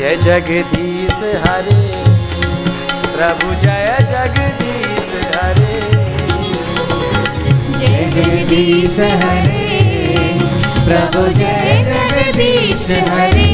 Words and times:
जय 0.00 0.16
जगदीश 0.16 1.12
हरे। 1.12 2.04
प्रभु 3.16 3.54
जय 3.54 3.96
जगदीश 4.00 5.08
हरे। 5.36 5.80
जय 7.78 8.10
जगदीश 8.10 8.98
हरे। 8.98 10.38
प्रभु 10.86 11.26
जय 11.28 11.84
जगदीश 11.88 12.90
हरे। 12.90 13.50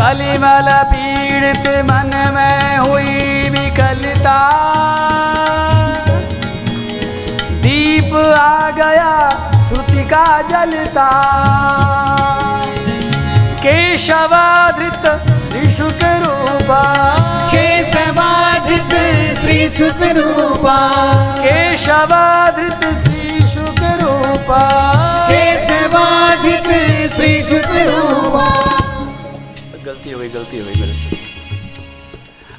कलिमल 0.00 0.82
पीड़ित 0.82 1.68
मन 1.68 2.32
में 2.34 2.78
हुई 2.78 3.48
विकलता। 3.50 4.38
दीप 7.50 8.14
आ 8.38 8.70
गया 8.70 9.30
श्रुति 9.68 10.04
का 10.04 10.42
जलता। 10.42 11.10
केशवाधृत 13.64 15.06
श्री 15.40 15.70
शुक 15.72 16.02
रूपा 16.22 16.82
केशवाधित 17.50 18.92
श्री 19.38 19.68
सुत 19.68 20.02
रूपा 20.02 20.76
केशवाधृत 21.38 22.84
श्री 22.94 23.48
शुक 23.48 23.80
रूपा 24.02 24.60
केशवाधित 25.28 26.68
श्री 27.14 27.42
सुत 27.42 27.70
रूपा 27.70 28.46
गलती 29.86 30.10
हो 30.10 30.18
गई 30.18 30.28
गलती 30.28 30.58
हो 30.58 30.64
गई 30.64 30.80
मेरे 30.80 30.94
से। 30.94 31.16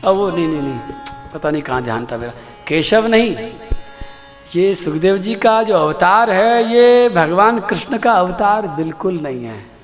अब 0.05 0.15
वो 0.15 0.31
नहीं 0.31 0.47
नहीं 0.47 0.61
नहीं। 0.61 0.79
पता 1.33 1.51
नहीं 1.51 1.61
कहाँ 1.61 1.81
ध्यान 1.83 2.05
था 2.05 2.17
मेरा। 2.17 2.33
केशव 2.67 3.07
नहीं। 3.07 3.35
ये 4.55 4.75
सुखदेव 4.75 5.17
जी 5.17 5.35
का 5.35 5.63
जो 5.63 5.75
अवतार 5.75 6.31
है 6.31 6.73
ये 6.73 7.09
भगवान 7.09 7.59
कृष्ण 7.59 7.97
का 7.97 8.11
अवतार 8.11 8.67
बिल्कुल 8.67 9.19
नहीं 9.21 9.45
है। 9.45 9.74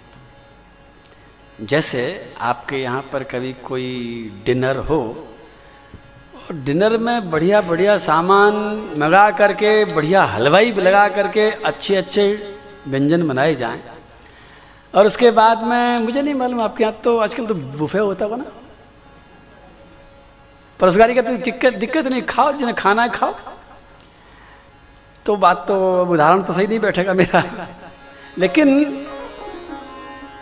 जैसे 1.61 2.03
आपके 2.41 2.77
यहाँ 2.77 3.01
पर 3.11 3.23
कभी 3.23 3.51
कोई 3.63 3.89
डिनर 4.45 4.77
हो, 4.85 4.99
और 6.40 6.55
डिनर 6.57 6.98
में 6.98 7.29
बढ़िया 7.31 7.62
बढ़िया 7.62 7.98
सामान 7.98 8.54
मंगा 8.98 9.29
करके, 9.31 9.73
बढ़िया 9.85 10.23
हलवाई 10.26 10.71
लगा 10.73 11.07
करके 11.09 11.49
अच्छे 11.51 11.95
अच्छे 11.95 12.23
व्यंजन 12.87 13.27
बनाए 13.27 13.54
जाएँ। 13.55 13.82
और 14.93 15.05
उसके 15.05 15.32
बाद 15.32 15.63
में, 15.63 15.99
मुझे 15.99 16.21
नहीं 16.21 16.34
मालूम 16.34 16.62
आपके 16.62 16.84
यहाँ 16.84 16.99
तो 17.04 17.17
आजकल 17.17 17.45
तो 17.45 17.55
बुफे 17.55 17.99
होता 17.99 18.26
होगा 18.26 18.37
ना। 18.37 18.51
परोसगारी 20.79 21.15
का 21.15 21.21
तो 21.21 21.35
दिक्कत 21.37 21.73
दिक्कत 21.73 22.07
नहीं, 22.07 22.21
खाओ, 22.23 22.51
जिन्हें 22.51 22.76
खाना 22.76 23.04
है 23.04 23.09
खाओ। 23.09 23.35
तो 25.26 25.35
बात 25.37 25.65
तो 25.67 26.05
उदाहरण 26.05 26.41
तो 26.41 26.54
सही 26.54 26.67
नहीं 26.67 26.79
बैठेगा 26.79 27.13
मेरा। 27.13 27.43
लेकिन 28.37 28.70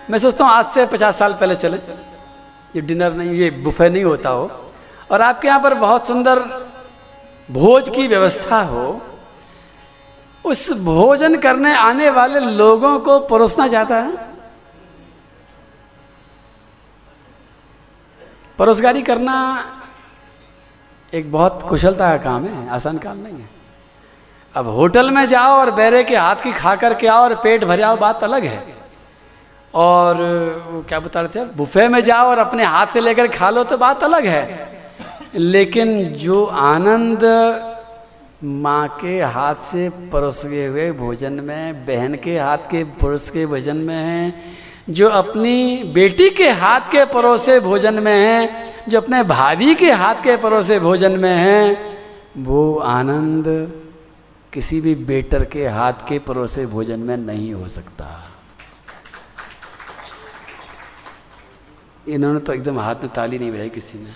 मैं 0.09 0.17
सोचता 0.17 0.45
हूँ 0.45 0.53
आज 0.53 0.65
से 0.65 0.85
पचास 0.85 1.17
साल 1.17 1.33
पहले 1.33 1.55
चले। 1.55 1.77
ये 2.75 2.81
डिनर 2.81 3.13
नहीं, 3.13 3.31
ये 3.31 3.49
बुफे 3.51 3.89
नहीं 3.89 4.03
होता 4.03 4.29
हो। 4.29 4.49
और 5.11 5.21
आपके 5.21 5.47
यहाँ 5.47 5.59
पर 5.59 5.73
बहुत 5.73 6.07
सुंदर 6.07 6.39
भोज 7.49 7.89
की 7.89 8.07
व्यवस्था 8.07 8.61
हो। 8.61 9.01
उस 10.45 10.71
भोजन 10.71 11.35
करने 11.35 11.75
आने 11.75 12.09
वाले 12.09 12.39
लोगों 12.39 12.99
को 12.99 13.19
परोसना 13.19 13.67
चाहता 13.67 13.95
है? 13.95 14.27
परोसगारी 18.59 19.01
करना 19.01 19.35
एक 21.13 21.31
बहुत 21.31 21.63
कुशलता 21.63 22.09
का 22.09 22.23
काम 22.23 22.45
है, 22.45 22.69
आसान 22.69 22.97
काम 22.97 23.17
नहीं 23.17 23.33
है। 23.33 23.49
अब 24.55 24.67
होटल 24.67 25.11
में 25.11 25.25
जाओ 25.25 25.57
और 25.59 25.71
बैरे 25.71 26.03
के 26.03 26.15
हाथ 26.15 26.35
की 26.35 26.51
खा 26.51 26.75
करके 26.75 27.07
आओ 27.07 27.23
और 27.23 27.35
पेट 27.35 27.63
भर 27.63 27.81
आओ, 27.81 27.97
बात 27.97 28.23
अलग 28.23 28.45
है। 28.45 28.78
और 29.73 30.17
क्या 30.89 30.99
बता 30.99 31.21
रहे 31.21 31.39
थे 31.39 31.45
बुफे 31.45 31.87
में 31.87 32.01
जाओ 32.01 32.27
और 32.27 32.37
अपने 32.37 32.63
हाथ 32.63 32.87
से 32.87 33.01
लेकर 33.01 33.27
खा 33.27 33.49
लो 33.49 33.63
तो 33.63 33.77
बात 33.77 34.03
अलग 34.03 34.25
है। 34.25 34.67
लेकिन 35.35 36.03
जो 36.05 36.45
आनंद 36.45 37.23
माँ 38.43 38.87
के 38.87 39.21
हाथ 39.21 39.55
से 39.55 39.89
परोसे 39.89 40.65
हुए 40.65 40.91
भोजन 40.91 41.33
में, 41.33 41.85
बहन 41.85 42.15
के 42.15 42.39
हाथ 42.39 42.57
के 42.57 42.83
परोस 42.83 43.29
के 43.29 43.45
भोजन 43.45 43.77
में 43.77 43.95
है, 43.95 44.33
जो 44.89 45.09
अपनी 45.09 45.83
बेटी 45.83 46.29
के 46.29 46.49
हाथ 46.49 46.81
के 46.81 47.05
परोसे 47.05 47.59
भोजन 47.59 47.93
में 47.93 48.13
है, 48.13 48.49
जो 48.89 49.01
अपने 49.01 49.23
भाभी 49.23 49.75
के 49.75 49.91
हाथ 49.91 50.15
के 50.15 50.37
परोसे 50.37 50.79
भोजन 50.79 51.11
में 51.11 51.35
है, 51.35 51.77
वो 52.37 52.77
आनंद 52.77 53.45
किसी 54.53 54.81
भी 54.81 54.95
बेटर 54.95 55.45
के 55.45 55.67
हाथ 55.67 55.93
के 55.93 56.19
परोसे 56.19 56.65
भोजन 56.65 56.99
में 56.99 57.17
नहीं 57.17 57.53
हो 57.53 57.67
सकता। 57.67 58.28
इन्होंने 62.09 62.39
तो 62.39 62.53
एकदम 62.53 62.79
हाथ 62.79 62.95
में 62.95 63.07
ताली 63.07 63.39
नहीं 63.39 63.51
बजाई 63.51 63.69
किसी 63.69 63.97
ने। 63.97 64.09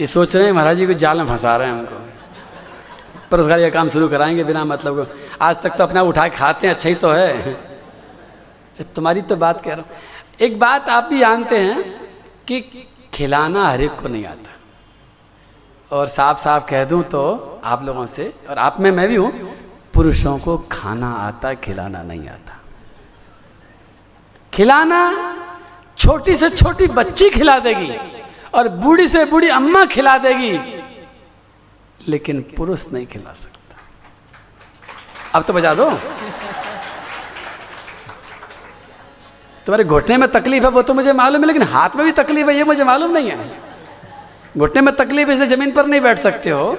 ये 0.00 0.06
सोच 0.06 0.36
रहे 0.36 0.44
हैं, 0.44 0.52
महाराज 0.52 0.76
जी 0.76 0.86
को 0.86 0.92
जाल 0.92 1.18
में 1.18 1.26
फंसा 1.26 1.56
रहे 1.56 1.68
हैं 1.68 1.74
हमको। 1.74 1.94
पर 1.94 3.36
परोसगारी 3.36 3.62
का 3.62 3.70
काम 3.70 3.88
शुरू 3.88 4.08
कराएँगे 4.08 4.44
बिना 4.44 4.64
मतलब 4.64 5.04
को। 5.04 5.18
आज 5.42 5.62
तक 5.62 5.76
तो 5.76 5.84
अपना 5.84 6.02
उठा 6.02 6.28
के 6.28 6.36
खाते 6.36 6.66
हैं 6.66 6.74
अच्छा 6.74 6.88
ही 6.88 6.94
तो 6.94 7.10
है। 7.10 7.52
तुम्हारी 8.94 9.22
तो 9.22 9.36
बात 9.36 9.60
कह 9.64 9.74
रहा 9.74 9.80
हूँ। 9.80 9.90
एक 10.40 10.58
बात 10.58 10.88
आप 10.88 11.04
भी 11.04 11.18
जानते 11.18 11.58
हैं 11.58 12.08
कि 12.48 12.60
खिलाना 13.14 13.68
हर 13.68 13.80
एक 13.80 13.90
को 13.90 14.08
नहीं 14.08 14.24
आता। 14.26 15.96
और 15.96 16.06
साफ़ 16.06 16.40
साफ़ 16.40 16.68
कह 16.70 16.84
दूँ 16.84 17.02
तो 17.02 17.60
आप 17.64 17.84
लोगों 17.84 18.06
से, 18.06 18.32
और 18.50 18.58
आप 18.58 18.80
में 18.80 18.90
मैं 18.90 19.08
भी 19.08 19.16
हूँ, 19.16 19.32
पुरुषों 19.94 20.38
को 20.38 20.58
खाना 20.72 21.10
आता, 21.12 21.54
खिलाना 21.54 22.02
नहीं 22.02 22.28
आता। 22.28 22.58
खिलाना 24.52 25.00
छोटी 26.00 26.36
से 26.36 26.48
छोटी 26.50 26.86
बच्ची 26.86 27.30
खिला 27.30 27.58
देगी 27.58 27.92
और 28.54 28.68
बूढ़ी 28.68 29.08
से 29.08 29.24
बूढ़ी 29.24 29.48
अम्मा 29.48 29.84
खिला 29.84 30.18
देगी। 30.18 30.52
लेकिन 32.08 32.40
पुरुष 32.56 32.92
नहीं 32.92 33.06
खिला 33.06 33.32
सकता। 33.32 33.76
अब 35.34 35.42
तो 35.42 35.52
बजा 35.52 35.74
दो। 35.74 35.90
तुम्हारे 39.66 39.84
घुटने 39.84 40.16
में 40.16 40.30
तकलीफ़ 40.30 40.64
है, 40.64 40.70
वो 40.70 40.82
तो 40.82 40.94
मुझे 40.94 41.12
मालूम 41.12 41.40
है, 41.40 41.46
लेकिन 41.46 41.62
हाथ 41.62 41.96
में 41.96 42.04
भी 42.04 42.12
तकलीफ़ 42.12 42.48
है, 42.50 42.56
ये 42.56 42.64
मुझे 42.64 42.84
मालूम 42.84 43.10
नहीं 43.10 43.30
है। 43.30 43.58
घुटने 44.58 44.82
में 44.82 44.94
तकलीफ़ 44.96 45.30
इसलिए 45.30 45.46
ज़मीन 45.46 45.72
पर 45.72 45.86
नहीं 45.86 46.00
बैठ 46.00 46.18
सकते 46.18 46.50
हो। 46.50 46.78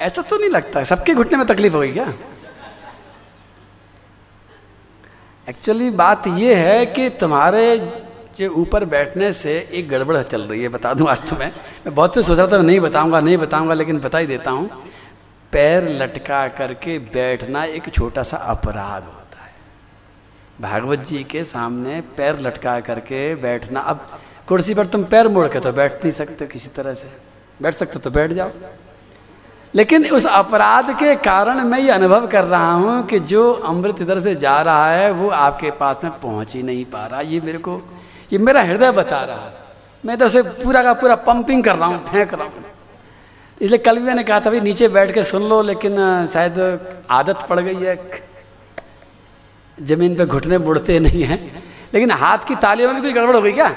ऐसा 0.00 0.22
तो 0.22 0.36
नहीं 0.36 0.50
लगता 0.50 0.84
सबके 0.84 1.14
घुटने 1.14 1.38
में 1.38 1.46
तकलीफ़ 1.46 1.74
होगी 1.74 1.92
क्या? 1.92 2.12
एक्चुअली 5.48 5.88
बात 5.90 6.26
ये 6.26 6.54
है 6.54 6.86
कि 6.86 7.08
तुम्हारे 7.10 7.76
जो 8.38 8.48
ऊपर 8.52 8.84
बैठने 8.84 9.30
से 9.32 9.52
एक 9.72 9.88
गड़बड़ 9.88 10.22
चल 10.22 10.42
रही 10.42 10.62
है, 10.62 10.68
बता 10.68 10.92
दूँ 10.94 11.08
आज 11.08 11.28
तुम्हें 11.28 11.50
मैं। 11.86 11.94
बहुत 11.94 12.14
से 12.14 12.22
सोच 12.22 12.38
रहा 12.38 12.46
था 12.46 12.62
नहीं 12.62 12.80
बताऊँगा 12.80 13.20
नहीं 13.20 13.36
बताऊँगा, 13.36 13.74
लेकिन 13.74 13.98
बता 14.00 14.18
ही 14.18 14.26
देता 14.26 14.50
हूँ। 14.50 14.68
पैर 15.52 15.88
लटका 15.92 16.46
करके 16.48 16.98
बैठना 16.98 17.64
एक 17.64 17.88
छोटा 17.90 18.22
सा 18.22 18.36
अपराध 18.36 19.04
होता 19.04 19.42
है। 19.42 19.52
भागवत 20.60 21.06
जी 21.06 21.22
के 21.24 21.44
सामने 21.44 22.00
पैर 22.16 22.40
लटका 22.40 22.78
करके 22.80 23.34
बैठना, 23.36 23.80
अब 23.80 24.06
कुर्सी 24.48 24.74
पर 24.74 24.86
तुम 24.86 25.04
पैर 25.04 25.28
मोड़ 25.28 25.46
के 25.48 25.60
तो 25.60 25.72
बैठ 25.72 25.92
नहीं 25.94 26.12
सकते 26.12 26.46
किसी 26.46 26.68
तरह 26.76 26.94
से। 26.94 27.12
बैठ 27.60 27.74
सकते 27.74 27.98
तो 27.98 28.10
बैठ 28.10 28.32
जाओ। 28.32 28.50
लेकिन 29.76 30.06
उस 30.10 30.26
अपराध 30.26 30.90
के 30.98 31.14
कारण 31.14 31.60
मैं 31.60 31.78
ये 31.78 31.90
अनुभव 31.90 32.26
कर 32.26 32.44
रहा 32.44 32.72
हूँ 32.72 33.06
कि 33.06 33.18
जो 33.18 33.52
अमृत 33.52 34.02
इधर 34.02 34.18
से 34.18 34.34
जा 34.34 34.60
रहा 34.62 34.90
है, 34.90 35.10
वो 35.10 35.28
आपके 35.28 35.70
पास 35.70 36.00
में 36.04 36.12
पहुँच 36.12 36.54
ही 36.54 36.62
नहीं 36.62 36.84
पा 36.84 37.06
रहा। 37.06 37.20
ये 37.20 37.40
मेरे 37.40 37.58
को, 37.58 37.82
ये 38.32 38.38
मेरा 38.38 38.62
हृदय 38.62 38.90
बता 38.90 39.20
रहा 39.24 39.36
है। 39.36 39.52
मैं 40.04 40.14
इधर 40.14 40.28
से 40.28 40.42
पूरा 40.42 40.82
का 40.82 40.92
पूरा 40.92 41.14
पंपिंग 41.14 41.64
कर 41.64 41.76
रहा 41.76 41.88
हूँ, 41.88 42.04
फेंक 42.06 42.34
रहा 42.34 42.44
हूँ। 42.44 42.64
इसलिए 43.60 43.78
कल 43.78 43.98
भी 43.98 44.04
मैंने 44.04 44.22
कहा 44.24 44.40
था 44.40 44.50
भाई 44.50 44.60
नीचे 44.60 44.88
बैठ 44.88 45.14
के 45.14 45.22
सुन 45.22 45.42
लो, 45.42 45.62
लेकिन 45.62 46.26
शायद 46.26 47.04
आदत 47.10 47.46
पड़ 47.50 47.60
गई 47.60 47.74
है। 47.74 48.10
ज़मीन 49.82 50.16
पे 50.16 50.26
घुटने 50.26 50.58
मुड़ते 50.58 50.98
नहीं 50.98 51.22
हैं। 51.22 51.64
लेकिन 51.94 52.10
हाथ 52.10 52.38
की 52.38 52.54
तालियों 52.54 52.92
में 52.92 53.02
भी 53.02 53.02
कोई 53.02 53.12
गड़बड़ 53.12 53.36
हो 53.36 53.42
गई 53.42 53.52
क्या? 53.52 53.76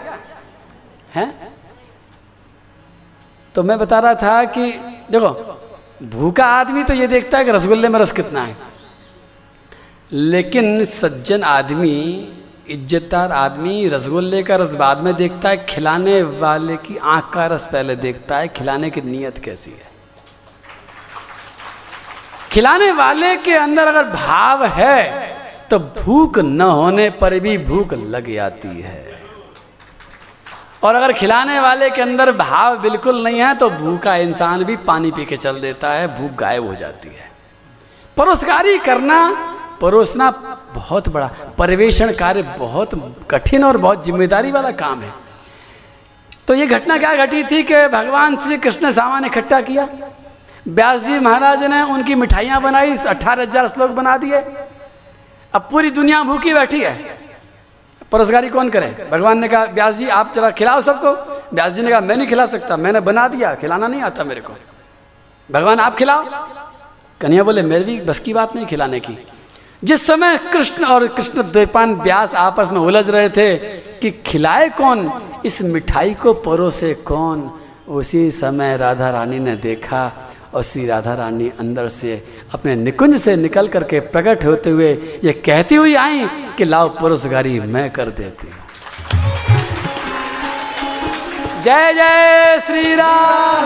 है? 1.16 1.52
तो 3.56 3.64
मैं 3.64 3.80
बता 3.80 4.00
रहा 4.00 4.14
था 4.14 4.44
कि, 4.44 4.72
देखो 5.12 5.59
भूखा 6.04 6.46
आदमी 6.46 6.84
तो 6.84 6.94
ये 6.94 7.08
देखता 7.08 7.38
है 7.38 7.46
कि 7.46 7.52
रसगुल्ले 7.52 7.90
में 7.90 8.00
रस 8.00 8.12
कितना 8.12 8.42
है। 8.42 8.56
लेकिन 10.12 10.84
सज्जन 10.86 11.44
आदमी, 11.44 12.28
इज्जतदार 12.68 13.32
आदमी 13.32 13.88
रसगुल्ले 13.88 14.42
का 14.44 14.56
रस 14.56 14.76
बाद 14.76 15.00
में 15.00 15.14
देखता 15.16 15.50
है, 15.50 15.66
खिलाने 15.66 16.22
वाले 16.22 16.78
की 16.78 16.98
आँख 16.98 17.30
का 17.34 17.46
रस 17.46 17.66
पहले 17.66 17.96
देखता 17.96 18.38
है, 18.38 18.48
खिलाने 18.48 18.90
की 18.90 19.02
नीयत 19.02 19.38
कैसी 19.38 19.72
है? 19.72 19.88
खिलाने 22.52 22.92
वाले 22.92 23.36
के 23.38 23.54
अंदर 23.54 23.88
अगर 23.88 24.10
भाव 24.10 24.66
है 24.66 25.38
तो 25.70 25.80
भूख 25.80 26.38
न 26.40 26.62
होने 26.62 27.10
पर 27.10 27.40
भी 27.40 27.58
भूख 27.58 27.94
लग 27.94 28.34
जाती 28.34 28.82
है। 28.82 29.09
और 30.82 30.96
अगर 30.96 31.12
खिलाने 31.14 31.60
वाले 31.60 31.90
के 31.90 32.02
अंदर 32.02 32.32
भाव 32.34 32.78
बिल्कुल 32.80 33.24
नहीं 33.24 33.40
है 33.40 33.54
तो 33.56 33.70
भूखा 33.70 34.16
इंसान 34.18 34.64
भी 34.64 34.76
पानी 34.86 35.12
पी 35.12 35.26
के 35.26 35.38
चल 35.38 35.60
देता 35.62 35.92
है, 35.92 36.08
भूख 36.10 36.32
गायब 36.40 36.68
हो 36.68 36.76
जाती 36.76 37.10
है। 37.10 37.28
परोसकारी 38.18 38.78
करना, 38.80 39.20
परोसना 39.82 40.30
बहुत 40.76 41.10
बड़ा 41.10 41.30
परिवेषण 41.58 42.14
कार्य 42.16 42.42
बहुत 42.58 42.90
कठिन 43.32 43.64
और 43.64 43.78
बहुत 43.78 44.06
ज़िम्मेदारी 44.06 44.52
वाला 44.52 44.72
काम 44.74 45.02
है। 45.02 45.14
तो 46.48 46.54
ये 46.56 46.68
घटना 46.68 46.98
क्या 46.98 47.14
घटी 47.26 47.44
थी 47.44 47.62
कि 47.64 47.88
भगवान 47.90 48.36
श्री 48.38 48.58
कृष्ण 48.60 48.92
सामान 48.92 49.26
इकट्ठा 49.26 49.62
किया। 49.62 49.88
व्यास 50.68 51.02
जी 51.02 51.20
महाराज 51.20 51.64
ने 51.64 51.82
उनकी 51.84 52.16
मिठाइयाँ 52.16 52.62
बनाई, 52.62 52.96
अठारह 52.98 53.44
हज़ार 53.44 53.68
श्लोक 53.68 53.92
बना 53.92 54.18
दिए। 54.18 54.44
अब 55.54 55.68
पूरी 55.72 55.90
दुनिया 55.92 56.24
भूखी 56.24 56.54
बैठी 56.54 56.82
है। 56.82 57.19
परोसगारी 58.12 58.50
कौन 58.50 58.70
करे? 58.70 59.08
भगवान 59.12 59.38
ने 59.38 59.48
कहा 59.48 59.64
व्यास 59.64 59.96
जी, 59.96 60.08
आप 60.08 60.34
जरा 60.36 60.52
खिलाओ 60.52 60.82
सबको। 60.82 61.12
व्यास 61.56 61.72
जी 61.72 61.82
ने 61.82 61.90
कहा, 61.90 62.00
मैं 62.00 62.18
नहीं 62.18 62.28
खिला 62.28 62.46
सकता, 62.46 62.78
मैंने 62.78 63.00
बना 63.00 63.28
दिया, 63.28 63.56
खिलाना 63.56 63.88
नहीं 63.88 64.02
आता 64.02 64.24
मेरे 64.24 64.42
को। 64.42 64.54
भगवान, 65.52 65.80
आप 65.80 65.96
खिलाओ। 65.96 66.24
कन्हैया 67.22 67.44
बोले, 67.44 67.62
मेरे 67.62 67.86
भी 67.86 68.02
बस 68.02 68.20
की 68.20 68.34
बात 68.34 68.56
नहीं 68.56 68.66
खिलाने 68.66 69.00
की। 69.00 69.28
जिस 69.84 70.08
समय 70.08 70.38
कृष्ण 70.38 70.86
और 70.86 71.08
कृष्ण 71.08 71.44
द्वैपान 71.44 71.96
व्यास 71.96 72.36
आपस 72.36 72.70
में 72.72 72.80
उलझ 72.80 73.10
रहे 73.10 73.30
थे 73.30 73.58
कि 74.00 74.12
खिलाए 74.12 74.70
कौन, 74.70 75.12
इस 75.46 75.62
मिठाई 75.62 76.14
को 76.14 76.34
परोसे 76.34 76.94
कौन, 76.94 77.60
उसी 77.88 78.32
समय 78.32 78.78
राधा 78.78 79.10
रानी 79.10 79.40
ने 79.40 79.56
देखा, 79.56 80.14
और 80.54 80.64
श्री 80.64 80.86
राधा 80.86 81.14
रानी 81.14 81.52
अंदर 81.60 81.88
से 81.88 82.39
अपने 82.54 82.76
निकुंज 82.76 83.16
से 83.22 83.36
निकल 83.36 83.68
करके 83.68 84.00
प्रकट 84.14 84.46
होते 84.46 84.70
हुए 84.70 84.92
ये 85.24 85.34
कहती 85.46 85.76
हुई 85.76 85.96
आई 85.98 86.26
कि, 86.58 86.64
लाओ 86.66 86.90
परोसगारी 86.92 87.60
मैं 87.60 87.90
कर 87.92 88.10
देती 88.12 88.48
हूँ। 88.48 88.58
जय 91.64 91.94
जय 91.94 92.60
श्री 92.66 92.96
राम 92.96 93.66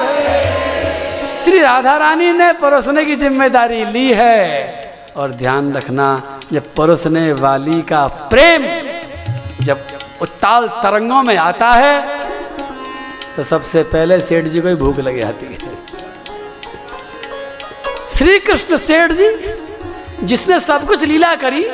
श्री 1.43 1.59
राधा 1.61 1.95
रानी 1.97 2.31
ने 2.33 2.51
परोसने 2.61 3.05
की 3.05 3.15
ज़िम्मेदारी 3.15 3.83
ली 3.85 4.07
है 4.13 5.13
और 5.17 5.31
ध्यान 5.33 5.73
रखना, 5.73 6.07
जब 6.51 6.73
परोसने 6.75 7.31
वाली 7.35 7.81
का 7.83 8.05
प्रेम 8.31 8.63
जब 9.65 9.77
उत्ताल 10.21 10.67
तरंगों 10.83 11.21
में 11.23 11.35
आता 11.37 11.71
है 11.73 12.21
तो 13.35 13.43
सबसे 13.43 13.83
पहले 13.85 14.19
सेठ 14.21 14.45
जी 14.45 14.61
को 14.61 14.67
ही 14.67 14.75
भूख 14.75 14.99
लग 14.99 15.19
जाती 15.19 15.45
है। 15.45 15.72
श्री 18.13 18.37
कृष्ण 18.39 18.77
सेठ 18.77 19.11
जी, 19.11 19.27
जिसने 20.23 20.59
सब 20.59 20.85
कुछ 20.87 21.03
लीला 21.03 21.33
करी, 21.35 21.65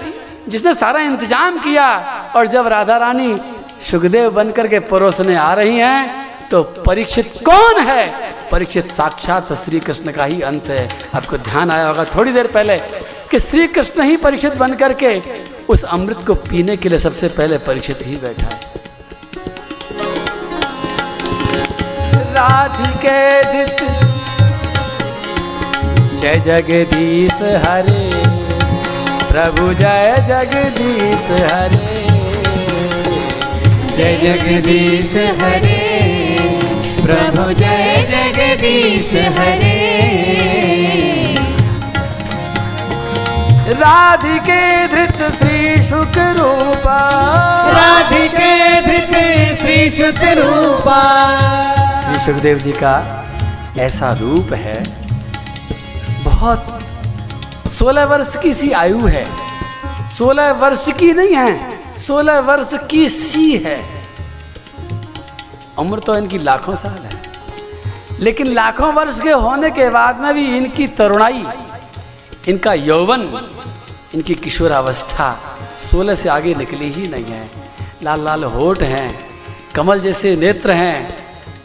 जिसने 0.47 0.74
सारा 0.74 1.00
इंतज़ाम 1.01 1.57
किया, 1.59 1.88
और 2.36 2.47
जब 2.47 2.68
राधा 2.68 2.97
रानी 2.97 3.36
सुखदेव 3.81 4.30
बनकर 4.31 4.68
के 4.68 4.80
परोसने 4.88 5.36
आ 5.38 5.53
रही 5.53 5.77
हैं 5.77 6.50
तो 6.50 6.62
परीक्षित 6.86 7.33
कौन 7.45 7.80
है? 7.80 8.07
परीक्षित 8.51 8.91
साक्षात 8.91 9.53
श्री 9.56 9.80
कृष्ण 9.80 10.12
का 10.12 10.25
ही 10.25 10.41
अंश 10.41 10.69
है। 10.69 10.88
आपको 11.15 11.38
ध्यान 11.39 11.71
आया 11.71 11.88
होगा 11.88 12.06
थोड़ी 12.15 12.31
देर 12.31 12.47
पहले 12.47 12.77
कि 13.31 13.39
श्री 13.39 13.68
कृष्ण 13.69 14.03
ही 14.03 14.18
परीक्षित 14.18 14.56
बन 14.57 14.74
करके 14.75 15.21
उस 15.69 15.83
अमृत 15.86 16.24
को 16.27 16.36
पीने 16.47 16.77
के 16.77 16.89
लिए 16.89 17.00
सबसे 17.00 17.27
पहले 17.30 17.57
परीक्षित 17.68 18.00
ही 18.03 18.15
बैठा 18.18 18.47
है। 18.47 18.59
राधिके 22.33 23.19
जय 26.21 26.36
जगदीश 26.36 27.42
हरे। 27.66 28.10
प्रभु 29.27 29.74
जय 29.74 30.16
जगदीश 30.27 31.27
हरे। 31.51 32.01
जय 33.95 34.18
जगदीश 34.24 35.13
हरे। 35.42 35.77
प्रभु 37.04 37.54
जय 37.54 38.07
जगदीश 38.12 39.13
हरे। 39.38 39.77
राधिके 43.74 44.62
धृत 44.88 45.31
श्री 45.31 45.83
शुक 45.83 46.18
रूपा 46.38 47.00
राधिके 47.72 48.81
धृत 48.81 49.13
श्री 49.57 49.89
शुक 49.89 50.24
रूपा 50.38 51.01
श्री 52.01 52.19
सुखदेव 52.19 52.57
जी 52.57 52.72
का 52.72 52.95
ऐसा 53.80 54.13
रूप 54.13 54.54
है 54.54 55.08
बहुत। 56.39 57.69
सोलह 57.69 58.06
वर्ष 58.06 58.36
की 58.38 58.53
सी 58.53 58.71
आयु 58.71 59.07
है। 59.07 59.27
सोलह 60.07 60.51
वर्ष 60.51 60.86
की 61.00 61.13
नहीं 61.13 61.36
है, 61.36 61.80
सोलह 62.01 62.39
वर्ष 62.39 62.69
की 62.91 63.09
सी 63.09 63.57
है। 63.57 64.07
उम्र 65.80 66.00
तो 66.00 66.15
इनकी 66.15 66.38
लाखों 66.38 66.75
साल 66.75 66.91
है। 66.91 67.21
लेकिन 68.19 68.47
लाखों 68.47 68.94
वर्ष 68.94 69.19
के 69.19 69.31
होने 69.31 69.69
के 69.69 69.89
बाद 69.89 70.19
में 70.19 70.33
भी 70.33 70.57
इनकी 70.57 70.88
तरुणाई, 70.88 71.44
इनका 72.47 72.74
यौवन, 72.74 73.21
इनकी 74.15 74.36
किशोरावस्था 74.36 75.57
सोलह 75.91 76.15
से 76.15 76.30
आगे 76.30 76.56
निकली 76.56 76.91
ही 76.91 77.07
नहीं 77.07 77.25
है। 77.25 77.50
लाल 78.03 78.21
लाल 78.21 78.44
होठ 78.44 78.81
हैं, 78.81 79.30
कमल 79.75 80.00
जैसे 80.00 80.36
नेत्र 80.36 80.71
हैं, 80.71 81.15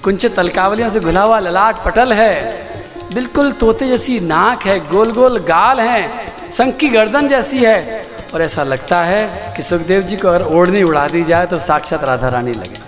कुंचित 0.05 0.37
तलकावलियों 0.37 0.88
से 0.88 1.00
घुला 1.00 1.23
हुआ 1.23 1.38
ललाट 1.38 1.85
पटल 1.85 2.12
है। 2.12 2.84
बिल्कुल 3.12 3.51
तोते 3.53 3.87
जैसी 3.89 4.19
नाक 4.21 4.67
है 4.67 4.79
गोल 4.89 5.12
गोल 5.12 5.39
गाल 5.49 5.81
हैं 5.81 6.05
संख 6.53 6.77
की 6.77 6.89
गर्दन 6.89 7.29
जैसी 7.29 7.65
है। 7.65 8.06
और 8.35 8.43
ऐसा 8.43 8.62
लगता 8.65 8.99
है 9.05 9.53
कि 9.56 9.62
सुखदेव 9.62 10.03
जी 10.03 10.17
को 10.17 10.29
अगर 10.29 10.45
ओढ़नी 10.56 10.83
उड़ा 10.83 11.06
दी 11.09 11.23
जाए 11.25 11.47
तो 11.47 11.59
साक्षात 11.61 12.05
राधा 12.05 12.29
रानी 12.29 12.53
लगे। 12.53 12.83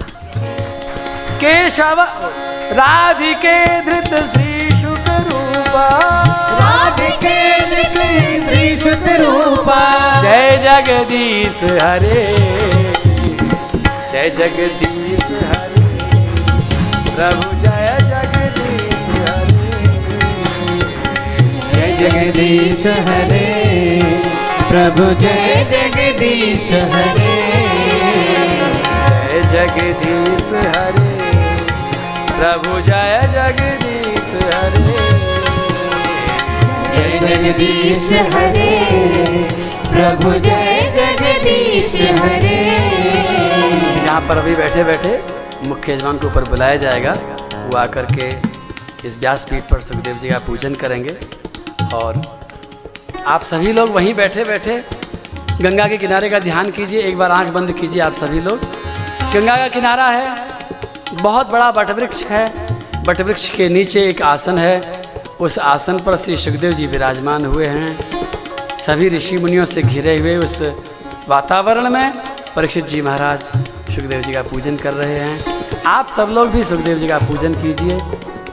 केशव 1.40 2.00
राधिके 2.72 3.58
धृत 3.82 4.12
श्री 4.32 4.80
शुक 4.80 5.08
रूपा 5.26 5.88
राधिके 6.60 7.38
धृत 7.70 7.98
श्री 8.46 8.76
शुक 8.78 9.06
रूपा 9.20 9.80
जय 10.22 10.56
जगदीश 10.62 11.62
हरे। 11.82 12.24
जय 14.12 14.30
जगदीश 14.38 15.26
हरे। 15.50 15.86
प्रभु 17.14 17.48
जय 17.60 17.85
जगदीश 21.98 22.86
हरे 23.08 23.46
प्रभु 24.68 25.04
जय 25.20 25.54
जगदीश 25.70 26.66
हरे। 26.92 27.36
जय 29.06 29.42
जगदीश 29.52 30.48
हरे 30.74 31.14
प्रभु 32.32 32.80
जय 32.88 33.20
जगदीश 33.34 34.32
हरे। 34.54 34.96
जय 36.96 37.18
जगदीश 37.22 38.08
हरे 38.34 38.72
प्रभु 39.86 40.32
जय 40.48 40.92
जगदीश 40.96 41.94
हरे। 42.18 42.58
यहाँ 44.04 44.20
पर 44.28 44.36
अभी 44.36 44.54
बैठे 44.56 44.84
बैठे 44.84 45.18
मुख्य 45.68 45.92
यजमान 45.92 46.18
के 46.18 46.26
ऊपर 46.26 46.44
बुलाया 46.50 46.76
जाएगा 46.84 47.12
वो 47.54 47.76
आकर 47.78 48.06
के 48.12 48.28
इस 49.06 49.18
व्यासपीठ 49.20 49.62
पर 49.70 49.80
सुखदेव 49.82 50.18
जी 50.18 50.28
का 50.28 50.38
पूजन 50.46 50.74
करेंगे। 50.74 51.16
और 51.94 52.22
आप 53.26 53.42
सभी 53.42 53.72
लोग 53.72 53.90
वहीं 53.90 54.14
बैठे 54.14 54.44
बैठे। 54.44 54.82
गंगा 55.62 55.86
के 55.88 55.96
किनारे 55.96 56.30
का 56.30 56.38
ध्यान 56.38 56.70
कीजिए, 56.70 57.00
एक 57.00 57.18
बार 57.18 57.30
आँख 57.30 57.48
बंद 57.48 57.72
कीजिए 57.72 58.02
आप 58.02 58.12
सभी 58.12 58.40
लोग। 58.40 58.60
गंगा 59.34 59.56
का 59.56 59.68
किनारा 59.68 60.08
है, 60.08 60.28
बहुत 61.12 61.50
बड़ा 61.50 61.68
वटवृक्ष 61.70 62.24
है। 62.24 62.46
वटवृक्ष 63.08 63.48
के 63.50 63.68
नीचे 63.68 64.08
एक 64.08 64.22
आसन 64.22 64.58
है, 64.58 65.02
उस 65.40 65.58
आसन 65.58 65.98
पर 65.98 66.16
श्री 66.16 66.36
सुखदेव 66.36 66.72
जी 66.72 66.86
विराजमान 66.86 67.44
हुए 67.44 67.66
हैं। 67.66 68.78
सभी 68.78 69.08
ऋषि 69.08 69.38
मुनियों 69.38 69.64
से 69.64 69.82
घिरे 69.82 70.18
हुए 70.18 70.36
उस 70.36 70.60
वातावरण 71.28 71.90
में 71.90 72.12
परीक्षित 72.56 72.86
जी 72.86 73.00
महाराज 73.02 73.40
सुखदेव 73.94 74.22
जी 74.22 74.32
का 74.32 74.42
पूजन 74.42 74.76
कर 74.76 74.92
रहे 74.92 75.18
हैं। 75.18 75.82
आप 75.86 76.08
सब 76.08 76.28
लोग 76.32 76.50
भी 76.50 76.64
सुखदेव 76.64 76.98
जी 76.98 77.08
का 77.08 77.18
पूजन 77.18 77.54
कीजिए। 77.54 77.98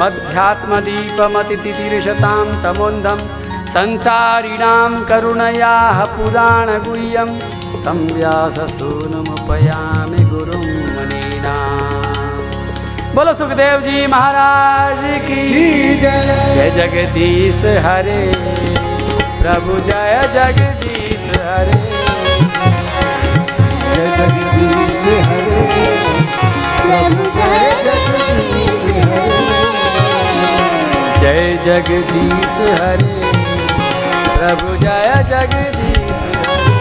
मध्यात्मदीपमतितितिरिशतां 0.00 2.62
तमोन्धं। 2.62 3.18
संसारिणां 3.66 5.04
करुणयाः 5.04 6.04
पुराणगुह्यं। 6.04 7.30
तं 7.84 8.14
व्याससूनुमुपयामि 8.14 10.24
गुरुं 10.24 10.58
मुनीनाम् 10.58 10.99
बोलो 13.14 13.32
सुखदेव 13.34 13.80
जी 13.82 14.06
महाराज 14.06 14.98
की 15.26 15.36
जय 16.00 16.68
जगदीश 16.76 17.62
हरे 17.84 18.20
प्रभु 19.40 19.78
जय 19.88 20.14
जगदीश 20.34 21.24
हरे। 21.46 21.78
जय 23.90 24.06
जगदीश 24.18 25.02
हरे 25.26 25.66
प्रभु 26.86 27.26
जय 27.38 27.66
जगदीश 27.88 28.80
हरे। 29.10 29.42
जय 31.20 31.42
जगदीश 31.66 32.58
हरे 32.80 33.12
प्रभु 34.38 34.76
जय 34.84 35.14
जगदीश 35.32 36.26
हरे। 36.46 36.78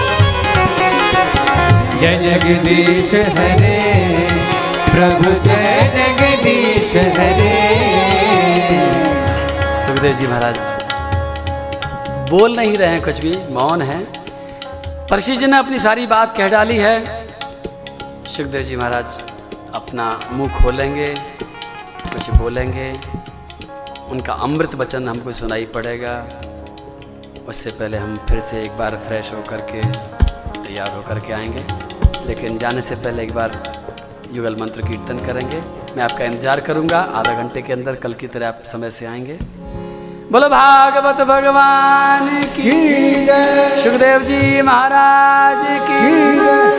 जय 2.02 2.14
जगदीश 2.30 3.14
हरे। 3.38 4.29
प्रभु 5.00 5.30
जय 5.44 5.78
जगदीश 5.94 6.96
हरे। 7.18 7.52
सुखदेव 9.84 10.16
जी 10.16 10.28
महाराज, 10.28 10.58
बोल 12.30 12.56
नहीं 12.56 12.78
रहे 12.78 12.90
हैं 12.90 13.02
कुछ 13.02 13.20
भी, 13.20 13.32
मौन 13.54 13.82
है। 13.82 14.00
परीक्षित 15.08 15.40
जी 15.40 15.46
ने 15.46 15.58
अपनी 15.58 15.80
सारी 15.80 16.08
बात 16.08 16.36
कह 16.38 16.48
डाली 16.48 16.78
है। 16.78 16.96
सुखदेव 18.28 18.62
जी 18.62 18.76
महाराज, 18.76 19.22
अपना 19.76 20.10
मुँह 20.32 20.62
खोलेंगे, 20.64 21.08
कुछ 22.14 22.30
बोलेंगे। 22.32 22.92
उनका 24.12 24.34
अमृत 24.34 24.76
वचन 24.76 25.10
हमको 25.10 25.32
सुनाई 25.32 25.66
पड़ेगा। 25.66 26.20
उससे 27.48 27.70
पहले 27.72 27.98
हम 27.98 28.20
फिर 28.30 28.40
से 28.40 28.64
एक 28.64 28.78
बार 28.78 29.02
फ्रेश 29.08 29.32
होकर 29.34 29.68
के 29.72 29.82
तैयार 30.62 30.96
होकर 30.96 31.20
के 31.20 31.34
आएँगे। 31.34 31.64
लेकिन 32.28 32.58
जाने 32.58 32.82
से 32.82 32.96
पहले 32.96 33.24
एक 33.24 33.34
बार 33.34 33.62
युगल 34.34 34.56
मंत्र 34.56 34.82
कीर्तन 34.82 35.18
करेंगे। 35.18 35.62
मैं 35.98 36.04
आपका 36.04 36.26
इंतज़ार 36.26 36.60
करूँगा। 36.60 37.00
आधा 37.00 37.34
घंटे 37.34 37.62
के 37.62 37.74
अंदर 37.74 37.96
कल 37.96 38.14
की 38.14 38.28
तरह 38.28 38.48
आप 38.48 38.62
समय 38.66 38.92
से 38.92 39.06
आएँगे। 39.06 39.38
बोलो 40.32 40.50
भागवत 40.50 41.22
भगवान 41.28 42.28
की 42.44 42.62
की 42.62 43.26
सुखदेव 43.84 44.24
जी 44.24 44.62
महाराज 44.62 45.66
की। 45.82 46.00
की 46.00 46.79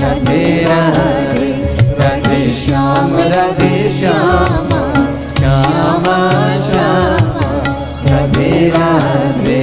राधे 0.00 0.64
राधे 2.00 2.52
श्याम 2.52 3.16
राधे 3.16 3.98
श्याम 4.00 4.68
श्याम 5.38 6.04
श्याम 6.68 7.34
राधे 8.06 8.68
राधे 8.68 9.62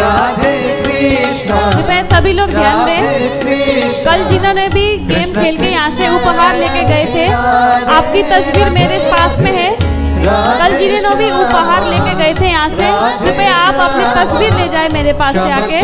राधे 0.00 0.52
कृष्ण 0.84 1.56
कृपया 1.72 2.02
सभी 2.10 2.32
लोग 2.32 2.50
ध्यान 2.50 2.84
दें। 2.86 3.00
कल 4.04 4.28
जिन्होंने 4.28 4.68
भी 4.68 4.84
गेम 5.06 5.32
खेल 5.34 5.56
के 5.58 5.70
यहाँ 5.70 5.90
से 5.96 6.08
उपहार 6.16 6.56
लेके 6.58 6.84
गए 6.88 7.04
थे 7.14 7.26
आपकी 7.96 8.22
तस्वीर 8.30 8.70
मेरे 8.74 8.98
पास 9.10 9.38
में 9.38 9.52
है। 9.52 9.70
कल 10.20 10.76
जिन्होंने 10.78 11.14
भी 11.16 11.30
उपहार 11.32 11.86
लेके 11.86 12.14
गए 12.18 12.34
थे 12.40 12.48
यहाँ 12.48 12.68
से 12.70 12.90
कृपया 13.24 13.54
आप 13.56 13.80
अपनी 13.88 14.04
तस्वीर 14.16 14.54
ले 14.54 14.68
जाए 14.68 14.88
मेरे 14.94 15.12
पास 15.22 15.34
से 15.34 15.50
आके। 15.52 15.80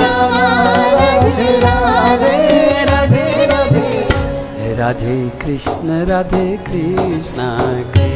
राधे 4.76 5.16
कृष्ण 5.44 6.04
राधे 6.08 6.46
कृष्ण 6.66 7.42
कृष्ण। 7.92 8.15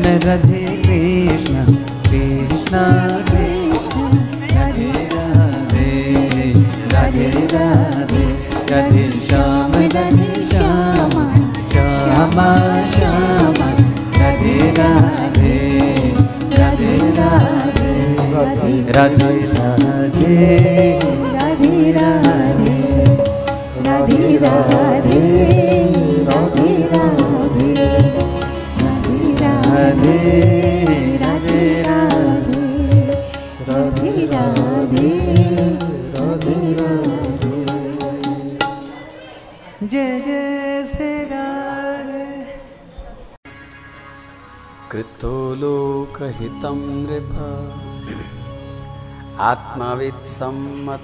कृष्ण 0.00 0.18
राधे 0.26 0.69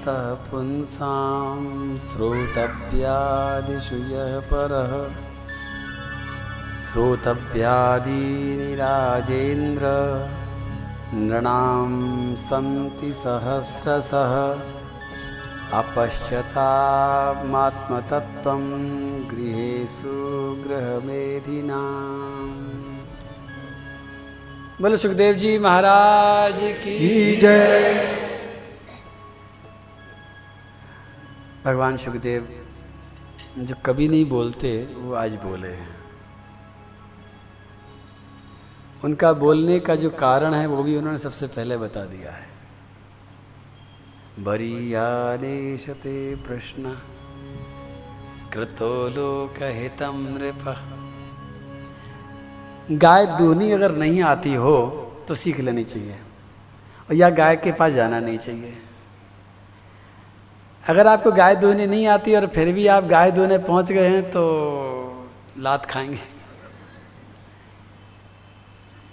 आत्मवित्सम्मतः 0.09 0.51
पुंसां 0.51 1.99
श्रोतव्यादिषु 1.99 3.95
यः 3.95 4.41
परः। 4.41 5.15
श्रोतव्यादीनि 6.79 8.75
राजेन्द्र 8.75 9.87
नृणां 11.15 12.37
सन्ति 12.37 13.13
सहस्रशः। 13.13 14.61
अपश्यतामात्मतत्त्वं 15.79 18.65
गृहेषु 19.31 20.17
गृहमेधिनाम् 20.67 22.73
बोलो 24.83 24.97
सुखदेव 24.97 25.35
जी 25.35 25.59
महाराज 25.59 26.59
की 26.63 27.37
जय। 27.37 28.16
भगवान 31.67 31.97
सुखदेव 31.97 32.67
जो 33.59 33.75
कभी 33.87 34.09
नहीं 34.09 34.25
बोलते, 34.25 34.95
वो 34.97 35.15
आज 35.15 35.35
बोले 35.35 35.69
हैं। 35.69 35.97
उनका 39.05 39.33
बोलने 39.33 39.81
का 39.81 39.95
जो 39.95 40.11
कारण 40.11 40.55
है, 40.55 40.67
वो 40.67 40.83
भी 40.83 40.97
उन्होंने 40.97 41.19
सबसे 41.19 41.47
पहले 41.47 41.77
बता 41.77 42.05
दिया 42.05 42.33
है। 42.33 42.49
बरीयादेशते 44.39 46.37
प्रश्न, 46.37 46.99
कृतो 48.53 49.09
लोकहितं 49.09 50.15
नृप। 50.15 50.65
गाय 52.93 53.27
दूनी 53.27 53.73
अगर 53.73 53.93
नहीं 53.93 54.23
आती 54.23 54.55
हो 54.55 54.77
तो 55.29 55.35
सीख 55.35 55.61
लेनी 55.61 55.85
चाहिए। 55.85 56.19
या 57.13 57.31
गाय 57.31 57.57
के 57.57 57.73
पास 57.73 57.93
जाना 57.93 58.21
नहीं 58.21 58.39
चाहिए। 58.39 58.79
अगर 60.87 61.07
आपको 61.07 61.31
गाय 61.33 61.55
दूहनी 61.57 61.87
नहीं 61.87 62.07
आती 62.07 62.35
और 62.35 62.47
फिर 62.47 62.73
भी 62.73 62.87
आप 62.87 63.04
गाय 63.04 63.30
दूहने 63.30 63.58
पहुँच 63.61 63.93
गए 63.93 64.08
हैं 64.08 64.23
तो 64.30 64.43
लात 65.58 65.87
खाएँगे। 65.87 66.19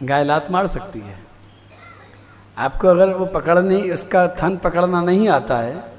गाय 0.04 0.24
लात 0.24 0.52
मार 0.52 0.68
सकती 0.68 1.00
है। 1.00 1.18
आपको 2.58 2.88
अगर 2.88 3.10
वो 3.10 3.26
पकड़नी, 3.26 3.92
उसका 3.92 4.28
थन 4.36 4.58
पकड़ना 4.58 5.02
नहीं 5.02 5.28
आता 5.30 5.58
है 5.58 5.92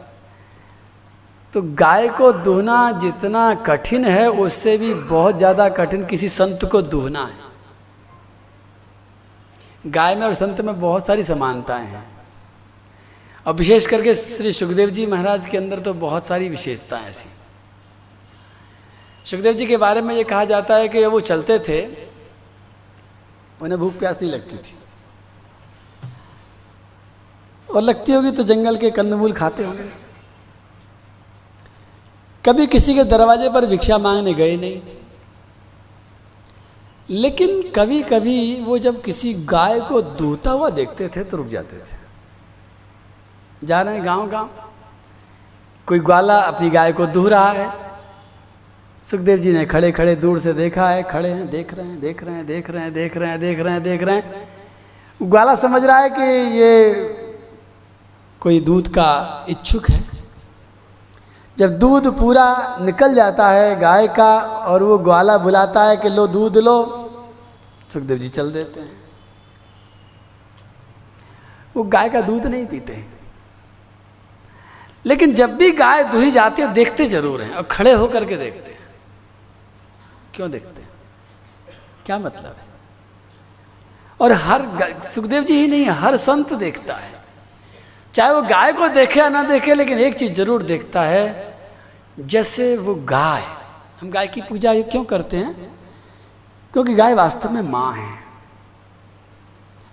तो 1.54 1.62
गाय 1.62 2.08
को 2.08 2.32
दूहना 2.34 2.90
जितना 3.00 3.54
कठिन 3.66 4.04
है, 4.04 4.28
उससे 4.28 4.76
भी 4.76 4.94
बहुत 4.94 5.36
ज़्यादा 5.38 5.68
कठिन 5.70 6.04
किसी 6.06 6.28
संत 6.30 6.64
को 6.72 6.82
दूहना 6.84 7.24
है। 7.26 7.42
गाय 9.86 10.14
में 10.14 10.26
और 10.26 10.34
संत 10.34 10.60
में 10.60 10.80
बहुत 10.80 11.06
सारी 11.06 11.22
समानताएँ 11.22 11.86
हैं। 11.86 12.13
और 13.46 13.54
विशेष 13.54 13.86
करके 13.86 14.14
श्री 14.14 14.52
सुखदेव 14.52 14.90
जी 14.90 15.06
महाराज 15.06 15.46
के 15.46 15.56
अंदर 15.56 15.80
तो 15.80 15.94
बहुत 15.94 16.26
सारी 16.26 16.48
विशेषताएँ 16.48 17.06
ऐसी। 17.06 17.28
सुखदेव 19.24 19.52
जी 19.52 19.66
के 19.66 19.76
बारे 19.76 20.00
में 20.00 20.14
ये 20.14 20.24
कहा 20.24 20.44
जाता 20.44 20.76
है 20.76 20.88
कि 20.88 21.06
वो 21.06 21.20
चलते 21.20 21.58
थे, 21.58 21.86
उन्हें 23.62 23.80
भूख 23.80 23.98
प्यास 23.98 24.22
नहीं 24.22 24.32
लगती 24.32 24.56
थी। 24.56 24.74
और 27.74 27.82
लगती 27.82 28.12
होगी 28.12 28.30
तो 28.30 28.42
जंगल 28.42 28.76
के 28.76 28.90
कंदमूल 28.90 29.32
खाते 29.32 29.64
होंगे। 29.64 29.90
कभी 32.44 32.66
किसी 32.66 32.94
के 32.94 33.04
दरवाजे 33.04 33.50
पर 33.50 33.66
भिक्षा 33.66 33.98
मांगने 33.98 34.34
गए 34.34 34.56
नहीं। 34.56 34.82
लेकिन 37.10 37.72
कभी 37.76 38.02
कभी 38.02 38.60
वो 38.60 38.78
जब 38.78 39.02
किसी 39.02 39.34
गाय 39.34 39.80
को 39.80 40.02
दूता 40.02 40.50
हुआ 40.50 40.70
देखते 40.70 41.08
थे 41.08 41.24
तो 41.24 41.36
रुक 41.36 41.46
जाते 41.46 41.76
थे। 41.76 42.03
जा 43.64 43.82
रहे 43.82 43.94
हैं 43.94 44.06
गाँव 44.06 44.28
गाँव। 44.28 44.50
कोई 45.86 45.98
ग्वाला 45.98 46.38
अपनी 46.38 46.70
गाय 46.70 46.92
को 46.92 47.06
दूह 47.06 47.28
रहा 47.30 47.50
है। 47.50 47.68
सुखदेव 49.04 49.38
जी 49.38 49.52
ने 49.52 49.64
खड़े 49.64 49.92
खड़े 49.92 50.16
दूर 50.16 50.38
से 50.38 50.52
देखा 50.52 50.88
है, 50.88 51.02
खड़े 51.02 51.28
हैं, 51.28 51.50
देख 51.50 51.74
रहे 51.74 51.86
हैं, 51.86 52.00
देख 52.00 52.22
रहे 52.24 52.34
हैं, 52.34 52.46
देख 52.46 52.70
रहे 52.70 52.82
हैं, 52.82 52.92
देख 52.92 53.16
रहे 53.16 53.30
हैं, 53.30 53.40
देख 53.40 53.60
रहे 53.60 53.72
हैं, 53.72 53.82
देख 53.82 54.02
रहे 54.02 54.16
हैं। 54.16 54.48
ग्वाला 55.22 55.54
समझ 55.54 55.84
रहा 55.84 55.98
है 55.98 56.10
कि 56.10 56.22
ये 56.58 56.94
कोई 58.40 58.60
दूध 58.60 58.88
का 58.88 59.46
इच्छुक 59.48 59.90
है। 59.90 60.04
जब 61.58 61.78
दूध 61.78 62.18
पूरा 62.18 62.78
निकल 62.80 63.14
जाता 63.14 63.48
है 63.48 63.78
गाय 63.80 64.08
का 64.08 64.38
और 64.40 64.82
वो 64.82 64.98
ग्वाला 64.98 65.38
बुलाता 65.38 65.84
है 65.84 65.96
कि 65.96 66.08
लो 66.08 66.26
दूध 66.26 66.56
लो, 66.58 66.76
सुखदेव 67.92 68.18
जी 68.18 68.28
चल 68.28 68.52
देते 68.52 68.80
हैं। 68.80 69.02
वो 71.76 71.82
गाय 71.82 72.08
का 72.08 72.20
दूध 72.20 72.46
नहीं 72.46 72.66
पीते। 72.66 73.13
लेकिन 75.06 75.34
जब 75.34 75.56
भी 75.56 75.70
गाय 75.70 76.04
दुही 76.04 76.30
जाती 76.30 76.62
है, 76.62 76.72
देखते 76.72 77.06
ज़रूर 77.06 77.42
हैं। 77.42 77.54
और 77.54 77.62
खड़े 77.62 77.92
होकर 77.92 78.24
के 78.24 78.36
देखते 78.36 78.72
हैं। 78.72 78.78
क्यों 80.34 80.50
देखते 80.50 80.82
हैं? 80.82 80.88
क्या 82.06 82.18
मतलब 82.18 82.44
है? 82.44 82.64
और 84.20 84.32
हर 84.32 85.02
सुखदेव 85.08 85.44
जी 85.44 85.54
ही 85.54 85.66
नहीं 85.66 85.86
हर 85.86 86.16
संत 86.16 86.52
देखता 86.52 86.94
है। 86.94 87.22
चाहे 88.14 88.32
वो 88.32 88.42
गाय 88.42 88.72
को 88.72 88.88
देखे 88.88 89.20
या 89.20 89.28
ना 89.28 89.42
देखे, 89.42 89.74
लेकिन 89.74 89.98
एक 89.98 90.14
चीज़ 90.14 90.32
ज़रूर 90.32 90.62
देखता 90.62 91.02
है, 91.02 91.54
जैसे 92.20 92.76
वो 92.76 92.94
गाय। 92.94 93.42
हम 94.00 94.10
गाय 94.10 94.26
की 94.26 94.40
पूजा 94.40 94.74
क्यों 94.74 95.04
करते 95.04 95.36
हैं? 95.36 95.76
क्योंकि 96.72 96.94
गाय 96.94 97.14
वास्तव 97.14 97.50
में 97.50 97.62
माँ 97.62 97.94
है। 97.94 98.23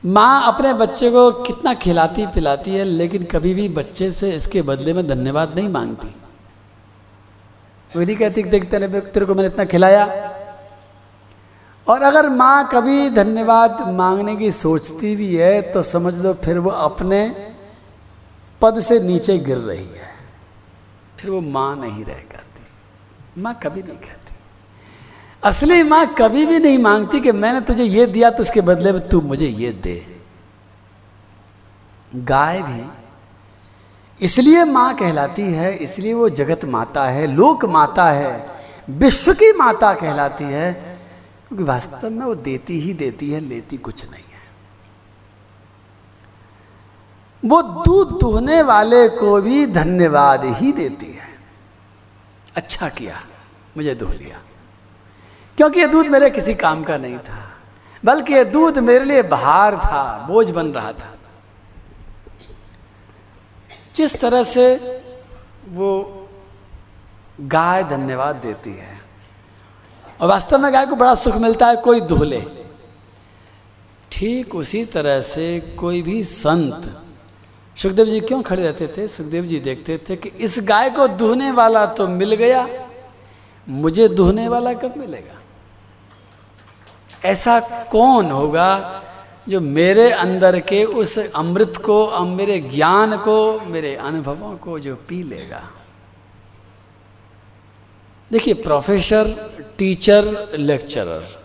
माँ 0.04 0.44
अपने 0.48 0.74
बच्चे 0.74 1.10
को 1.12 1.32
कितना 1.44 1.74
खिलाती 1.74 2.26
पिलाती 2.28 2.72
है, 2.72 2.84
लेकिन 2.84 3.24
कभी 3.32 3.54
भी 3.54 3.68
बच्चे 3.70 4.10
से 4.12 4.32
इसके 4.32 4.62
बदले 4.62 4.94
में 4.94 5.08
धन्यवाद 5.08 5.56
नहीं 5.56 5.70
मांगती। 5.70 6.08
वो 7.92 8.02
नहीं 8.02 8.16
कहती 8.16 8.44
देखते 8.46 8.78
रहे 8.78 9.02
तेरे 9.02 9.26
को 9.26 9.36
मैंने 9.36 9.50
इतना 9.50 9.66
खिलाया। 9.66 10.06
और 11.88 12.02
अगर 12.02 12.30
माँ 12.30 12.70
कभी 12.72 13.10
धन्यवाद 13.12 13.82
मांगने 13.90 14.36
की 14.36 14.52
सोचती 14.52 15.16
भी 15.16 15.36
है 15.36 15.62
तो 15.72 15.82
समझ 15.84 16.14
लो 16.18 16.34
फिर 16.36 16.60
वो 16.60 16.72
अपने 16.72 17.20
पद 18.62 18.80
से 18.80 19.00
नीचे 19.00 19.38
गिर 19.40 19.58
रही 19.58 19.86
है। 19.86 20.10
फिर 21.20 21.30
वो 21.32 21.42
माँ 21.42 21.76
नहीं 21.76 22.04
रह 22.06 22.22
जाती 22.32 23.42
माँ 23.42 23.54
कभी 23.64 23.82
नहीं 23.84 23.98
कहती। 23.98 24.21
असली 25.44 25.84
माँ 25.84 26.06
कभी 26.14 26.46
भी 26.46 26.60
नहीं 26.60 26.78
मांगती 26.78 27.20
कि 27.20 27.32
मैंने 27.32 27.62
तुझे 27.62 27.84
ये 27.84 28.06
दिया 28.06 28.30
तो 28.30 28.44
उसके 28.44 28.62
बदले 28.62 28.92
में 28.92 29.08
तू 29.10 29.22
मुझे 29.22 29.48
ये 29.48 29.72
दे। 29.74 29.96
गाय 32.16 32.62
भी 32.62 32.84
इसलिए 34.20 34.64
माँ 34.64 34.94
कहलाती 34.96 35.42
है, 35.42 35.74
इसलिए 35.76 36.14
वो 36.14 36.30
जगत 36.30 36.66
माता 36.66 37.06
है, 37.06 37.26
लोक 37.28 37.66
माता 37.66 38.10
है, 38.12 38.50
विश्व 38.90 39.34
की 39.34 39.52
माता 39.54 39.94
कहलाती 39.94 40.44
है, 40.44 40.72
क्योंकि 41.48 41.64
वास्तव 41.64 42.10
में 42.10 42.26
वो 42.26 42.36
देती 42.36 42.80
ही 42.80 42.94
देती 42.94 43.30
है, 43.32 43.40
लेती 43.40 43.78
कुछ 43.78 44.06
नहीं 44.12 44.24
है। 44.24 44.42
वो 47.44 47.62
दूध 47.62 48.20
दुहने 48.20 48.62
वाले 48.62 49.08
को 49.10 49.42
भी 49.42 49.66
धन्यवाद 49.68 50.46
ही 50.46 50.72
देती 50.72 51.06
है। 51.06 51.30
अच्छा 52.56 52.90
किया, 52.90 53.20
मुझे 53.78 53.96
दुह 53.96 54.14
लिया। 54.14 54.42
क्योंकि 55.62 55.80
ये 55.80 55.88
दूध 55.88 56.08
मेरे 56.08 56.30
किसी 56.30 56.54
काम 56.56 56.84
का 56.84 56.96
नहीं 56.98 57.18
था, 57.18 57.40
बल्कि 58.04 58.34
ये 58.34 58.44
दूध 58.46 58.78
मेरे 58.80 59.06
लिए 59.06 59.22
भार 59.24 59.76
था, 59.78 60.28
बोझ 60.28 60.50
बन 60.50 60.68
रहा 60.68 60.92
था। 60.92 61.10
जिस 63.96 64.20
तरह 64.22 64.44
से 64.44 64.64
वो 65.70 65.90
गाय 67.42 67.84
धन्यवाद 67.84 68.36
देती 68.36 68.72
है, 68.72 69.00
और 70.22 70.28
वास्तव 70.28 70.58
में 70.58 70.72
गाय 70.74 70.86
को 70.86 70.96
बड़ा 70.96 71.14
सुख 71.16 71.36
मिलता 71.36 71.68
है 71.68 71.76
कोई 71.78 72.02
दुहले 72.02 72.42
ठीक 74.12 74.56
उसी 74.56 74.84
तरह 74.86 75.22
से 75.24 75.60
कोई 75.80 76.02
भी 76.02 76.24
संत, 76.24 76.90
सुखदेव 77.78 78.06
जी 78.06 78.20
क्यों 78.22 78.42
खड़े 78.42 78.64
रहते 78.64 78.88
थे? 78.88 79.08
सुखदेव 79.08 79.46
जी 79.46 79.60
देखते 79.60 80.00
थे 80.10 80.16
कि 80.16 80.30
इस 80.40 80.58
गाय 80.64 80.90
को 80.90 81.08
दुहने 81.08 81.52
वाला 81.52 81.86
तो 81.86 82.08
मिल 82.08 82.36
गया, 82.36 82.68
मुझे 83.68 84.08
दुहने 84.08 84.48
वाला 84.48 84.74
कब 84.76 84.98
मिलेगा? 84.98 85.38
ऐसा 87.26 87.60
कौन 87.92 88.32
होगा 88.32 89.02
जो 89.50 89.62
मेरे 89.62 90.12
अंदर 90.12 90.60
के 90.60 90.84
उस 90.84 91.18
अमृत 91.36 91.74
को, 91.78 92.20
मेरे 92.20 92.60
ज्ञान 92.60 93.18
को, 93.18 93.60
मेरे 93.60 93.96
अनुभवों 93.96 94.58
को 94.58 94.80
जो 94.80 94.96
पी 94.96 95.24
लेगा? 95.24 95.70
देखिए 98.32 98.54
प्रोफेसर 98.54 99.26
टीचर 99.78 100.50
लेक्चरर 100.54 101.42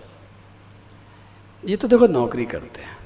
ये 1.64 1.76
तो 1.76 1.88
देखो 1.88 2.06
नौकरी 2.06 2.44
करते 2.46 2.80
हैं। 2.80 2.98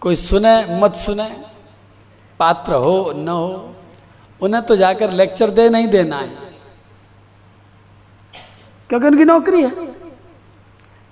कोई 0.00 0.14
सुने, 0.14 0.80
मत 0.80 0.94
सुने, 0.94 1.44
पात्र 2.38 2.72
हो, 2.72 3.12
न 3.16 3.28
हो, 3.28 3.76
उन्हें 4.42 4.62
तो 4.62 4.76
जाकर 4.76 5.10
लेक्चर 5.10 5.50
दे 5.50 5.68
नहीं 5.68 5.88
देना 5.88 6.16
है। 6.16 6.28
क्योंकि 8.88 9.06
उनकी 9.06 9.24
नौकरी 9.24 9.62
है। 9.62 9.93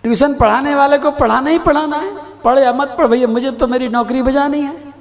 ट्यूशन 0.03 0.35
पढ़ाने 0.35 0.75
वाले 0.75 0.99
को 0.99 1.11
पढ़ाना 1.11 1.51
ही 1.51 1.59
पढ़ाना 1.59 1.97
है। 1.97 2.33
पढ़ 2.45 2.59
या 2.59 2.73
मत 2.73 2.95
पढ़, 2.99 3.07
भैया, 3.07 3.27
मुझे 3.27 3.51
तो 3.51 3.67
मेरी 3.67 3.88
नौकरी 3.88 4.23
बजानी 4.23 4.61
है। 4.61 4.93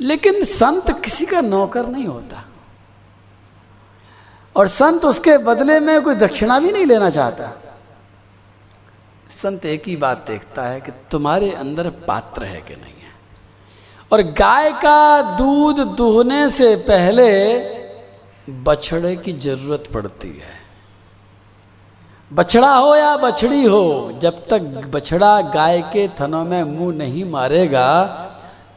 लेकिन 0.00 0.44
संत 0.44 1.00
किसी 1.00 1.26
का 1.26 1.40
नौकर 1.40 1.86
नहीं 1.86 2.06
होता। 2.06 2.44
और 4.56 4.68
संत 4.68 5.04
उसके 5.04 5.38
बदले 5.38 5.80
में 5.80 6.02
कोई 6.02 6.14
दक्षिणा 6.14 6.58
भी 6.58 6.72
नहीं 6.72 6.86
लेना 6.86 7.10
चाहता। 7.10 7.62
संत 9.30 9.66
एक 9.66 9.82
ही 9.86 9.96
बात 9.96 10.24
देखता 10.28 10.62
है 10.62 10.80
कि 10.80 10.92
तुम्हारे 11.10 11.50
अंदर 11.50 11.90
पात्र 11.90 12.44
है 12.44 12.60
कि 12.60 12.74
नहीं 12.74 12.92
है। 12.92 13.04
और 14.12 14.22
गाय 14.22 14.72
का 14.72 15.22
दूध 15.36 15.80
दूहने 15.80 16.48
से 16.48 16.76
पहले 16.76 17.58
बछड़े 18.50 19.16
की 19.16 19.32
ज़रूरत 19.32 19.84
पड़ती 19.94 20.28
है। 20.28 20.53
बछड़ा 22.30 22.74
हो 22.74 22.94
या 22.96 23.16
बछड़ी 23.16 23.64
हो, 23.64 24.18
जब 24.22 24.44
तक 24.46 24.60
बछड़ा 24.90 25.40
गाय 25.40 25.80
के 25.82 26.08
थनों 26.20 26.44
में 26.44 26.62
मुँह 26.64 26.96
नहीं 26.96 27.24
मारेगा, 27.24 28.04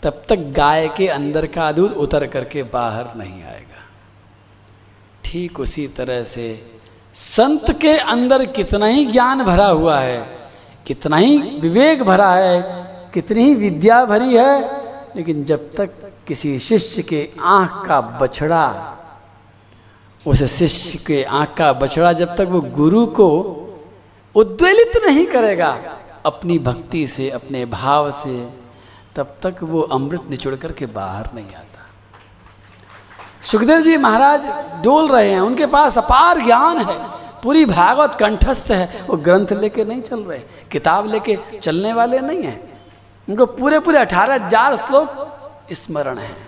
तब 0.03 0.21
तक 0.29 0.39
गाय 0.55 0.87
के 0.87 1.07
अंदर 1.07 1.45
का 1.45 1.71
दूध 1.71 1.91
उतर 1.91 2.25
करके 2.27 2.63
बाहर 2.63 3.15
नहीं 3.15 3.43
आएगा। 3.43 3.83
ठीक 5.25 5.59
उसी 5.59 5.87
तरह 5.87 6.23
से 6.23 6.47
संत 7.13 7.71
के 7.81 7.97
अंदर 7.97 8.45
कितना 8.45 8.85
ही 8.85 9.05
ज्ञान 9.05 9.43
भरा 9.43 9.67
हुआ 9.67 9.99
है, 9.99 10.19
कितना 10.85 11.17
ही 11.17 11.37
विवेक 11.61 12.03
भरा 12.03 12.33
है, 12.33 12.61
कितनी 13.13 13.43
ही 13.43 13.55
विद्या 13.55 14.05
भरी 14.05 14.35
है, 14.35 14.59
लेकिन 15.15 15.43
जब 15.43 15.69
तक 15.75 16.11
किसी 16.27 16.59
शिष्य 16.59 17.03
के 17.03 17.29
आँख 17.41 17.85
का 17.87 18.01
बछड़ा 18.01 18.96
उस 20.27 20.43
शिष्य 20.43 20.97
के 20.97 21.23
आँख 21.23 21.53
का 21.53 21.71
बछड़ा 21.73 22.11
जब 22.13 22.35
तक 22.35 22.47
वो 22.49 22.61
गुरु 22.61 23.05
को 23.05 23.29
उद्वेलित 24.35 24.97
नहीं 25.05 25.25
करेगा, 25.25 25.77
अपनी 26.25 26.57
भक्ति 26.59 27.05
से, 27.07 27.29
अपने 27.29 27.65
भाव 27.65 28.11
से, 28.11 28.49
तब 29.15 29.35
तक 29.43 29.63
वो 29.63 29.81
अमृत 29.81 30.25
निचोड़ 30.29 30.55
करके 30.55 30.85
बाहर 30.85 31.29
नहीं 31.35 31.45
आता। 31.45 31.85
सुखदेव 33.43 33.81
जी 33.81 33.97
महाराज 33.97 34.47
डोल 34.83 35.07
रहे 35.07 35.29
हैं, 35.29 35.39
उनके 35.39 35.65
पास 35.65 35.97
अपार 35.97 36.41
ज्ञान 36.41 36.77
है, 36.77 36.97
पूरी 37.43 37.65
भागवत 37.65 38.15
कंठस्थ 38.15 38.71
है, 38.71 39.05
वो 39.07 39.17
ग्रंथ 39.17 39.53
लेके 39.53 39.85
नहीं 39.85 40.01
चल 40.01 40.19
रहे, 40.19 40.39
किताब 40.71 41.07
लेके 41.07 41.37
चलने 41.59 41.93
वाले 41.93 42.19
नहीं 42.19 42.43
हैं। 42.43 42.59
उनको 43.27 43.45
पूरे 43.45 43.79
पूरे 43.79 43.97
अठारह 43.97 44.45
हज़ार 44.45 44.75
श्लोक 44.75 45.67
स्मरण 45.73 46.17
है। 46.17 46.46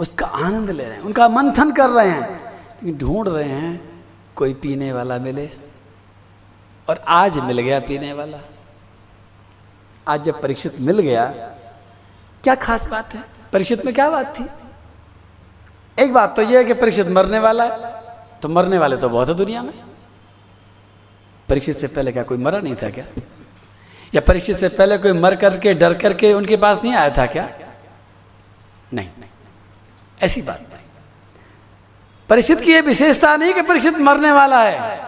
उसका 0.00 0.26
आनंद 0.26 0.70
ले 0.70 0.84
रहे 0.84 0.92
हैं, 0.92 1.00
उनका 1.00 1.28
मंथन 1.28 1.72
कर 1.72 1.88
रहे 1.88 2.10
हैं, 2.10 2.28
लेकिन 2.30 2.98
ढूंढ 2.98 3.28
रहे 3.28 3.48
हैं, 3.48 4.04
कोई 4.36 4.54
पीने 4.54 4.92
वाला 4.92 5.18
मिले, 5.18 5.48
और 6.88 7.02
आज 7.08 7.38
मिल 7.38 7.60
गया 7.60 7.80
पीने 7.80 8.12
वाला। 8.12 8.38
आज 10.06 10.22
जब 10.24 10.40
परीक्षित 10.42 10.80
मिल 10.80 10.98
गया, 10.98 11.24
क्या 12.44 12.54
खास 12.54 12.88
बात 12.88 13.14
है? 13.14 13.24
परीक्षित 13.52 13.84
में 13.84 13.94
क्या 13.94 14.08
बात 14.10 14.34
थी? 14.40 14.46
एक 15.98 16.12
बात 16.12 16.36
तो 16.36 16.42
यह 16.42 16.58
है 16.58 16.64
कि 16.64 16.74
परीक्षित 16.74 17.08
मरने 17.08 17.38
वाला 17.38 17.64
है 17.64 17.98
तो 18.42 18.48
मरने 18.48 18.78
वाले 18.78 18.96
तो 18.96 19.08
बहुत 19.08 19.28
है 19.28 19.34
दुनिया 19.34 19.62
में। 19.62 19.72
परीक्षित 21.48 21.76
से 21.76 21.86
पहले 21.86 22.12
क्या 22.12 22.22
कोई 22.22 22.38
मरा 22.38 22.58
नहीं 22.58 22.74
था 22.74 22.90
क्या? 22.90 23.04
या 24.14 24.20
परीक्षित 24.20 24.56
से 24.56 24.68
पहले 24.68 24.98
कोई 24.98 25.12
मर 25.12 25.34
करके, 25.36 25.74
डर 25.74 25.94
करके 25.94 26.32
उनके 26.32 26.56
पास 26.56 26.80
नहीं 26.84 26.94
आया 26.94 27.10
था 27.10 27.26
क्या? 27.26 27.48
नहीं। 28.92 29.08
ऐसी 30.22 30.42
बात 30.42 30.60
नहीं। 30.60 30.82
परीक्षित 32.28 32.60
की 32.60 32.72
यह 32.72 32.82
विशेषता 32.82 33.36
नहीं 33.36 33.52
कि 33.52 33.62
परीक्षित 33.62 33.98
मरने 33.98 34.32
वाला 34.32 34.62
है, 34.62 35.00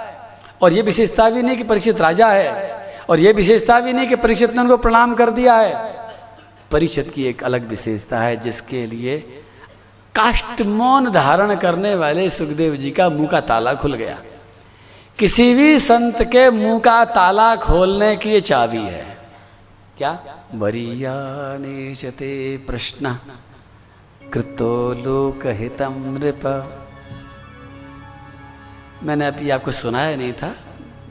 और 0.62 0.72
यह 0.72 0.83
विशेषता 0.83 1.31
भी 1.31 1.42
नहीं 1.42 1.57
कि 1.57 1.62
परीक्षित 1.62 2.01
राजा 2.01 2.29
है, 2.29 2.72
और 3.11 3.20
यह 3.20 3.33
विशेषता 3.33 3.81
भी 3.81 3.92
नहीं 3.92 4.09
कि 4.09 4.16
परीक्षित 4.16 4.53
ने 4.53 4.62
उनको 4.62 4.77
प्रणाम 4.77 5.14
कर 5.14 5.31
दिया 5.31 5.55
है। 5.55 5.96
परीक्षित 6.70 7.12
की 7.14 7.25
एक 7.25 7.44
अलग 7.44 7.68
विशेषता 7.68 8.18
है, 8.18 8.37
जिसके 8.37 8.87
लिए 8.87 9.18
काष्ट 10.14 10.62
मौन 10.62 11.11
धारण 11.11 11.57
करने 11.57 11.94
वाले 11.94 12.31
सुखदेव 12.31 12.77
जी 12.77 12.90
का 12.90 13.09
मुँह 13.09 13.29
का 13.29 13.40
ताला 13.40 13.75
खुल 13.75 13.94
गया। 13.94 14.18
किसी 15.18 15.55
भी 15.55 15.79
संत 15.79 16.22
के 16.22 16.51
मुँह 16.51 16.81
का 16.81 17.05
ताला 17.05 17.57
खोलने 17.57 18.16
की 18.16 18.40
चाबी 18.40 18.79
है। 18.79 19.18
क्या? 19.98 20.25
बरिया 20.55 21.12
प्रश्न। 22.66 23.18
कृतो 24.32 24.92
लोकहितम 24.96 25.94
नृप। 26.08 26.44
मैंने 29.04 29.26
अभी 29.26 29.50
आपको 29.50 29.70
सुनाया 29.70 30.16
नहीं 30.16 30.32
था, 30.32 30.54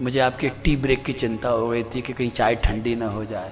मुझे 0.02 0.20
आपके 0.20 0.50
टी 0.64 0.76
ब्रेक 0.76 1.04
की 1.06 1.14
चिंता 1.14 1.50
हो 1.50 1.68
गई 1.68 1.84
थी 1.84 2.02
कि 2.02 2.14
कहीं 2.14 2.30
चाय 2.32 2.56
ठंडी 2.56 2.96
ना 2.96 3.08
हो 3.08 3.26
जाए। 3.26 3.52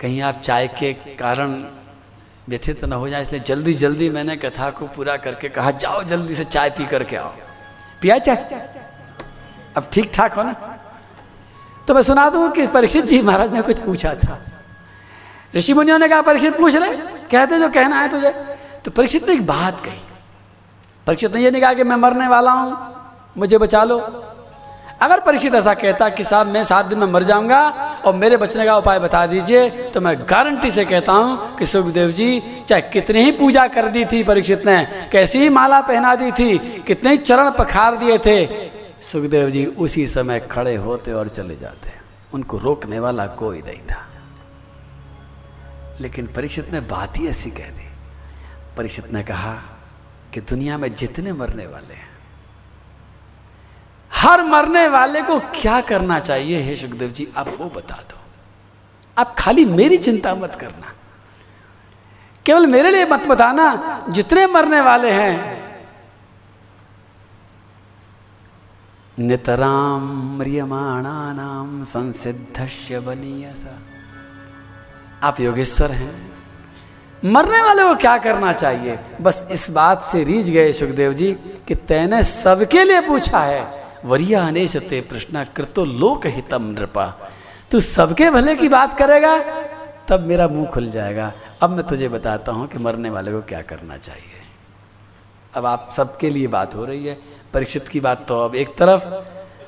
कहीं 0.00 0.20
आप 0.20 0.40
चाय 0.40 0.68
के 0.68 0.92
कारण 1.20 1.52
व्यथित 2.48 2.84
न 2.84 2.92
हो 2.92 3.08
जाए, 3.08 3.22
इसलिए 3.22 3.40
जल्दी 3.40 3.74
जल्दी 3.74 4.10
मैंने 4.10 4.36
कथा 4.36 4.70
को 4.70 4.86
पूरा 4.86 5.16
करके 5.16 5.48
कहा, 5.48 5.70
जाओ 5.70 6.02
जल्दी 6.04 6.34
से 6.34 6.44
चाय 6.44 6.70
पी 6.70 6.86
करके 6.86 7.16
आओ। 7.16 7.32
पिया 8.02 8.18
चाय? 8.18 8.36
अब 9.76 9.90
ठीक 9.92 10.10
ठाक 10.14 10.32
हो 10.32 10.42
ना? 10.42 10.52
तो 11.88 11.94
मैं 11.94 12.02
सुना 12.02 12.28
दूँ 12.30 12.50
कि 12.52 12.66
परीक्षित 12.66 13.04
जी 13.04 13.22
महाराज 13.22 13.52
ने 13.52 13.62
कुछ 13.62 13.78
पूछा 13.78 14.14
था। 14.14 14.42
ऋषि 15.56 15.74
मुनियों 15.74 15.98
ने 15.98 16.08
कहा, 16.08 16.20
परीक्षित 16.22 16.58
पूछ 16.58 16.76
रहे 16.76 17.16
कहते 17.30 17.58
जो 17.58 17.68
कहना 17.70 18.00
है 18.00 18.08
तुझे। 18.08 18.30
तो 18.84 18.90
परीक्षित 18.90 19.28
ने 19.28 19.34
एक 19.34 19.46
बात 19.46 19.84
कही। 19.84 20.00
परीक्षित 21.06 21.34
ने 21.34 21.40
यह 21.40 21.50
नहीं 21.50 21.62
कहा 21.62 21.74
कि 21.74 21.84
मैं 21.84 21.96
मरने 21.98 22.28
वाला 22.28 22.52
हूँ, 22.52 22.76
मुझे 23.38 23.58
बचा 23.58 23.84
लो। 23.84 23.98
अगर 25.02 25.20
परीक्षित 25.20 25.54
ऐसा 25.54 25.72
कहता 25.74 26.08
कि 26.08 26.24
साहब 26.24 26.48
मैं 26.48 26.62
सात 26.64 26.86
दिन 26.86 26.98
में 26.98 27.06
मर 27.06 27.22
जाऊँगा 27.22 27.60
और 28.04 28.14
मेरे 28.14 28.36
बचने 28.36 28.64
का 28.64 28.76
उपाय 28.76 28.98
बता 28.98 29.24
दीजिए 29.26 29.68
तो 29.90 30.00
मैं 30.00 30.16
गारंटी 30.20 30.70
से 30.70 30.84
कहता 30.84 31.12
हूँ 31.12 31.56
कि 31.56 31.66
सुखदेव 31.66 32.10
जी, 32.12 32.40
चाहे 32.68 32.82
कितनी 32.82 33.22
ही 33.22 33.32
पूजा 33.32 33.66
कर 33.68 33.88
दी 33.88 34.04
थी 34.04 34.22
परीक्षित 34.24 34.66
ने, 34.66 35.08
कैसी 35.12 35.38
ही 35.38 35.48
माला 35.50 35.80
पहना 35.82 36.14
दी 36.14 36.30
थी, 36.32 36.58
कितने 36.86 37.10
ही 37.10 37.16
चरण 37.18 37.50
पखार 37.50 37.96
दिए 37.96 38.18
थे, 38.18 38.46
सुखदेव 39.02 39.50
जी 39.50 39.64
उसी 39.66 40.06
समय 40.08 40.40
खड़े 40.50 40.74
होते 40.76 41.12
और 41.12 41.28
चले 41.30 41.56
जाते। 41.56 41.92
उनको 42.34 42.58
रोकने 42.58 43.00
वाला 43.00 43.26
कोई 43.38 43.58
नहीं 43.58 43.82
था। 43.86 44.07
लेकिन 46.00 46.26
परीक्षित 46.26 46.72
ने 46.72 46.80
बात 46.80 47.18
ही 47.18 47.26
ऐसी 47.26 47.50
कह 47.50 47.70
दी। 47.70 47.88
परीक्षित 48.76 49.12
ने 49.12 49.22
कहा 49.22 49.52
कि 50.34 50.40
दुनिया 50.40 50.78
में 50.78 50.94
जितने 50.94 51.32
मरने 51.32 51.66
वाले 51.66 51.94
हैं, 51.94 52.08
हर 54.12 54.42
मरने 54.42 54.86
वाले 54.88 55.22
को 55.22 55.38
क्या 55.54 55.80
करना 55.80 56.18
चाहिए? 56.18 56.60
हे 56.62 56.76
सुखदेव 56.76 57.10
जी 57.10 57.28
आप 57.36 57.48
वो 57.58 57.66
बता 57.66 57.94
दो। 58.10 58.18
आप 59.18 59.34
खाली 59.38 59.64
मेरी 59.64 59.96
चिंता 59.96 60.34
मत 60.34 60.54
करना। 60.54 60.92
केवल 62.46 62.66
मेरे 62.66 62.90
लिए 62.90 63.04
मत 63.04 63.26
बताना, 63.26 64.06
जितने 64.08 64.46
मरने 64.46 64.80
वाले 64.80 65.10
हैं 65.10 65.58
नितराम 69.18 70.02
म्रियमाणा 70.38 71.32
नाम 71.32 71.84
संसिद्ध 71.84 72.98
बनीयसा। 72.98 73.78
आप 75.22 75.40
योगेश्वर 75.40 75.90
हैं। 75.90 76.10
मरने 77.24 77.62
वाले 77.62 77.82
को 77.82 77.94
क्या 77.94 78.16
करना 78.18 78.52
चाहिए? 78.52 78.98
बस 79.20 79.48
इस 79.50 79.70
बात 79.70 80.02
से 80.02 80.24
रीझ 80.24 80.50
गए 80.50 80.72
सुखदेव 80.72 81.12
जी 81.12 81.32
कि 81.68 81.74
तैने 81.74 82.22
सबके 82.22 82.84
लिए 82.84 83.00
पूछा 83.00 83.38
है। 83.38 83.62
वरिया 84.04 84.46
अनेश 84.46 84.76
ते 84.76 85.00
प्रश्न 85.00 85.44
कृतो 85.56 85.84
लोक 85.84 86.26
हितम 86.26 86.62
नृपा। 86.62 87.06
तू 87.70 87.80
सबके 87.80 88.30
भले 88.30 88.54
की 88.56 88.68
बात 88.68 88.98
करेगा, 88.98 89.36
तब 90.08 90.20
मेरा 90.20 90.48
मुँह 90.48 90.66
खुल 90.66 90.90
जाएगा। 90.90 91.32
अब 91.60 91.70
मैं 91.70 91.86
तुझे 91.86 92.08
बताता 92.08 92.52
हूँ 92.52 92.66
कि 92.68 92.78
मरने 92.78 93.10
वाले 93.10 93.32
को 93.32 93.40
क्या 93.40 93.62
करना 93.62 93.96
चाहिए। 93.96 94.38
अब 95.54 95.66
आप 95.66 95.88
सबके 95.92 96.30
लिए 96.30 96.46
बात 96.46 96.74
हो 96.74 96.84
रही 96.84 97.06
है। 97.06 97.18
परीक्षित 97.54 97.88
की 97.88 98.00
बात 98.00 98.24
तो 98.28 98.40
अब 98.44 98.54
एक 98.54 98.76
तरफ़, 98.78 99.02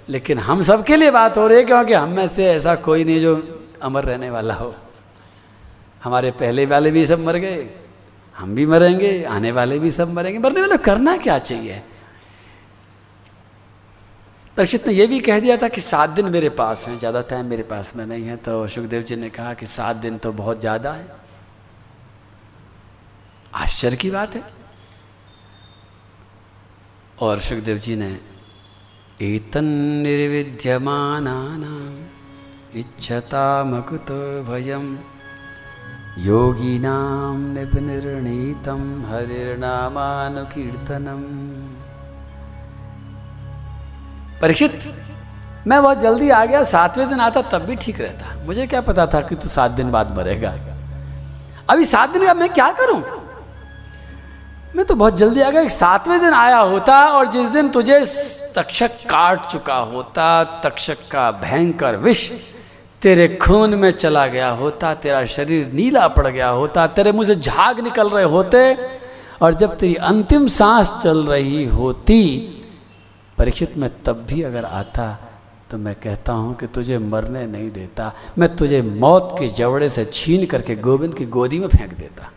लेकिन 0.09 0.39
हम 0.39 0.63
सबके 0.63 0.97
लिए 0.97 1.11
बात 1.11 1.37
हो 1.39 1.47
रही 1.47 1.59
है, 1.59 1.65
क्योंकि 1.65 1.95
हम 1.95 2.09
में 2.09 2.27
से 2.27 2.47
ऐसा 2.47 2.75
कोई 2.75 3.05
नहीं 3.05 3.21
जो 3.21 3.59
अमर 3.83 4.05
रहने 4.05 4.31
वाला 4.31 4.55
हो। 4.55 4.75
हमारे 6.03 6.31
पहले 6.33 6.67
वाले 6.67 6.91
भी 6.91 7.05
सब 7.07 7.21
मर 7.21 7.37
गए, 7.37 7.69
हम 8.37 8.55
भी 8.55 8.67
मरेंगे, 8.67 9.13
आने 9.25 9.51
वाले 9.53 9.79
भी 9.79 9.91
सब 9.91 10.13
मरेंगे। 10.15 10.39
मरने 10.39 10.61
वाले 10.61 10.77
करना 10.81 11.17
क्या 11.19 11.39
चाहिए? 11.41 11.83
परीक्षित 14.57 14.87
ने 14.87 14.93
यह 14.93 15.07
भी 15.07 15.19
कह 15.21 15.41
दिया 15.41 15.57
था 15.57 15.69
कि 15.69 15.81
सात 15.81 16.11
दिन 16.11 16.27
मेरे 16.27 16.49
पास 16.51 16.87
हैं, 16.89 16.99
ज़्यादा 16.99 17.21
टाइम 17.23 17.47
मेरे 17.47 17.63
पास 17.63 17.93
में 17.97 18.05
नहीं 18.07 18.25
है। 18.25 18.37
तो 18.37 18.67
सुखदेव 18.69 19.03
जी 19.03 19.17
ने 19.17 19.29
कहा 19.31 19.53
कि 19.55 19.67
सात 19.67 19.97
दिन 19.97 20.19
तो 20.19 20.33
बहुत 20.33 20.61
ज़्यादा 20.61 20.93
है। 20.93 21.07
आश्चर्य 23.57 23.97
की 23.97 24.11
बात 24.11 24.35
है। 24.35 24.43
और 27.21 27.41
सुखदेव 27.41 27.79
जी 27.79 27.97
ने, 27.97 28.11
एतन 29.23 29.65
निर्विद्यमान 30.03 31.27
इच्छता 32.75 33.43
मकुत 33.65 34.11
भयम 34.49 34.97
योगिनां 36.19 37.39
निपनिर्णीतं 37.39 39.03
हरिर्नामानुकीर्तनम् 39.03 40.01
परीक्षित, 44.43 44.95
मैं 45.67 45.83
बहुत 45.83 45.99
जल्दी 45.99 46.31
आ 46.31 46.45
गया, 46.45 46.63
सातवें 46.63 47.09
दिन 47.09 47.21
आता, 47.21 47.43
तब 47.43 47.59
भी 47.59 47.77
ठीक 47.77 48.01
रहता। 48.01 48.47
मुझे 48.47 48.67
क्या 48.67 48.81
पता 48.81 49.07
था 49.07 49.21
कि 49.21 49.35
तू 49.35 49.49
सात 49.49 49.71
दिन 49.71 49.91
बाद 49.91 50.17
मरेगा। 50.17 50.55
अभी 51.71 51.85
सात 51.85 52.11
दिन 52.11 52.27
का 52.27 52.35
मैं 52.35 52.49
क्या 52.49 52.73
करूँ? 52.73 53.03
मैं 54.77 54.85
तो 54.85 54.95
बहुत 54.95 55.17
जल्दी 55.17 55.41
आ 55.41 55.51
गया 55.51 55.69
सातवें 55.69 56.21
दिन 56.21 56.33
आया 56.33 56.59
होता 56.59 57.07
और 57.07 57.27
जिस 57.27 57.49
दिन 57.49 57.69
तुझे 57.69 58.05
तक्षक 58.57 58.89
काट 58.89 59.47
चुका 59.47 59.77
होता, 59.77 60.45
तक्षक 60.45 60.97
का 61.11 61.31
भयंकर 61.31 61.97
विष 61.97 62.31
तेरे 63.03 63.27
खून 63.43 63.75
में 63.75 63.91
चला 63.91 64.27
गया 64.27 64.49
होता, 64.51 64.95
तेरा 64.95 65.25
शरीर 65.27 65.71
नीला 65.73 66.07
पड़ 66.09 66.27
गया 66.27 66.49
होता, 66.49 66.87
तेरे 66.87 67.13
मुँह 67.13 67.27
से 67.27 67.35
झाग 67.35 67.81
निकल 67.81 68.11
रहे 68.11 68.25
होते, 68.25 68.77
और 69.43 69.55
जब 69.55 69.77
तेरी 69.79 69.95
अंतिम 69.95 70.47
सांस 70.49 70.91
चल 71.03 71.25
रही 71.25 71.65
होती, 71.65 72.23
परीक्षित 73.39 73.77
में 73.77 73.89
तब 74.05 74.25
भी 74.29 74.43
अगर 74.43 74.65
आता 74.65 75.19
तो 75.71 75.79
मैं 75.79 75.95
कहता 75.95 76.33
हूँ 76.33 76.55
कि 76.57 76.67
तुझे 76.67 76.99
मरने 76.99 77.47
नहीं 77.47 77.71
देता, 77.71 78.13
मैं 78.39 78.55
तुझे 78.57 78.83
मौत 78.83 79.37
के 79.39 79.49
जवड़े 79.49 79.89
से 79.89 80.05
छीन 80.05 80.47
करके 80.47 80.77
गोविंद 80.77 81.15
की 81.15 81.25
गोदी 81.27 81.59
में 81.59 81.69
फेंक 81.69 81.93
देता। 81.99 82.31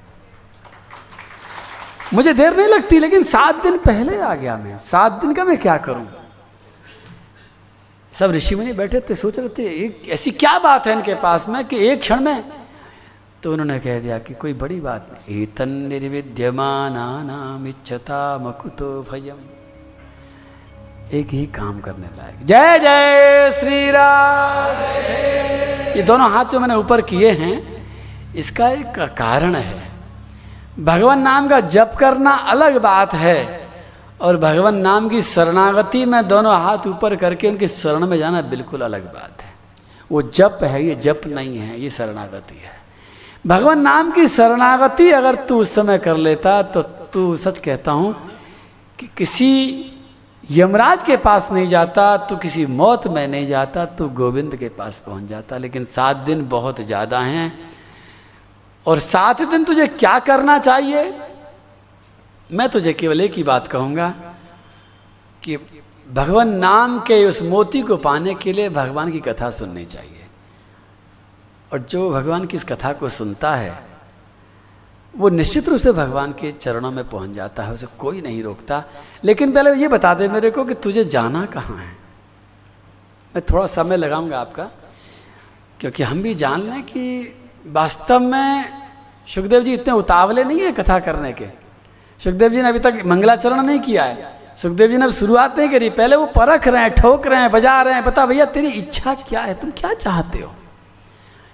मुझे 2.14 2.34
देर 2.34 2.56
नहीं 2.58 2.68
लगती, 2.68 3.00
लेकिन 3.00 3.24
सात 3.24 3.64
दिन 3.64 3.78
पहले 3.78 4.20
आ 4.20 4.34
गया 4.36 4.58
मैं, 4.58 4.78
सात 4.78 5.12
दिन 5.22 5.34
का 5.34 5.44
मैं 5.44 5.58
क्या 5.58 5.78
करूँ? 5.78 6.08
सब 8.14 8.32
ऋषि 8.32 8.56
मुनि 8.56 8.74
बैठे 8.74 9.00
थे, 9.00 9.16
सोच 9.16 9.40
रहे 9.40 9.50
थे, 9.50 9.86
एक 9.86 10.10
ऐसी 10.10 10.32
क्या 10.32 10.60
बात 10.60 10.88
है 10.88 10.94
इनके 10.94 11.16
पास 11.16 11.50
में 11.50 11.66
कि 11.66 11.88
एक 11.88 12.00
क्षण 12.00 12.20
में? 12.20 12.44
तो 13.44 13.52
उन्होंने 13.52 13.80
कह 13.80 14.00
दिया 14.00 14.18
कि 14.18 14.34
कोई 14.34 14.54
बड़ी 14.54 14.80
बात 14.80 15.08
नहीं। 15.12 15.48
निर्विद्यमान 15.66 16.94
नाम 17.28 17.68
इच्छता 17.68 18.38
मकुतो 18.38 19.06
भयम। 19.12 19.36
एक 21.14 21.28
ही 21.28 21.46
काम 21.46 21.80
करने 21.80 22.08
लायक। 22.08 22.46
जय 22.46 22.80
जय 22.80 23.52
श्री 23.52 23.92
राम। 23.92 24.72
ये 25.98 26.04
दोनों 26.04 26.32
हाथ 26.32 26.46
जो 26.46 26.60
मैंने 26.60 26.76
ऊपर 26.76 27.02
किए 27.02 27.32
हैं, 27.32 27.86
इसका 28.36 28.70
एक 28.70 29.00
कारण 29.18 29.56
है। 29.56 29.92
भगवान 30.80 31.20
नाम 31.20 31.50
का 31.50 31.60
जप 31.60 31.92
करना 32.00 32.32
अलग 32.32 32.78
बात 32.78 33.14
है। 33.14 33.63
और 34.24 34.38
भगवान 34.38 34.76
नाम 34.78 35.10
की 35.10 35.22
शरणागति 35.22 36.04
में 36.06 36.28
दोनों 36.28 36.54
हाथ 36.56 36.88
ऊपर 36.88 37.16
करके 37.16 37.48
उनकी 37.48 37.68
शरण 37.70 38.06
में 38.08 38.18
जाना 38.18 38.42
बिल्कुल 38.44 38.82
अलग 38.82 39.06
बात 39.06 39.42
है। 39.42 39.52
वो 40.10 40.22
जप 40.24 40.60
है, 40.64 40.86
ये 40.86 40.96
जप 40.96 41.22
नहीं 41.28 41.58
है, 41.58 41.80
ये 41.82 41.90
शरणागति 41.90 42.56
है। 42.56 42.82
भगवान 43.46 43.82
नाम 43.82 44.12
की 44.12 44.28
शरणागति 44.28 45.10
अगर 45.12 45.36
तू 45.46 45.60
उस 45.62 45.74
समय 45.76 45.98
कर 45.98 46.18
लेता 46.18 46.62
तो 46.64 46.82
तू 47.14 47.36
सच 47.38 47.60
कहता 47.60 47.92
हूँ 47.92 48.16
कि 49.00 49.10
किसी 49.18 49.50
यमराज 50.44 51.04
के 51.04 51.18
पास 51.18 51.52
नहीं 51.52 51.68
जाता 51.68 52.06
तो 52.20 52.38
किसी 52.38 52.66
मौत 52.68 53.08
में 53.08 53.28
नहीं 53.28 53.46
जाता 53.46 53.86
तो 53.92 54.08
गोविंद 54.12 54.56
के 54.56 54.70
पास 54.70 55.04
पहुँच 55.06 55.24
जाता। 55.24 55.58
लेकिन 55.58 55.86
सात 55.86 56.18
दिन 56.26 56.48
बहुत 56.50 56.82
ज़्यादा 56.82 57.20
हैं 57.22 57.52
और 58.86 59.00
सात 59.00 59.42
दिन 59.42 59.64
तुझे 59.64 59.88
क्या 59.90 60.18
करना 60.22 60.58
चाहिए? 60.60 61.04
मैं 62.54 62.70
तुझे 62.70 62.94
केवल 62.94 63.22
एक 63.22 63.34
ही 63.34 63.44
बात 63.44 63.68
कहूँगा 63.68 64.10
कि 65.44 65.58
भगवान 66.12 66.50
नाम 66.50 67.00
के 67.00 67.26
उस 67.26 67.42
मोती 67.42 67.82
को 67.82 67.98
पाने 67.98 68.34
के 68.34 68.54
लिए 68.54 68.70
भगवान 68.70 69.12
की 69.12 69.20
कथा 69.20 69.52
सुननी 69.52 69.86
चाहिए। 69.86 70.28
और 71.74 71.80
जो 71.80 72.10
भगवान 72.10 72.46
की 72.46 72.58
इस 72.58 72.64
कथा 72.64 72.94
को 72.94 73.10
सुनता 73.10 73.56
है, 73.56 73.84
वो 75.18 75.30
निश्चित 75.30 75.70
रूप 75.70 75.80
से 75.80 75.92
भगवान 75.92 76.32
के 76.32 76.52
चरणों 76.52 76.92
में 76.92 77.10
पहुँच 77.10 77.30
जाता 77.30 77.64
है, 77.64 77.74
उसे 77.74 77.88
कोई 78.00 78.22
नहीं 78.22 78.44
रोकता। 78.44 78.84
लेकिन 79.24 79.52
पहले 79.52 79.74
ये 79.74 79.88
बता 79.88 80.14
दे 80.14 80.28
मेरे 80.28 80.52
को 80.52 80.66
कि 80.66 80.74
तुझे 80.74 81.04
जाना 81.04 81.46
कहाँ 81.46 81.78
है? 81.78 81.98
मैं 83.36 83.42
थोड़ा 83.42 83.66
समय 83.66 83.98
लगाऊँगा 83.98 84.40
आपका, 84.40 84.64
क्योंकि 85.80 86.04
हम 86.04 86.22
भी 86.22 86.36
जान 86.36 86.62
लें 86.62 86.84
कि 86.84 87.36
वास्तव 87.68 88.20
में 88.20 88.66
सुखदेव 89.28 89.64
जी 89.64 89.74
इतने 89.74 89.94
उतावले 89.94 90.44
नहीं 90.44 90.62
है 90.62 90.72
कथा 90.72 91.00
करने 91.00 91.34
के। 91.34 91.63
सुखदेव 92.20 92.52
जी 92.52 92.62
ने 92.62 92.70
अभी 92.70 92.80
तक 92.80 93.02
मंगलाचरण 93.06 93.62
नहीं 93.62 93.80
किया 93.80 94.04
है। 94.04 94.32
सुखदेव 94.58 94.90
जी 94.90 94.98
ने 94.98 95.12
शुरुआत 95.12 95.58
नहीं 95.60 95.70
करी। 95.70 95.90
पहले 95.90 96.16
वो 96.16 96.26
परख 96.26 96.68
रहे 96.68 96.82
हैं, 96.82 96.94
ठोक 96.96 97.28
रहे 97.28 97.40
हैं, 97.40 97.52
बजा 97.52 97.82
रहे 97.82 97.94
हैं, 97.94 98.04
बता, 98.06 98.26
भैया, 98.26 98.46
तेरी 98.46 98.68
इच्छा 98.68 99.14
क्या 99.14 99.42
है? 99.42 99.54
तुम 99.54 99.72
क्या 99.72 99.94
चाहते 99.94 100.40
हो? 100.40 100.54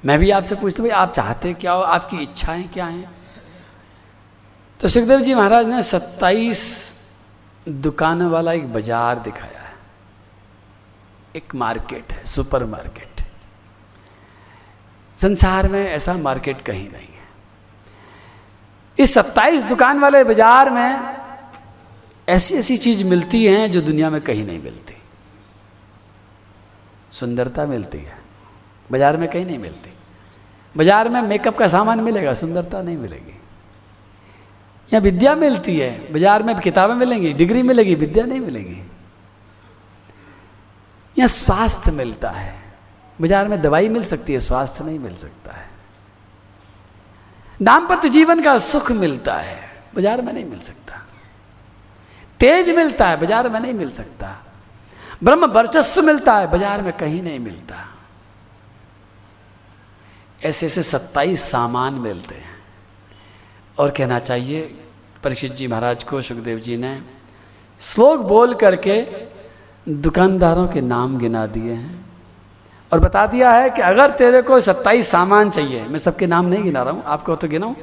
मैं 0.03 0.19
भी 0.19 0.29
आपसे 0.31 0.55
पूछता 0.55 0.83
हूँ 0.83 0.89
भाई 0.89 0.99
आप 0.99 1.13
चाहते 1.13 1.53
क्या 1.53 1.71
हो? 1.71 1.81
आपकी 1.81 2.17
इच्छाएँ 2.17 2.63
क्या 2.63 2.85
हैं? 2.85 3.09
तो 4.79 4.87
सुखदेव 4.87 5.19
जी 5.19 5.33
महाराज 5.33 5.67
ने 5.67 5.81
सत्ताईस 5.81 6.61
दुकानों 7.67 8.29
वाला 8.31 8.53
एक 8.53 8.73
बाज़ार 8.73 9.19
दिखाया 9.19 9.59
है। 9.59 9.73
एक 11.35 11.55
मार्केट 11.55 12.11
है 12.11 12.25
सुपर 12.25 12.65
मार्केट 12.65 13.21
संसार 15.17 15.67
में 15.67 15.85
ऐसा 15.85 16.13
मार्केट 16.13 16.61
कहीं 16.61 16.89
नहीं 16.89 17.07
है। 17.07 17.18
इस 18.99 19.13
सत्ताईस 19.13 19.63
दुकान 19.63 19.99
वाले 19.99 20.23
बाज़ार 20.23 20.69
में 20.69 21.17
ऐसी 22.27 22.55
ऐसी 22.55 22.77
चीज़ 22.77 23.03
मिलती 23.03 23.45
हैं 23.45 23.71
जो 23.71 23.81
दुनिया 23.81 24.09
में 24.09 24.21
कहीं 24.21 24.45
नहीं 24.45 24.59
मिलती। 24.59 24.95
सुंदरता 27.11 27.65
मिलती 27.65 27.97
है। 27.97 28.17
बाज़ार 28.91 29.17
में 29.17 29.27
कहीं 29.29 29.45
नहीं 29.45 29.57
मिलती। 29.59 29.93
बाज़ार 30.75 31.09
में 31.09 31.21
मेकअप 31.21 31.57
का 31.57 31.67
सामान 31.67 32.01
मिलेगा, 32.01 32.33
सुंदरता 32.33 32.81
नहीं 32.81 32.97
मिलेगी। 32.97 33.33
यहाँ 34.89 35.01
विद्या 35.01 35.35
मिलती 35.35 35.77
है, 35.77 35.89
बाज़ार 36.13 36.43
में 36.43 36.55
किताबें 36.59 36.93
मिलेंगी, 36.95 37.33
डिग्री 37.33 37.63
मिलेगी, 37.63 37.95
विद्या 37.95 38.25
नहीं 38.25 38.39
मिलेगी। 38.39 38.81
यहाँ 41.17 41.27
स्वास्थ्य 41.27 41.91
मिलता 41.91 42.29
है। 42.29 42.55
बाज़ार 43.21 43.47
में 43.47 43.61
दवाई 43.61 43.89
मिल 43.89 44.03
सकती 44.03 44.33
है, 44.33 44.39
स्वास्थ्य 44.39 44.83
नहीं 44.83 44.99
मिल 44.99 45.15
सकता 45.15 45.53
है। 45.53 45.68
दाम्पत्य 47.61 48.09
जीवन 48.09 48.41
का 48.41 48.57
सुख 48.57 48.91
मिलता 48.91 49.35
है, 49.35 49.59
बाज़ार 49.95 50.21
में 50.21 50.33
नहीं 50.33 50.45
मिल 50.45 50.59
सकता। 50.59 51.01
तेज 52.39 52.69
मिलता 52.69 53.07
है, 53.07 53.19
बाज़ार 53.19 53.49
में 53.49 53.59
नहीं 53.59 53.73
मिल 53.73 53.89
सकता। 53.89 54.45
ब्रह्म 55.23 55.45
वर्चस्व 55.45 56.01
मिलता 56.01 56.37
है, 56.37 56.51
बाज़ार 56.51 56.81
में 56.81 56.93
कहीं 56.93 57.23
नहीं 57.23 57.39
मिलता। 57.39 57.85
ऐसे 60.45 60.65
ऐसे 60.65 60.83
सत्ताईस 60.83 61.41
सामान 61.41 61.93
मिलते 61.93 62.35
हैं। 62.35 62.57
और 63.77 63.91
कहना 63.91 64.19
चाहिए, 64.19 64.61
परीक्षित 65.23 65.53
जी 65.53 65.67
महाराज 65.67 66.03
को, 66.03 66.21
सुखदेव 66.21 66.59
जी 66.59 66.77
ने, 66.77 67.01
श्लोक 67.79 68.19
बोल 68.19 68.53
करके 68.53 69.01
दुकानदारों 69.89 70.67
के 70.67 70.81
नाम 70.81 71.17
गिना 71.17 71.45
दिए 71.47 71.73
हैं। 71.73 72.08
और 72.93 72.99
बता 72.99 73.25
दिया 73.25 73.51
है 73.51 73.69
कि 73.69 73.81
अगर 73.81 74.09
तेरे 74.09 74.41
को 74.41 74.59
सत्ताईस 74.59 75.07
सामान 75.07 75.49
चाहिए, 75.49 75.83
मैं 75.83 75.99
सबके 75.99 76.27
नाम 76.27 76.45
नहीं 76.45 76.63
गिना 76.63 76.83
रहा 76.83 76.93
हूँ, 76.93 77.03
आपको 77.05 77.35
तो 77.35 77.47
गिनाऊँ? 77.47 77.73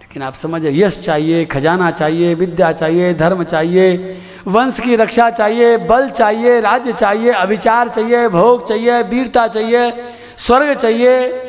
लेकिन 0.00 0.22
आप 0.22 0.34
समझ 0.34 0.62
यश 0.64 1.00
चाहिए, 1.00 1.44
खजाना 1.44 1.90
चाहिए, 1.90 2.34
विद्या 2.34 2.72
चाहिए, 2.72 3.14
धर्म 3.14 3.44
चाहिए, 3.44 4.18
वंश 4.46 4.80
की 4.80 4.96
रक्षा 4.96 5.30
चाहिए, 5.30 5.76
बल 5.76 6.08
चाहिए, 6.08 6.60
राज्य 6.60 6.92
चाहिए 6.92 7.32
अभिचार 7.32 7.88
चाहिए, 7.88 8.28
भोग 8.28 8.68
चाहिए, 8.68 9.02
वीरता 9.02 9.46
चाहिए, 9.48 9.92
स्वर्ग 10.36 10.74
चाहिए, 10.74 11.40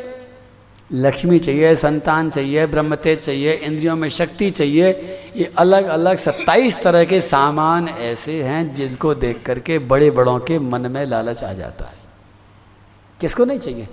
लक्ष्मी 0.91 1.39
चाहिए, 1.39 1.75
संतान 1.75 2.29
चाहिए 2.29 2.65
ब्रह्म 2.65 2.95
तेज 2.95 3.19
चाहिए, 3.19 3.53
इंद्रियों 3.53 3.95
में 3.95 4.09
शक्ति 4.09 4.49
चाहिए, 4.49 4.89
ये 5.35 5.51
अलग 5.57 5.85
अलग 5.85 6.17
सत्ताईस 6.17 6.83
तरह 6.83 7.03
के 7.03 7.21
सामान 7.21 7.89
ऐसे 7.89 8.43
हैं 8.43 8.75
जिसको 8.75 9.13
देख 9.15 9.43
करके 9.45 9.79
बड़े 9.79 10.11
बड़ों 10.11 10.39
के 10.39 10.59
मन 10.59 10.81
में 10.81 11.05
लालच 11.05 11.43
आ 11.43 11.53
जाता 11.53 11.85
है। 11.85 11.94
किसको 13.19 13.45
नहीं 13.45 13.59
चाहिए? 13.59 13.87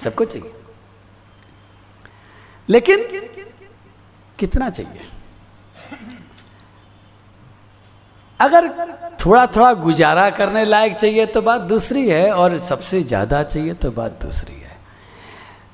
सबको 0.00 0.24
चाहिए। 0.24 0.52
लेकिन 2.68 3.06
कितना 4.38 4.68
चाहिए? 4.70 5.06
अगर 8.40 8.68
थोड़ा 9.24 9.46
थोड़ा 9.46 9.72
गुजारा 9.74 10.28
करने 10.30 10.64
लायक 10.64 10.94
चाहिए 10.94 11.26
तो 11.26 11.40
बात 11.42 11.60
दूसरी 11.68 12.08
है 12.08 12.30
और 12.32 12.58
सबसे 12.60 13.02
ज़्यादा 13.02 13.42
चाहिए 13.44 13.74
तो 13.74 13.90
बात 13.90 14.18
दूसरी 14.22 14.54
है। 14.54 14.76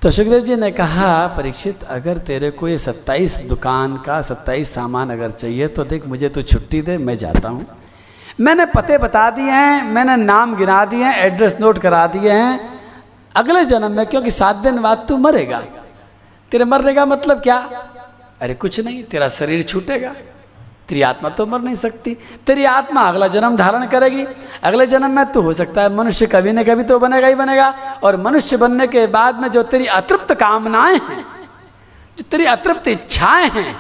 तो 0.03 0.11
सुखदेव 0.11 0.41
जी 0.41 0.57
ने 0.57 0.71
कहा, 0.71 1.27
परीक्षित, 1.29 1.83
अगर 1.85 2.19
तेरे 2.21 2.51
को 2.51 2.69
ये 2.69 2.79
सत्ताईस 2.79 3.39
दुकान 3.49 3.97
का 3.97 4.21
सत्ताईस 4.23 4.75
सामान 4.75 5.11
अगर 5.11 5.31
चाहिए 5.33 5.69
तो 5.69 5.85
देख, 5.85 6.07
मुझे 6.07 6.29
तो 6.29 6.43
छुट्टी 6.43 6.81
दे, 6.83 6.97
मैं 6.99 7.17
जाता 7.19 7.49
हूँ। 7.49 7.67
मैंने 8.41 8.67
पते 8.67 8.99
बता 8.99 9.29
दिए 9.31 9.51
हैं, 9.51 9.83
मैंने 9.85 10.17
नाम 10.17 10.55
गिना 10.57 10.85
दिए 10.85 11.05
हैं, 11.05 11.17
एड्रेस 11.17 11.57
नोट 11.61 11.79
करा 11.79 12.07
दिए 12.09 12.33
हैं। 12.33 12.74
अगले 13.35 13.64
जन्म 13.64 13.97
में, 13.97 14.07
क्योंकि 14.07 14.31
सात 14.31 14.57
दिन 14.57 14.83
बाद 14.83 15.07
तू 15.09 15.16
मरेगा। 15.16 15.61
तेरे 16.51 16.64
मरने 16.64 16.94
का 16.94 17.07
मतलब 17.07 17.40
क्या? 17.40 17.57
अरे 18.40 18.55
कुछ 18.55 18.81
नहीं, 18.81 19.03
तेरा 19.05 19.29
शरीर 19.29 19.62
छूटेगा। 19.62 20.14
तेरी 20.88 21.03
आत्मा 21.03 21.29
तो 21.29 21.47
मर 21.47 21.61
नहीं 21.61 21.75
सकती। 21.75 22.16
तेरी 22.47 22.64
आत्मा 22.64 23.03
अगला 23.03 23.27
जन्म 23.27 23.57
धारण 23.57 23.87
करेगी। 23.87 24.27
अगले 24.62 24.87
जन्म 24.87 25.11
में 25.11 25.25
तो 25.27 25.42
हो 25.42 25.53
सकता 25.53 25.83
है 25.83 25.88
मनुष्य 25.88 26.27
कभी 26.27 26.53
न 26.53 26.62
कभी 26.62 26.83
तो 26.83 26.99
बनेगा 26.99 27.27
ही 27.27 27.35
बनेगा। 27.35 27.68
और 28.03 28.16
मनुष्य 28.16 28.57
बनने 28.57 28.87
के 28.87 29.07
बाद 29.07 29.40
में 29.40 29.49
जो 29.49 29.62
तेरी 29.62 29.87
अतृप्त 29.87 30.35
कामनाएँ 30.35 30.94
हैं, 30.94 31.25
जो 32.18 32.25
तेरी 32.31 32.44
अतृप्त 32.44 32.88
इच्छाएँ 32.88 33.51
हैं, 33.51 33.77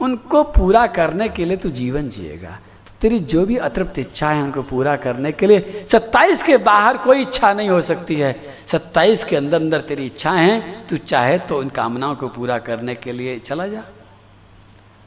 उनको 0.00 0.42
पूरा 0.42 0.86
करने 0.86 1.28
के 1.28 1.44
लिए 1.44 1.56
तू 1.56 1.70
जीवन 1.70 2.08
जिएगा। 2.08 2.58
तेरी 3.00 3.18
जो 3.18 3.46
भी 3.46 3.56
अतृप्त 3.56 3.98
इच्छा 3.98 4.30
है 4.30 4.42
उनको 4.42 4.62
पूरा 4.62 4.96
करने 4.96 5.32
के 5.32 5.46
लिए 5.46 5.86
सत्ताईस 5.92 6.42
के 6.42 6.56
बाहर 6.56 6.96
कोई 6.96 7.20
इच्छा 7.20 7.52
नहीं 7.52 7.68
हो 7.68 7.80
सकती 7.80 8.14
है। 8.14 8.40
सत्ताईस 8.66 9.24
के 9.24 9.36
अंदर 9.36 9.60
अंदर 9.60 9.80
तेरी 9.80 10.06
इच्छाएँ 10.06 10.50
हैं, 10.50 10.86
तू 10.86 10.96
चाहे 10.96 11.38
तो 11.38 11.58
उन 11.58 11.68
कामनाओं 11.68 12.14
को 12.14 12.28
पूरा 12.28 12.58
करने 12.58 12.94
के 12.94 13.12
लिए 13.12 13.38
चला 13.38 13.66
जा। 13.66 13.84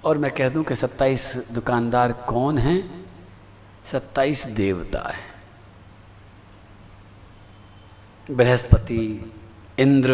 और 0.06 0.18
मैं 0.18 0.32
कह 0.32 0.50
दूँ 0.50 0.64
कि 0.64 0.76
सत्ताईस 0.76 1.52
दुकानदार 1.52 2.12
कौन 2.12 2.58
हैं? 2.58 3.06
सत्ताईस 3.84 4.46
देवता 4.46 5.00
है। 5.00 5.30
बृहस्पति, 8.36 9.32
इंद्र, 9.80 10.14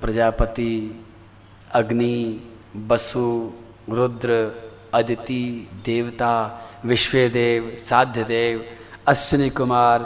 प्रजापति, 0.00 1.04
अग्नि, 1.70 2.40
बसु, 2.76 3.52
रुद्र, 3.90 4.52
अदिति, 4.94 5.68
देवता 5.84 6.64
विश्वेदेव, 6.84 7.76
साध्यदेव 7.80 8.64
अश्विनी 9.06 9.50
कुमार 9.50 9.98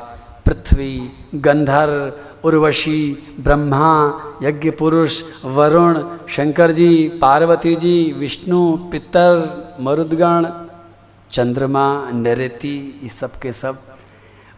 पृथ्वी, 0.47 1.13
गंधर्व, 1.35 2.13
उर्वशी, 2.45 3.13
ब्रह्मा 3.41 4.23
यज्ञ 4.43 4.71
पुरुष 4.71 5.23
वरुण 5.45 6.19
शंकर 6.29 6.73
जी 6.73 7.09
पार्वती 7.23 7.77
जी 7.77 8.15
विष्णु, 8.19 8.77
पितर, 8.77 9.63
मरुदगण, 9.81 10.47
चंद्रमा 11.31 12.11
नृति 12.11 13.01
ये 13.03 13.09
सब 13.09 13.33
के 13.33 13.53
सब। 13.53 13.97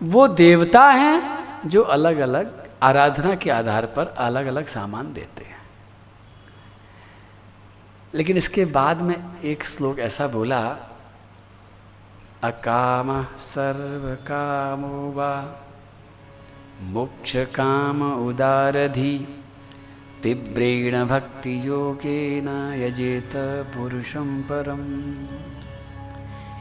वो 0.02 0.28
देवता 0.28 0.84
हैं 0.90 1.44
जो 1.68 1.82
अलग 1.82 2.18
अलग 2.18 2.64
आराधना 2.82 3.34
के 3.34 3.50
आधार 3.50 3.86
पर 3.86 4.06
अलग 4.06 4.46
अलग 4.46 4.66
सामान 4.66 5.12
देते 5.12 5.44
हैं। 5.44 5.56
लेकिन 8.14 8.36
इसके 8.36 8.64
बाद 8.64 9.02
में 9.02 9.42
एक 9.44 9.64
श्लोक 9.64 9.98
ऐसा 9.98 10.26
बोला 10.26 10.76
अकाम 12.44 13.26
सर्व 13.38 14.14
कामो 14.14 15.12
वा 15.12 15.60
मोक्षकाम 16.80 18.28
उदारधि। 18.28 19.42
तीव्रेण 20.22 21.04
भक्तियोगेन 21.04 22.74
यजेत 22.80 23.32
पुरुषं 23.74 24.42
परम्। 24.42 25.14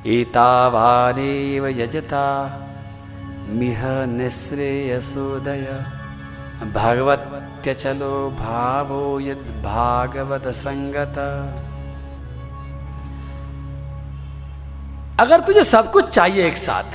एतावानेव 0.08 1.68
यजता। 1.68 2.26
मिह 3.50 4.06
निःश्रेयसोदय। 4.06 5.86
भगवत्यचलो 6.74 8.30
भावो 8.30 9.20
यद्भागवत 9.20 10.48
अगर 15.24 15.40
तुझे 15.42 15.64
सब 15.66 15.92
कुछ 15.92 16.08
चाहिए 16.10 16.48
एक 16.48 16.58
साथ, 16.60 16.90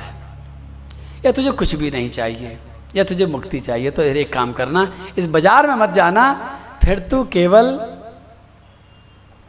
या 1.25 1.33
तुझे 1.33 1.51
कुछ 1.53 1.75
भी 1.75 1.91
नहीं 1.91 2.11
चाहिए, 2.11 2.59
या 2.97 3.05
तुझे 3.05 3.27
मुक्ति 3.29 3.61
चाहिए 3.61 3.91
तो 3.91 4.03
एक 4.03 4.33
काम 4.33 4.53
करना। 4.53 4.87
इस 5.19 5.27
बाज़ार 5.29 5.67
में 5.67 5.75
मत 5.77 5.91
जाना, 5.95 6.25
फिर 6.85 6.99
तू 7.11 7.23
केवल 7.33 7.67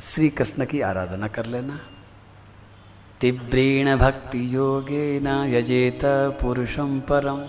श्री 0.02 0.30
कृष्ण 0.32 0.66
की 0.66 0.82
आराधना 0.82 1.28
कर 1.28 1.46
लेना। 1.46 1.80
तीव्रेण 3.22 3.96
भक्ति 3.98 4.44
योगे 4.50 5.20
न 5.20 5.28
यजेत 5.50 6.02
पुरुषम 6.42 7.00
परम। 7.10 7.40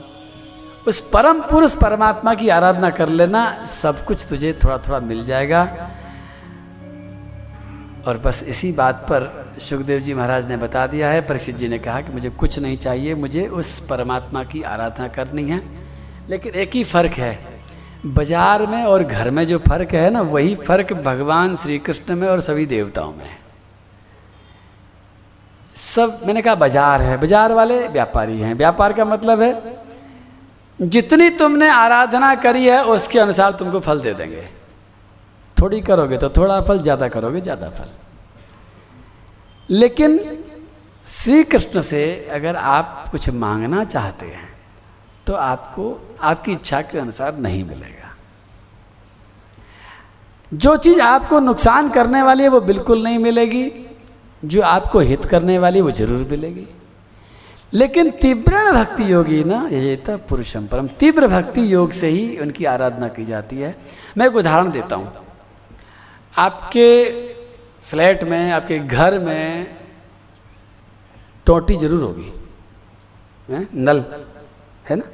उस 0.86 0.98
परम 1.12 1.40
पुरुष 1.42 1.74
परमात्मा 1.76 2.34
की 2.34 2.48
आराधना 2.48 2.90
कर 2.90 3.08
लेना, 3.10 3.42
सब 3.64 4.04
कुछ 4.04 4.26
तुझे 4.28 4.52
थोड़ा 4.64 4.78
थोड़ा 4.78 5.00
मिल 5.00 5.24
जाएगा। 5.24 5.62
और 8.06 8.18
बस 8.18 8.42
इसी 8.48 8.70
बात 8.72 9.04
पर 9.04 9.28
सुखदेव 9.60 10.00
जी 10.00 10.14
महाराज 10.14 10.48
ने 10.48 10.56
बता 10.56 10.86
दिया 10.86 11.08
है। 11.10 11.20
परीक्षित 11.20 11.56
जी 11.56 11.68
ने 11.68 11.78
कहा 11.78 12.00
कि 12.00 12.12
मुझे 12.12 12.30
कुछ 12.30 12.58
नहीं 12.58 12.76
चाहिए, 12.78 13.14
मुझे 13.16 13.46
उस 13.48 13.78
परमात्मा 13.80 14.44
की 14.44 14.62
आराधना 14.64 15.08
करनी 15.08 15.44
है। 15.44 15.60
लेकिन 16.28 16.54
एक 16.54 16.74
ही 16.74 16.84
फ़र्क 16.84 17.12
है, 17.14 17.38
बाज़ार 18.06 18.66
में 18.66 18.82
और 18.84 19.02
घर 19.04 19.30
में 19.30 19.46
जो 19.46 19.58
फ़र्क 19.58 19.94
है 19.94 20.10
ना, 20.10 20.20
वही 20.22 20.54
फ़र्क 20.56 20.92
भगवान 21.02 21.56
श्री 21.56 21.78
कृष्ण 21.80 22.16
में 22.16 22.28
और 22.28 22.40
सभी 22.40 22.66
देवताओं 22.66 23.12
में 23.12 23.24
है। 23.24 23.38
सब, 25.74 26.20
मैंने 26.26 26.42
कहा 26.42 26.54
बाज़ार 26.56 27.02
है, 27.02 27.16
बाज़ार 27.16 27.52
वाले 27.52 27.86
व्यापारी 27.88 28.38
हैं। 28.40 28.54
व्यापार 28.54 28.92
का 28.92 29.04
मतलब 29.04 29.42
है, 29.42 29.78
जितनी 30.78 31.28
तुमने 31.30 31.68
आराधना 31.68 32.34
करी 32.36 32.66
है, 32.66 32.82
उसके 32.86 33.18
अनुसार 33.18 33.52
तुमको 33.52 33.80
फल 33.80 34.00
दे 34.00 34.14
देंगे। 34.14 34.48
थोड़ी 35.60 35.80
करोगे 35.82 36.16
तो 36.18 36.28
थोड़ा 36.30 36.60
फल, 36.60 36.78
ज़्यादा 36.80 37.08
करोगे, 37.08 37.40
ज़्यादा 37.40 37.68
फल। 37.70 37.88
लेकिन 39.68 40.18
श्री 41.06 41.42
कृष्ण 41.44 41.80
से 41.82 42.28
अगर 42.32 42.56
आप 42.56 43.04
कुछ 43.10 43.28
मांगना 43.30 43.84
चाहते 43.86 44.26
हैं 44.26 44.48
तो 45.26 45.34
आपको, 45.34 46.16
आपकी 46.22 46.52
इच्छा 46.52 46.80
के 46.82 46.98
अनुसार 46.98 47.36
नहीं 47.38 47.62
मिलेगा। 47.64 48.08
जो 50.52 50.76
चीज़ 50.78 51.00
आपको 51.00 51.40
नुकसान 51.40 51.88
करने 51.90 52.22
वाली 52.22 52.42
है, 52.42 52.48
वो 52.48 52.60
बिल्कुल 52.62 53.02
नहीं 53.02 53.18
मिलेगी। 53.18 53.70
जो 54.42 54.62
आपको 54.62 55.00
हित 55.00 55.24
करने 55.24 55.58
वाली 55.58 55.80
वो 55.80 55.90
ज़रूर 55.92 56.26
मिलेगी। 56.30 56.66
लेकिन 57.72 58.10
तीव्र 58.12 58.72
भक्ति 58.72 59.12
योगी 59.12 59.42
ना 59.44 59.58
ये 59.70 59.96
तो 59.96 60.16
पुरुषम 60.20 60.66
परम, 60.66 60.86
तीव्र 61.00 61.26
भक्ति 61.28 61.72
योग 61.72 61.90
से 61.92 62.08
ही 62.08 62.36
उनकी 62.38 62.64
आराधना 62.66 63.08
की 63.08 63.24
जाती 63.24 63.56
है। 63.56 63.76
मैं 64.18 64.26
एक 64.26 64.36
उदाहरण 64.36 64.70
देता 64.70 64.96
हूँ। 64.96 65.12
आपके 66.34 66.86
फ्लैट 67.84 68.24
में, 68.24 68.50
आपके 68.52 68.78
घर 68.78 69.18
में 69.18 69.76
टोटी 71.46 71.76
ज़रूर 71.76 72.02
होगी? 72.02 72.32
नल, 73.74 74.04
है 74.88 74.96
ना? 74.96 75.04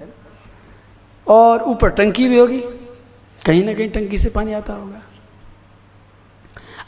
और 1.26 1.62
ऊपर 1.64 1.90
टंकी 1.90 2.28
भी 2.28 2.38
होगी, 2.38 2.58
कहीं 3.40 3.64
ना 3.64 3.74
कहीं 3.74 3.88
टंकी 3.90 4.18
से 4.18 4.30
पानी 4.30 4.52
आता 4.52 4.72
होगा। 4.72 5.02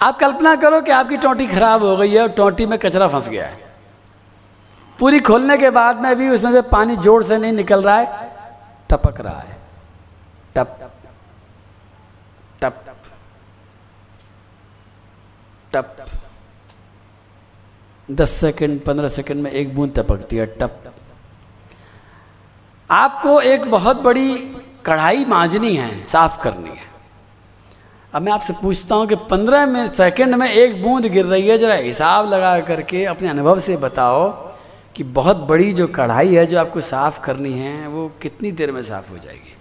आप 0.03 0.19
कल्पना 0.19 0.55
करो 0.57 0.81
कि 0.81 0.91
आपकी 0.93 1.17
टोटी 1.17 1.47
खराब 1.47 1.83
हो 1.83 1.97
गई 1.97 2.11
है 2.11 2.21
और 2.23 2.29
टोटी 2.33 2.67
में 2.67 2.79
कचरा 2.79 3.09
फंस 3.09 3.29
गया 3.29 3.47
है। 3.47 3.67
पूरी 4.99 5.21
खोलने 5.21 5.57
के 5.57 5.71
बाद 5.71 6.01
में 6.03 6.15
भी 6.17 6.29
उसमें 6.31 6.53
से 6.53 6.63
पानी 6.71 6.97
ज़ोर 6.99 7.23
से 7.23 7.39
नहीं 7.39 7.53
निकल 7.53 7.83
रहा 7.83 7.97
है, 7.97 8.31
टपक 8.91 9.21
रहा 9.21 9.39
है। 9.39 9.57
टप 10.57 10.79
टप। 12.63 12.88
टप 15.73 15.97
दस 18.09 18.31
सेकंड, 18.31 18.81
पंद्रह 18.81 19.09
सेकंड 19.09 19.43
में 19.43 19.51
एक 19.51 19.75
बूंद 19.77 19.93
टपकती 19.97 20.37
है, 20.37 20.47
टप 20.61 20.93
आपको 22.91 23.41
एक 23.41 23.71
बहुत 23.71 23.97
बड़ी 23.97 24.37
कढ़ाई 24.87 25.25
मांजनी 25.25 25.75
है, 25.77 26.07
साफ़ 26.07 26.41
करनी 26.43 26.71
है। 26.71 26.87
अब 28.13 28.23
मैं 28.23 28.33
आपसे 28.33 28.53
पूछता 28.53 28.95
हूँ 28.95 29.07
कि 29.07 29.17
पंद्रह 29.31 29.67
मिनट 29.67 29.91
सेकंड 29.91 30.35
में 30.35 30.49
एक 30.49 30.83
बूंद 30.83 31.07
गिर 31.07 31.27
रही 31.27 31.49
है, 31.49 31.59
जरा 31.59 31.75
हिसाब 31.75 32.29
लगा 32.29 32.59
करके 32.61 33.05
अपने 33.05 33.29
अनुभव 33.29 33.59
से 33.59 33.77
बताओ 33.77 34.31
कि 34.97 35.05
बहुत 35.05 35.37
बड़ी 35.49 35.73
जो 35.73 35.87
कढ़ाई 35.89 36.35
है 36.35 36.47
जो 36.47 36.59
आपको 36.59 36.81
साफ़ 36.81 37.21
करनी 37.21 37.53
है, 37.53 37.87
वो 37.89 38.09
कितनी 38.23 38.53
देर 38.53 38.73
में 38.73 38.83
साफ़ 38.83 39.11
हो 39.11 39.19
जाएगी? 39.19 39.55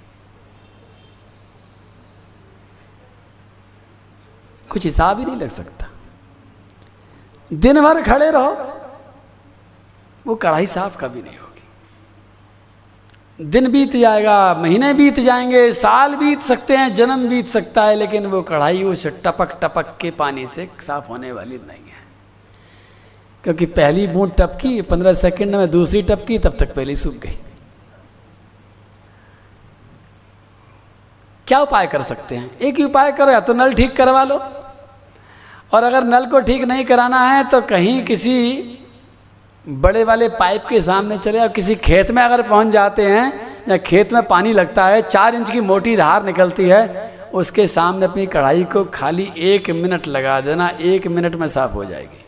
कुछ 4.70 4.86
हिसाब 4.86 5.20
ही 5.20 5.26
नहीं 5.26 5.36
लग 5.36 5.50
सकता। 5.50 5.88
दिन 7.54 7.82
भर 7.82 8.02
खड़े 8.02 8.32
रहो। 8.32 8.74
वो 10.28 10.36
कढ़ाई 10.36 10.68
साफ़ 10.68 10.98
कभी 10.98 11.22
नहीं 11.22 11.38
होगी। 11.38 11.48
दिन 13.46 13.72
बीत 13.72 13.96
जाएगा, 13.96 14.54
महीने 14.54 14.94
बीत 14.94 15.20
जाएँगे, 15.20 15.72
साल 15.72 16.16
बीत 16.16 16.42
सकते 16.42 16.78
हैं, 16.78 16.96
जन्म 16.96 17.30
बीत 17.30 17.48
सकता 17.48 17.84
है, 17.84 17.96
लेकिन 17.96 18.26
वो 18.26 18.42
कढ़ाई 18.42 18.84
उस 18.84 19.08
टपक 19.08 19.60
टपक 19.62 19.98
के 20.02 20.12
पानी 20.12 20.48
से 20.48 20.70
साफ़ 20.80 21.08
होने 21.08 21.32
वाली 21.32 21.58
नहीं 21.58 21.80
है। 21.80 21.98
क्योंकि 23.44 23.66
पहली 23.66 24.08
बूंद 24.08 24.32
टपकी, 24.40 24.82
पंद्रह 24.82 25.14
सेकंड 25.14 25.56
में 25.56 25.72
दूसरी 25.72 26.02
टपकी, 26.02 26.40
तब 26.40 26.58
तक 26.60 26.76
पहली 26.76 26.96
सूख 26.96 27.14
गई। 27.14 27.40
क्या 31.48 31.60
उपाय 31.60 31.88
कर 31.88 32.02
सकते 32.02 32.36
हैं? 32.36 32.58
एक 32.58 32.78
ही 32.78 32.84
उपाय 32.84 33.12
करो, 33.12 33.32
या 33.32 33.40
तो 33.40 33.54
नल 33.54 33.74
ठीक 33.74 33.96
करवा 33.96 34.24
लो। 34.24 34.54
और 35.72 35.84
अगर 35.84 36.04
नल 36.04 36.26
को 36.26 36.40
ठीक 36.40 36.64
नहीं 36.64 36.86
कराना 36.86 37.22
है 37.24 37.44
तो 37.44 37.62
कहीं 37.62 38.02
किसी 38.04 38.74
बड़े 39.66 40.04
वाले 40.04 40.28
पाइप 40.30 40.66
के 40.66 40.82
सामने 40.82 41.18
चले 41.18 41.40
और 41.40 41.48
किसी 41.48 41.76
खेत 41.76 42.12
में 42.12 42.22
अगर 42.24 42.42
पहुँच 42.42 42.68
जाते 42.68 43.06
हैं, 43.06 43.32
या 43.70 43.78
खेत 43.78 44.14
में 44.14 44.22
पानी 44.24 44.54
लगता 44.54 44.86
है, 44.88 45.02
चार 45.02 45.36
इंच 45.36 45.50
की 45.52 45.62
मोटी 45.62 45.96
धार 45.96 46.26
निकलती 46.26 46.64
है, 46.64 47.12
उसके 47.34 47.66
सामने 47.68 48.06
अपनी 48.06 48.26
कढ़ाई 48.26 48.64
को 48.64 48.84
खाली 48.84 49.32
एक 49.38 49.70
मिनट 49.70 50.08
लगा 50.08 50.40
देना, 50.42 50.68
एक 50.70 51.08
मिनट 51.08 51.36
में 51.36 51.48
साफ़ 51.48 51.74
हो 51.74 51.86
जाएगी। 51.86 52.24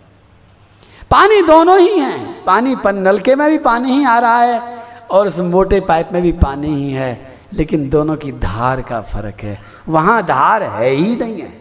पानी 1.12 1.42
दोनों 1.42 1.80
ही 1.80 2.00
हैं। 2.00 2.44
पानी 2.46 2.76
पर 2.76 2.94
नलके 2.94 3.36
में 3.36 3.50
भी 3.50 3.58
पानी 3.58 3.92
ही 3.92 4.04
आ 4.04 4.18
रहा 4.20 4.42
है 4.42 4.62
और 5.12 5.28
उस 5.28 5.40
मोटे 5.40 5.80
पाइप 5.80 6.10
में 6.14 6.22
भी 6.22 6.32
पानी 6.32 6.76
ही 6.76 6.92
है, 6.92 7.32
लेकिन 7.54 7.90
दोनों 7.90 8.16
की 8.16 8.32
धार 8.32 8.82
का 8.82 9.02
फ़र्क 9.04 9.44
है। 9.44 9.60
वहाँ 9.90 10.22
धार 10.24 10.64
है 10.64 10.90
ही 10.90 11.16
नहीं 11.16 11.42
है। 11.42 11.59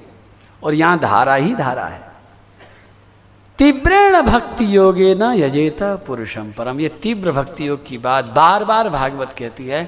और 0.63 0.75
यहाँ 0.75 0.99
धारा 0.99 1.35
ही 1.35 1.55
धारा 1.55 1.87
है। 1.87 2.07
तीव्रेण 3.59 4.21
भक्ति 4.23 4.65
योगे 4.77 5.15
न 5.15 5.33
यजेता 5.37 5.95
पुरुषम 6.07 6.53
परम। 6.53 6.81
ये 6.81 6.89
तीव्र 7.03 7.33
भक्ति 7.33 7.69
योग 7.69 7.87
की 7.87 7.99
बात 7.99 8.25
बार 8.35 8.65
बार 8.65 8.89
भागवत 8.89 9.33
कहती 9.39 9.67
है 9.67 9.85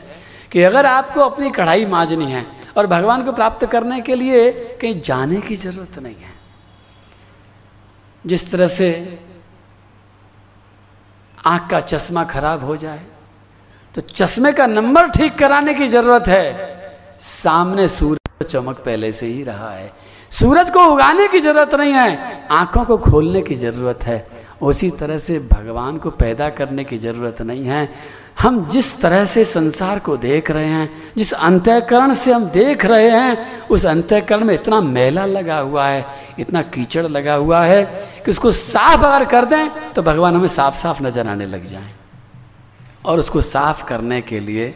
कि 0.52 0.62
अगर 0.62 0.86
आपको 0.86 1.20
अपनी 1.20 1.50
कढ़ाई 1.50 1.86
मांजनी 1.86 2.30
है 2.32 2.44
और 2.76 2.86
भगवान 2.86 3.24
को 3.24 3.32
प्राप्त 3.32 3.64
करने 3.66 4.00
के 4.00 4.14
लिए 4.14 4.50
कहीं 4.80 5.00
जाने 5.00 5.40
की 5.40 5.56
ज़रूरत 5.56 5.98
नहीं 5.98 6.14
है। 6.14 6.38
जिस 8.24 8.50
तरह 8.52 8.66
से 8.68 9.18
आँख 11.46 11.70
का 11.70 11.80
चश्मा 11.82 12.24
खराब 12.24 12.64
हो 12.64 12.76
जाए 12.76 13.06
तो 13.94 14.00
चश्मे 14.02 14.52
का 14.52 14.66
नंबर 14.66 15.08
ठीक 15.10 15.38
कराने 15.38 15.74
की 15.74 15.86
ज़रूरत 15.88 16.28
है। 16.28 17.18
सामने 17.20 17.86
सूर्य 17.88 18.44
चमक 18.44 18.78
पहले 18.78 19.12
से 19.12 19.26
ही 19.26 19.42
रहा 19.44 19.70
है। 19.70 19.92
सूरज 20.30 20.70
को 20.70 20.84
उगाने 20.86 21.26
की 21.28 21.40
ज़रूरत 21.40 21.74
नहीं 21.74 21.92
है, 21.92 22.46
आँखों 22.50 22.84
को 22.84 22.96
खोलने 22.98 23.42
की 23.42 23.54
ज़रूरत 23.56 24.04
है। 24.04 24.26
उसी 24.62 24.90
तरह 24.90 25.18
से 25.18 25.38
भगवान 25.40 25.96
को 25.98 26.10
पैदा 26.12 26.48
करने 26.50 26.84
की 26.84 26.98
ज़रूरत 26.98 27.40
नहीं 27.42 27.64
है। 27.64 27.88
हम 28.40 28.68
जिस 28.68 29.00
तरह 29.00 29.24
से 29.24 29.44
संसार 29.44 29.98
को 29.98 30.16
देख 30.16 30.50
रहे 30.50 30.66
हैं, 30.66 31.12
जिस 31.16 31.32
अंतःकरण 31.32 32.14
से 32.14 32.32
हम 32.32 32.44
देख 32.50 32.84
रहे 32.84 33.10
हैं, 33.10 33.66
उस 33.68 33.86
अंतःकरण 33.86 34.44
में 34.44 34.54
इतना 34.54 34.80
मेला 34.80 35.24
लगा 35.26 35.58
हुआ 35.58 35.86
है, 35.86 36.04
इतना 36.38 36.62
कीचड़ 36.64 37.06
लगा 37.06 37.34
हुआ 37.34 37.64
है 37.64 37.84
कि 38.24 38.30
उसको 38.30 38.50
साफ़ 38.52 39.04
अगर 39.04 39.24
कर 39.24 39.44
दें 39.44 39.92
तो 39.92 40.02
भगवान 40.02 40.36
हमें 40.36 40.48
साफ़ 40.48 40.76
साफ़ 40.76 41.02
नज़र 41.02 41.28
आने 41.28 41.46
लग 41.46 41.64
जाए। 41.64 41.92
और 43.04 43.18
उसको 43.18 43.40
साफ़ 43.40 43.84
करने 43.84 44.20
के 44.20 44.40
लिए 44.40 44.74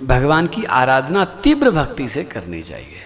भगवान 0.00 0.46
की 0.46 0.64
आराधना 0.64 1.24
तीव्र 1.42 1.70
भक्ति 1.70 2.08
से 2.08 2.24
करनी 2.24 2.62
चाहिए। 2.62 3.02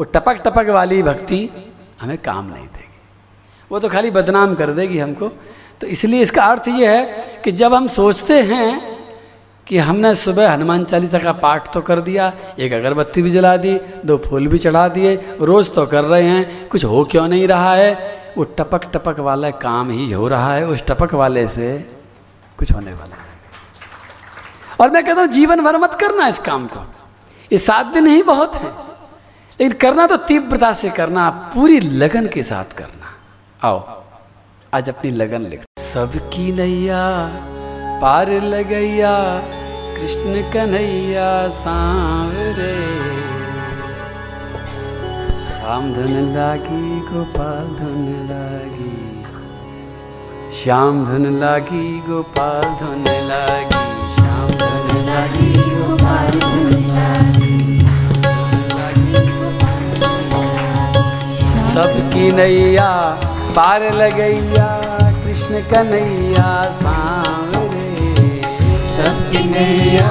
वो 0.00 0.04
टपक 0.04 0.32
टपक 0.32 0.68
वाली 0.68 1.02
भक्ति 1.02 1.50
हमें 2.00 2.18
काम 2.18 2.44
नहीं 2.44 2.66
देगी। 2.66 2.98
वो 3.70 3.80
तो 3.80 3.88
खाली 3.88 4.10
बदनाम 4.10 4.54
कर 4.54 4.70
देगी 4.70 4.98
हमको। 4.98 5.28
तो 5.80 5.86
इसलिए 5.86 6.20
इसका 6.20 6.44
अर्थ 6.44 6.68
ये 6.68 6.96
है 6.96 7.40
कि 7.44 7.52
जब 7.52 7.74
हम 7.74 7.88
सोचते 7.88 8.42
हैं 8.42 8.98
कि 9.66 9.78
हमने 9.78 10.14
सुबह 10.14 10.52
हनुमान 10.52 10.84
चालीसा 10.84 11.18
का 11.18 11.32
पाठ 11.32 11.72
तो 11.74 11.80
कर 11.80 12.00
दिया, 12.00 12.32
एक 12.58 12.72
अगरबत्ती 12.72 13.22
भी 13.22 13.30
जला 13.30 13.56
दी, 13.56 13.80
दो 14.04 14.18
फूल 14.18 14.46
भी 14.46 14.58
चढ़ा 14.58 14.88
दिए, 14.88 15.36
रोज़ 15.40 15.70
तो 15.70 15.86
कर 15.86 16.04
रहे 16.04 16.28
हैं, 16.28 16.68
कुछ 16.68 16.84
हो 16.84 17.04
क्यों 17.04 17.28
नहीं 17.28 17.48
रहा 17.48 17.74
है? 17.74 18.18
वो 18.38 18.44
टपक 18.44 18.84
टपक 18.84 19.20
वाला 19.20 19.50
काम 19.50 19.90
ही 19.90 20.12
हो 20.12 20.28
रहा 20.28 20.54
है, 20.54 20.66
उस 20.66 20.86
टपक 20.86 21.14
वाले 21.14 21.46
से 21.46 21.88
कुछ 22.58 22.72
होने 22.72 22.92
वाला 22.92 23.16
है। 23.16 23.30
और 24.80 24.90
मैं 24.90 25.04
कहता 25.04 25.20
हूँ, 25.20 25.28
जीवन 25.28 25.60
भर 25.60 25.76
मत 25.76 25.94
करना 25.94 26.26
इस 26.28 26.38
काम 26.38 26.66
को। 26.66 26.80
ये 27.52 27.58
सात 27.58 27.86
दिन 27.86 28.06
ही 28.06 28.22
बहुत 28.22 28.56
है। 28.56 28.89
लेकिन 29.60 29.78
करना 29.78 30.06
तो 30.06 30.16
तीव्रता 30.16 30.72
से 30.72 30.90
करना, 30.90 31.30
पूरी 31.30 31.80
लगन 31.80 32.26
के 32.26 32.42
साथ 32.42 32.64
करना। 32.64 33.06
आओ, 33.68 34.02
आज 34.74 34.88
अपनी 34.88 35.10
लगन 35.10 35.42
लिख। 35.42 35.62
सबकी 35.78 36.52
नैया, 36.52 37.02
पार 38.02 38.30
लगैया, 38.30 39.12
कृष्ण 39.96 40.52
कन्हैया 40.52 41.48
सांवरे 41.48 42.72
राम 45.64 45.92
धुन 45.94 46.34
लागी 46.34 47.00
गोपाल 47.00 47.66
धुन 47.76 48.06
लागी। 48.30 49.24
श्याम 50.62 51.04
धुन 51.06 51.40
लागी 51.40 51.98
गोपाल 51.98 52.62
धुन 52.62 53.04
लागी। 53.28 54.14
श्याम 54.14 54.48
धुन 54.50 55.06
लागी 55.06 55.52
गोपाल 55.52 56.38
धुन 56.40 56.89
सबकी 61.72 62.30
नैया 62.36 62.88
पार 63.56 63.82
लगैया 63.94 64.66
कृष्ण 65.24 65.60
कन्हैया 65.72 66.46
सांवरे 66.80 67.88
सबकी 68.94 69.42
नैया 69.50 70.08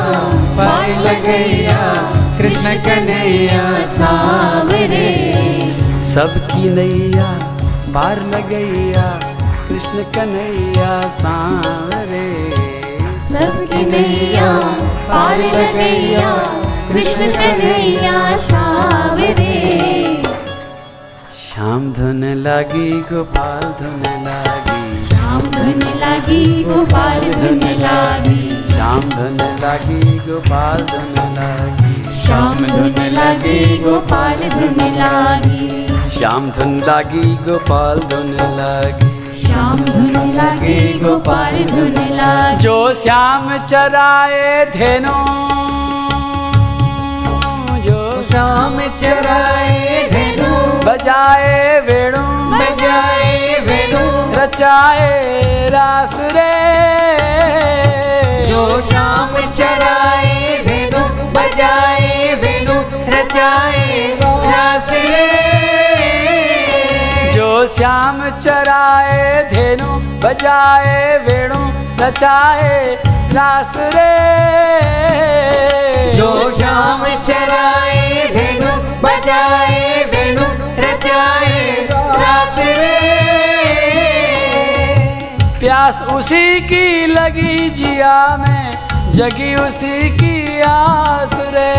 पार 0.59 0.89
लगैया 1.07 1.79
कृष्ण 2.39 2.73
कन्हैया 2.85 3.63
सावरे 3.95 5.07
सबकी 6.13 6.69
नैया 6.75 7.27
पार 7.95 8.21
लगैया 8.35 9.07
कृष्ण 9.69 10.03
कन्हैया 10.17 10.91
सांवरे 11.19 12.27
सबकी 13.31 13.85
नैया 13.91 14.51
पार 15.09 15.37
लगैया 15.55 16.31
कृष्ण 16.91 17.31
कन्हैया 17.39 18.15
सावरे 18.49 19.98
श्याम 21.59 21.93
धुन 21.93 22.23
लागी 22.23 22.91
गोपाल 22.91 23.61
धुन 23.61 24.03
लागी। 24.25 24.97
श्याम 24.97 25.41
धुन 25.41 25.81
लागी 25.99 26.63
गोपाल 26.63 27.19
धुन 27.19 27.59
लागी। 27.81 28.63
श्याम 28.73 29.01
धुन 29.01 29.37
लागी 29.61 30.19
गोपाल 30.19 30.77
धुन 30.77 31.17
लागी। 31.35 32.13
श्याम 32.13 32.65
धुन 32.67 32.95
लागी 33.11 33.77
गोपाल 33.77 34.49
धुन 34.49 34.79
लागी। 34.95 35.87
श्याम 36.17 36.51
धुन 36.51 36.79
लागी 36.79 37.35
गोपाल 37.35 37.99
धुन 37.99 38.31
लागी। 38.31 39.41
श्याम 39.41 39.85
धुन 39.85 40.33
लागी 40.35 40.99
गोपाल 40.99 41.63
धुन 41.63 42.15
लागी। 42.15 42.63
जो 42.63 42.93
श्याम 42.93 43.65
चराए 43.65 44.65
धेनु 44.65 45.17
जो 47.83 48.23
श्याम 48.23 48.79
चराए 48.79 49.88
बजाए 50.89 51.79
वेणु। 51.79 52.21
बजाए 52.59 53.59
वेणु। 53.59 54.33
रचाए 54.39 55.33
रास 55.69 56.17
रे। 56.19 56.55
जो 58.47 58.81
श्याम 58.81 59.35
चराए 59.53 60.63
धेनु 60.67 60.99
बजाए 61.31 62.33
वेणु 62.35 62.73
रचाए 63.17 64.17
रास 64.23 64.89
रे। 64.89 65.29
जो 67.31 67.67
श्याम 67.67 68.29
चराए 68.39 69.43
धेनु 69.43 69.87
बजाए 70.27 71.17
वेणु 71.17 71.71
रचाए 72.03 72.97
रास 73.33 73.73
रे। 73.95 74.13
जो 76.17 76.29
श्याम 76.57 77.03
चराए 77.23 78.27
धेनु 78.33 78.71
बजाए 79.03 80.03
वेणु 80.03 80.45
रचाए 80.81 81.87
रास 81.91 82.57
रे। 82.57 82.97
प्यास 85.59 86.01
उसी 86.13 86.59
की 86.61 87.05
लगी 87.05 87.69
जिया 87.69 88.17
में 88.37 89.13
जगी 89.13 89.55
उसी 89.55 90.09
की 90.17 90.61
आस 90.61 91.33
रे। 91.53 91.73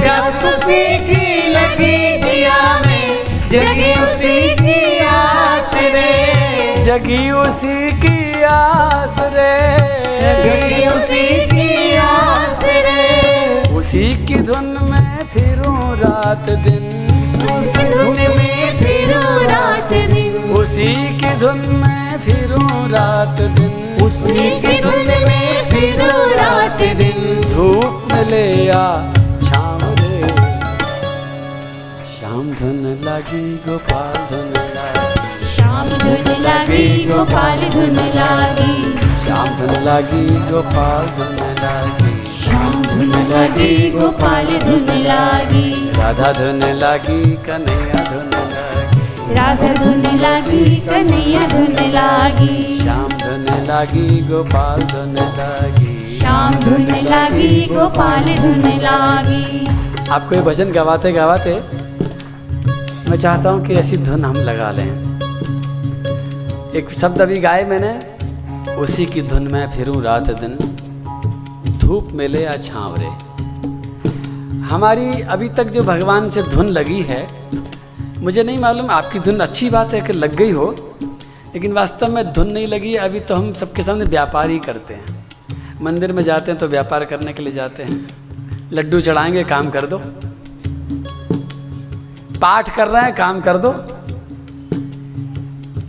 प्यास 0.00 0.44
उसी 0.44 0.84
की 0.98 1.48
लगी 1.48 1.96
जिया 2.18 2.60
में 2.86 3.27
जगी 3.48 4.02
उसी 4.02 4.54
की 4.54 4.98
आस 4.98 5.74
रे। 5.74 6.82
जगी 6.84 7.30
उसी 7.30 7.92
की 7.92 8.42
आस 8.42 9.16
रे। 9.18 9.78
जगी 10.22 10.86
उसी 10.86 11.46
की 11.46 11.96
आस 11.96 12.60
रे। 12.64 13.76
उसी 13.76 14.26
की 14.26 14.34
धुन 14.34 14.78
में 14.82 15.24
फिरूं 15.24 15.96
रात 15.96 16.50
दिन। 16.50 17.08
उसी 17.42 17.94
धुन 17.94 18.36
में 18.36 18.78
फिरूं 18.78 19.46
रात 19.46 19.92
दिन। 19.92 20.50
उसी 20.50 21.18
की 21.18 21.36
धुन 21.36 21.58
में 21.58 22.18
फिरूं 22.18 22.90
रात 22.90 23.40
दिन। 23.40 24.04
उसी 24.06 24.60
की 24.60 24.82
धुन 24.82 25.06
में 25.06 25.70
फिरूं 25.70 26.30
रात 26.30 26.78
दिन। 26.96 27.44
धूप 27.54 28.08
मिले 28.12 28.64
या 28.64 29.12
शाम 29.12 29.17
शाम 32.38 32.50
धुन 32.54 33.00
लागी 33.04 33.54
गोपाल 33.54 34.12
धुन 34.30 34.52
लागी। 34.74 35.46
शाम 35.46 35.88
धुन 35.88 36.42
लागी 36.42 37.04
गोपाल 37.04 37.60
धुन 37.60 37.96
लागी। 38.16 38.74
शाम 39.24 39.48
धुन 39.56 39.70
लगी 39.70 40.50
गोपाल 40.50 41.06
धुन 41.06 41.40
लगी। 41.60 42.12
शाम 42.34 42.82
धुन 42.82 43.10
लागी 43.30 43.90
गोपाल 43.90 44.46
धुन 44.46 44.86
लागी। 45.06 45.90
राधा 45.98 46.32
धुन 46.32 46.62
लागी 46.62 47.34
कन्हैया 47.46 48.04
धुन 48.04 48.30
लागी। 48.30 49.34
राधा 49.34 49.72
धुन 49.84 50.18
लागी 50.18 50.76
कन्हैया 50.76 51.46
धुन 51.48 51.90
लागी। 51.90 52.78
श्याम 52.78 53.08
धुन 53.08 53.66
लागी 53.66 54.20
गोपाल 54.20 54.80
धुन 54.82 55.14
लागी। 55.14 56.18
शाम 56.18 56.54
धुन 56.54 56.86
लागी 57.04 57.66
गोपाल 57.74 58.34
धुन 58.36 58.70
लागी। 58.78 59.68
आपको 60.10 60.34
ये 60.34 60.40
भजन 60.42 60.72
गवाते 60.72 61.12
गवाते 61.12 61.77
मैं 63.08 63.16
चाहता 63.16 63.50
हूँ 63.50 63.66
कि 63.66 63.74
ऐसी 63.74 63.96
धुन 63.96 64.24
हम 64.24 64.36
लगा 64.36 64.70
लें। 64.70 64.88
एक 66.74 66.90
शब्द 66.90 67.20
अभी 67.20 67.36
गाए 67.36 67.64
मैंने, 67.64 68.16
उसी 68.74 69.06
की 69.06 69.22
धुन 69.22 69.48
में 69.48 69.70
फिरूं 69.70 70.02
रात 70.02 70.30
दिन। 70.30 70.56
धूप 71.78 72.08
मिले 72.12 72.44
या 72.44 72.56
छांवरे। 72.56 73.06
हमारी 74.60 75.20
अभी 75.20 75.48
तक 75.48 75.64
जो 75.64 75.82
भगवान 75.82 76.30
से 76.30 76.42
धुन 76.42 76.66
लगी 76.66 77.02
है, 77.02 77.50
मुझे 78.18 78.42
नहीं 78.42 78.58
मालूम 78.58 78.90
आपकी 78.90 79.18
धुन 79.18 79.40
अच्छी 79.40 79.70
बात 79.70 79.94
है 79.94 80.00
कि 80.00 80.12
लग 80.12 80.36
गई 80.36 80.50
हो, 80.50 80.98
लेकिन 81.54 81.72
वास्तव 81.72 82.14
में 82.14 82.32
धुन 82.32 82.48
नहीं 82.48 82.66
लगी, 82.66 82.94
अभी 82.94 83.20
तो 83.20 83.34
हम 83.34 83.52
सबके 83.52 83.82
सामने 83.82 84.04
व्यापार 84.04 84.50
ही 84.50 84.58
करते 84.58 84.94
हैं। 84.94 85.26
मंदिर 85.82 86.12
में 86.12 86.22
जाते 86.22 86.50
हैं 86.50 86.60
तो 86.60 86.66
व्यापार 86.66 87.04
करने 87.04 87.32
के 87.32 87.42
लिए 87.42 87.52
जाते 87.52 87.82
हैं। 87.82 88.08
लड्डू 88.72 89.00
चढ़ाएँगे, 89.00 89.44
काम 89.44 89.70
कर 89.70 89.86
दो। 89.86 90.02
पाठ 92.42 92.74
कर 92.76 92.88
रहे 92.88 93.02
हैं, 93.02 93.14
काम 93.14 93.40
कर 93.40 93.56
दो। 93.56 93.72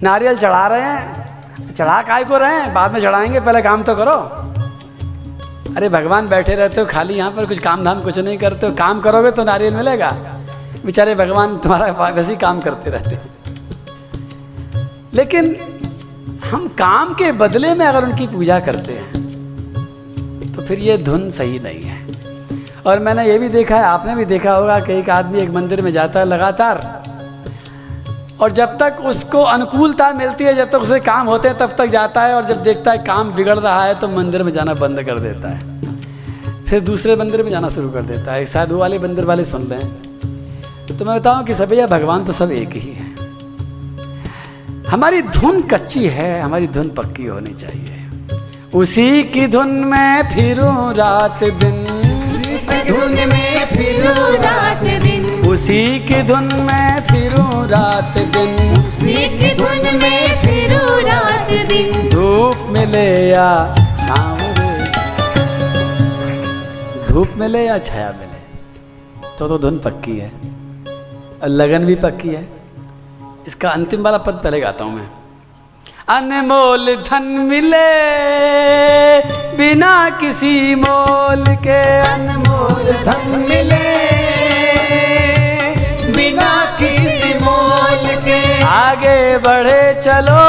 नारियल 0.04 0.38
चढ़ा 0.38 0.68
रहे 0.68 0.82
हैं, 0.82 1.74
चढ़ा 1.74 2.02
काय 2.02 2.24
को 2.24 2.38
रहे 2.38 2.56
हैं? 2.56 2.74
बाद 2.74 2.94
में 2.94 3.02
चढ़ाएँगे, 3.02 3.40
पहले 3.40 3.62
काम 3.62 3.84
तो 3.84 3.96
करो। 3.96 4.18
अरे 5.76 5.90
भगवान 5.90 6.28
बैठे 6.28 6.56
रहते 6.56 6.82
हो, 6.82 6.88
खाली 6.88 7.14
यहाँ 7.14 7.32
पर 7.32 7.46
कुछ 7.46 7.60
काम 7.60 7.84
धाम 7.84 8.02
कुछ 8.02 8.20
नहीं 8.20 8.38
करते 8.38 8.68
हो। 8.68 8.74
काम 8.74 9.00
करोगे 9.02 9.32
तो 9.32 9.44
नारियल 9.44 9.76
मिलेगा। 9.76 10.10
बेचारे 10.86 11.16
भगवान 11.16 11.58
तुम्हारा 11.58 12.10
वैसे 12.10 12.32
ही 12.32 12.38
काम 12.38 12.60
करते 12.60 12.90
रहते 12.90 13.10
हैं। 13.10 13.28
लेकिन 15.14 15.56
हम 16.46 16.68
काम 16.78 17.14
के 17.14 17.32
बदले 17.32 17.74
में 17.74 17.86
अगर 17.86 18.04
उनकी 18.04 18.28
पूजा 18.28 18.60
करते 18.60 18.94
हैं 18.94 20.52
तो 20.54 20.62
फिर 20.62 20.80
ये 20.80 20.98
धुन 20.98 21.30
सही 21.30 21.60
नहीं 21.60 21.82
है। 21.84 22.09
और 22.86 23.00
मैंने 23.00 23.28
ये 23.28 23.38
भी 23.38 23.50
देखा 23.50 23.78
है, 23.78 23.84
आपने 23.84 24.16
भी 24.16 24.26
देखा 24.26 24.54
होगा 24.54 24.80
कि 24.80 24.94
एक 24.94 25.10
आदमी 25.10 25.40
एक 25.40 25.50
मंदिर 25.50 25.82
में 25.82 25.92
जाता 25.92 26.20
है 26.20 26.26
लगातार। 26.26 26.78
और 28.42 28.52
जब 28.52 28.78
तक 28.78 28.98
उसको 29.06 29.42
अनुकूलता 29.44 30.12
मिलती 30.14 30.44
है, 30.44 30.54
जब 30.56 30.70
तक 30.72 30.80
उसे 30.80 31.00
काम 31.00 31.28
होते 31.28 31.48
हैं, 31.48 31.58
तब 31.58 31.76
तक 31.78 31.86
जाता 31.88 32.22
है 32.22 32.34
और 32.34 32.46
जब 32.46 32.62
देखता 32.64 32.92
है 32.92 32.98
काम 32.98 33.32
बिगड़ 33.32 33.58
रहा 33.58 33.84
है 33.84 34.00
तो 34.00 34.08
मंदिर 34.08 34.44
में 34.44 34.52
जाना 34.52 34.74
बंद 34.76 35.04
कर 35.04 35.20
देता 35.20 35.50
है। 35.50 36.64
फिर 36.66 36.80
दूसरे 36.82 37.16
मंदिर 37.16 37.44
में 37.44 37.52
जाना 37.52 37.68
शुरू 37.68 37.90
कर 37.90 38.02
देता 38.04 38.34
है। 38.34 38.66
वो 38.66 38.78
वाले 38.78 39.00
मंदिर 39.00 39.26
वाले 39.26 39.44
सुन 39.46 39.68
लें 39.68 39.80
तो 40.90 41.06
मैं 41.06 41.16
बताऊँ 41.16 41.44
कि 41.46 41.54
सब 41.54 41.70
भैया 41.70 41.88
भगवान 41.88 42.24
तो 42.26 42.32
सब 42.32 42.52
एक 42.52 42.70
ही 42.70 42.92
है। 42.92 43.08
हमारी 44.88 45.22
धुन 45.22 45.62
कच्ची 45.64 46.08
है, 46.08 46.40
हमारी 46.42 46.68
धुन 46.68 46.90
पक्की 46.90 47.26
होनी 47.26 47.54
चाहिए। 47.54 47.96
उसी 48.76 49.24
की 49.24 49.48
धुन 49.48 49.70
में 49.86 50.30
फिरूं 50.30 50.94
रात 50.94 51.44
दिन। 51.44 51.89
धुन 52.90 53.14
में 53.30 53.66
फिरूं 53.68 54.28
रात 54.44 54.84
दिन। 55.04 55.26
उसी 55.48 55.84
की 56.00 56.22
धुन 56.24 56.48
में 56.68 57.00
फिरूं 57.08 57.68
रात 57.68 58.18
दिन। 58.36 58.56
उसी 58.74 59.14
की 59.38 59.54
धुन 59.56 59.98
में 59.98 60.42
फिरूं 60.42 61.02
रात 61.04 61.52
दिन। 61.70 62.10
धूप 62.10 62.66
मिले 62.70 63.08
या 63.30 63.50
छाँव 63.98 64.38
धूप 67.10 67.32
मिले 67.38 67.66
या 67.66 67.78
छाया 67.80 68.10
मिले 68.20 68.40
तो 69.38 69.48
तो 69.48 69.58
धुन 69.58 69.78
पक्की 69.80 70.18
है। 70.18 70.30
और 71.44 71.48
लगन 71.50 71.86
भी 71.86 71.96
पक्की 71.96 72.30
है। 72.30 72.48
इसका 73.48 73.70
अंतिम 73.70 74.04
वाला 74.04 74.18
पद 74.18 74.42
पहले 74.44 74.60
गाता 74.60 74.84
हूँ 74.84 74.96
मैं। 74.96 75.08
अनमोल 76.10 76.86
धन 77.08 77.24
मिले 77.50 77.90
बिना 79.58 79.94
किसी 80.20 80.54
मोल 80.76 81.44
के। 81.66 81.82
अनमोल 82.06 82.88
धन 83.06 83.28
मिले 83.50 83.90
बिना 86.16 86.50
किसी 86.80 87.34
मोल 87.44 88.08
के। 88.26 88.40
आगे 88.70 89.20
बढ़े 89.46 89.84
चलो 90.02 90.42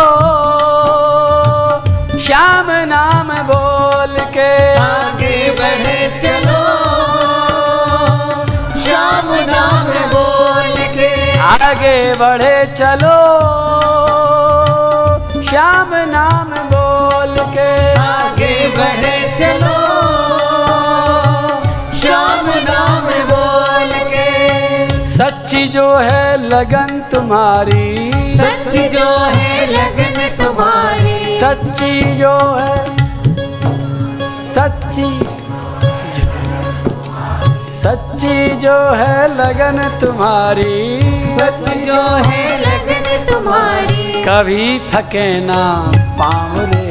श्याम 2.27 2.71
नाम 2.95 3.29
बोल 3.53 4.19
के। 4.37 4.51
आगे 4.87 5.37
बढ़े 5.61 6.01
चलो 6.23 6.61
श्याम 8.83 9.35
नाम 9.53 9.93
बोल 10.15 10.75
के। 10.97 11.13
आगे 11.53 11.97
बढ़े 12.15 12.57
चलो 12.77 13.19
बढ़े 18.81 19.17
चलो। 19.39 19.77
श्याम 22.01 22.47
नाम 22.69 23.09
बोल 23.31 23.93
के। 24.13 25.07
सच्ची 25.09 25.67
जो 25.69 25.87
है 25.97 26.49
लगन 26.49 27.01
तुम्हारी। 27.13 27.89
सच्ची 28.37 28.89
जो 28.89 29.09
है 29.35 29.67
लगन 29.73 30.19
तुम्हारी। 30.39 31.39
सच्ची 31.41 32.17
जो 32.17 32.37
है 32.61 32.79
सच्ची 34.55 35.09
सच्ची 37.81 38.35
जो 38.57 38.77
है 38.95 39.13
लगन 39.37 39.79
तुम्हारी। 40.01 41.01
सच 41.37 41.69
जो 41.87 42.01
है 42.27 42.43
लगन 42.61 43.07
तुम्हारी। 43.31 44.25
कभी 44.25 44.79
थके 44.89 45.29
ना 45.47 45.63
पाँव 46.19 46.61
रे 46.61 46.91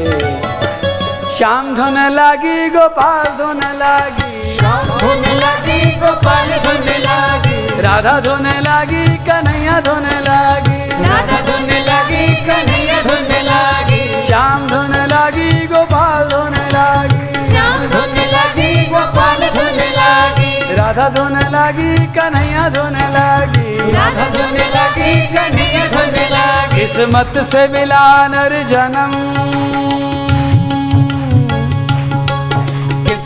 श्याम 1.39 1.75
धुन 1.75 1.97
लागी 2.11 2.69
गोपाल 2.69 3.27
धुन 3.37 3.59
लागी। 3.77 4.57
श्याम 4.57 4.87
धुन 4.99 5.21
लगी 5.21 5.91
गोपाल 5.95 6.49
धुन 6.49 6.89
लगी। 7.03 7.81
राधा 7.81 8.19
धुन 8.19 8.47
लागी 8.47 9.05
कन्हैया 9.17 9.79
धुन 9.81 10.03
लागी। 10.03 10.79
राधा 11.03 11.39
धुन 11.41 11.69
लगी 11.89 12.35
कन्हैया 12.35 13.01
धुन 13.01 13.31
लगी। 13.47 14.27
श्याम 14.27 14.67
धुन 14.67 14.91
लागी 14.91 15.67
गोपाल 15.67 16.27
धुन 16.29 16.59
लागी। 16.73 17.49
श्याम 17.51 17.87
धुन 17.87 18.19
लगी 18.33 18.85
गोपाल 18.89 19.49
धुन 19.49 19.79
लगी। 19.99 20.75
राधा 20.75 21.09
धुन 21.09 21.39
लागी 21.51 22.05
कन्हैया 22.05 22.69
धुन 22.69 22.99
लागी। 23.15 23.91
राधा 23.91 24.29
धुन 24.29 24.59
लगी 24.75 25.27
कन्हैया 25.27 25.87
धुन 25.87 26.21
लगी। 26.35 26.79
किस्मत 26.79 27.43
से 27.43 27.67
मिला 27.67 28.27
नर 28.27 28.63
जन्म। 28.63 30.08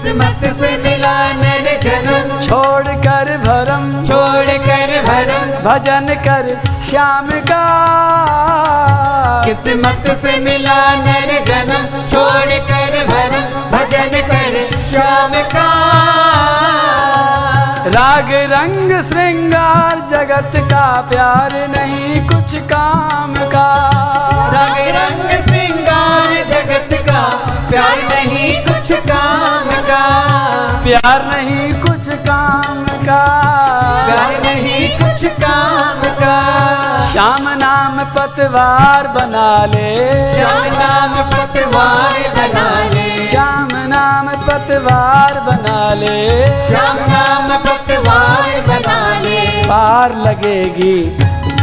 किस्मत 0.04 0.42
से 0.54 0.70
मिला 0.78 1.34
नर 1.34 1.68
जन्म। 1.82 2.42
छोड़ 2.42 2.88
कर 2.88 3.30
भरम। 3.38 4.06
छोड़ 4.06 4.58
कर 4.66 4.92
भरम। 5.06 5.46
भजन 5.64 6.08
कर 6.26 6.50
श्याम 6.90 7.28
का। 7.28 7.62
किस्मत 9.46 10.12
से 10.18 10.38
मिला 10.40 10.76
नर 10.96 11.32
जन्म। 11.46 11.86
छोड़ 12.08 12.60
कर 12.72 13.00
भरम। 13.08 13.46
भजन 13.72 14.20
कर 14.28 14.60
श्याम 14.90 15.32
का। 15.32 15.70
राग 17.88 18.34
रंग 18.54 19.04
श्रृंगार 19.10 20.08
जगत 20.12 20.52
का 20.56 21.02
प्यार 21.02 21.52
नहीं 21.78 22.28
कुछ 22.28 22.56
काम 22.56 23.36
का। 23.36 23.70
राग 24.54 24.78
रंग 24.96 25.53
प्यार 27.74 28.02
नहीं 28.04 28.50
कुछ 28.66 28.92
काम 28.92 29.70
का। 29.86 30.02
प्यार 30.84 31.24
नहीं 31.26 31.74
कुछ 31.74 32.10
काम 32.10 32.84
का। 33.06 33.22
प्यार 34.06 34.34
नहीं 34.44 34.90
कुछ 35.00 35.26
काम 35.26 36.04
का। 36.20 36.36
श्याम 37.12 37.50
नाम 37.50 38.04
पतवार 38.18 39.08
बना 39.08 39.66
ले। 39.66 39.90
श्याम 40.36 40.62
नाम 40.74 41.16
पतवार 41.32 42.20
बना 42.36 42.68
ले। 42.94 43.28
श्याम 43.28 43.70
नाम 43.88 44.28
पतवार 44.28 45.40
बना 45.40 45.94
ले। 45.94 46.16
श्याम 46.68 46.98
नाम 47.12 47.58
पतवार 47.58 48.62
बना 48.68 49.20
ले। 49.20 49.40
पार 49.64 50.16
लगेगी 50.18 50.96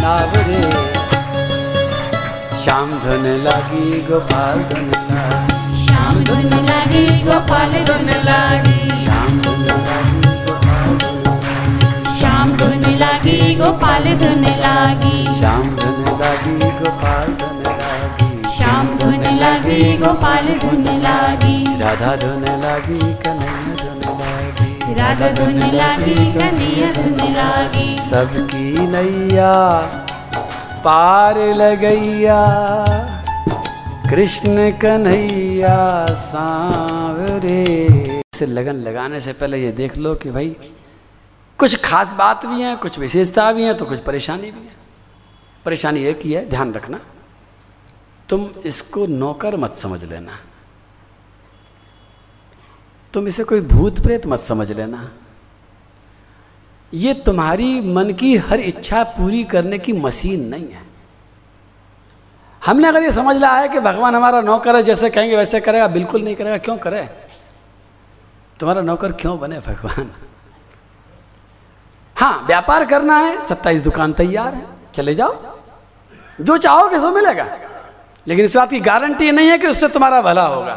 नाव 0.01 0.37
रे 0.49 0.63
श्याम 2.65 2.91
धुन 2.99 3.27
लगी 3.47 4.07
गोपाल 4.11 4.59
धुन 4.59 4.91
लगी। 4.91 5.49
धुन 6.11 6.51
लागी 6.69 7.23
गोपाल 7.25 7.73
धुन 7.85 8.09
लागी 8.25 8.79
धुन 12.57 12.85
लगी 13.03 13.55
गोपाल 13.55 14.05
धुन 14.19 14.45
लागी 14.63 15.37
धुन 15.77 16.05
लागी 16.21 16.59
गोपाल 16.79 17.29
धुन 17.43 17.63
धुन 18.99 19.39
लागी 19.39 19.97
गोपाल 19.97 20.47
धुन 20.63 20.85
लागी 21.03 21.57
राधा 21.81 22.17
धुन 22.17 22.45
लगी 22.65 22.99
कन्हैया 23.23 23.75
धुन 23.83 24.03
लगी 24.21 24.95
राधा 24.95 25.29
धुन 25.39 25.61
लागी 25.75 26.33
कन्हैया 26.33 26.93
धुन 26.93 27.33
लागी 27.35 27.89
सबकी 28.11 28.87
नैया 28.87 29.55
पार 30.85 31.39
लगैया। 31.39 32.41
कृष्ण 34.11 34.79
कन्हैया 34.79 36.07
सांवरे। 36.07 38.23
से 38.35 38.47
लगन 38.47 38.73
लगाने 38.73 39.21
से 39.21 39.33
पहले 39.33 39.65
ये 39.65 39.73
देख 39.73 39.99
लो 39.99 40.15
कि 40.15 40.31
भाई, 40.31 40.57
कुछ 41.59 41.85
खास 41.85 42.13
बात 42.13 42.47
भी 42.47 42.63
है, 42.63 42.77
कुछ 42.77 42.99
विशेषता 42.99 43.53
भी 43.53 43.63
है 43.63 43.75
तो 43.75 43.85
कुछ 43.85 44.01
परेशानी 44.01 44.43
भी 44.43 44.59
है। 44.61 44.73
परेशानी 45.65 46.05
एक 46.05 46.21
ही 46.23 46.33
है, 46.33 46.49
ध्यान 46.49 46.73
रखना। 46.73 47.01
तुम 48.29 48.51
इसको 48.67 49.07
नौकर 49.07 49.57
मत 49.57 49.75
समझ 49.75 50.05
लेना। 50.05 50.41
तुम 53.13 53.29
इसे 53.29 53.45
कोई 53.45 53.61
भूत 53.61 54.01
प्रेत 54.01 54.27
मत 54.27 54.41
समझ 54.41 54.73
लेना। 54.73 55.13
ये 56.95 57.15
तुम्हारी 57.15 57.81
मन 57.81 58.13
की 58.13 58.37
हर 58.37 58.61
इच्छा 58.61 59.03
पूरी 59.03 59.45
करने 59.45 59.79
की 59.79 59.93
मशीन 59.93 60.49
नहीं 60.49 60.69
है। 60.69 60.89
हमने 62.63 62.89
अगर 62.89 63.03
ये 63.03 63.11
समझ 63.13 63.37
लिया 63.37 63.51
है 63.53 63.69
कि 63.69 63.81
भगवान 63.81 64.15
हमारा 64.15 64.41
नौकर 64.41 64.77
है, 64.77 64.83
जैसे 64.83 65.11
कहेंगे 65.11 65.37
वैसे 65.37 65.61
करेगा, 65.61 65.87
बिल्कुल 65.89 66.23
नहीं 66.23 66.37
करेगा, 66.37 66.59
क्यों 66.59 66.77
करे? 66.77 67.09
तुम्हारा 68.61 68.83
नौकर 68.83 69.13
क्यों 69.13 69.39
बने 69.41 69.59
भगवान? 69.61 70.11
हाँ 72.17 72.45
व्यापार 72.47 72.85
करना 72.85 73.19
है, 73.19 73.47
सत्ताईस 73.47 73.85
दुकान 73.85 74.13
तैयार 74.13 74.55
है, 74.55 74.65
चले 74.95 75.15
जाओ। 75.15 75.37
जो 76.41 76.57
चाहोगे 76.59 76.99
सो 76.99 77.11
मिलेगा। 77.11 77.47
लेकिन 78.27 78.45
इस 78.45 78.57
बात 78.57 78.71
की 78.71 78.81
गारंटी 78.81 79.31
नहीं 79.33 79.49
है 79.49 79.59
कि 79.59 79.67
उससे 79.67 79.89
तुम्हारा 79.89 80.21
भला 80.23 80.47
होगा। 80.47 80.77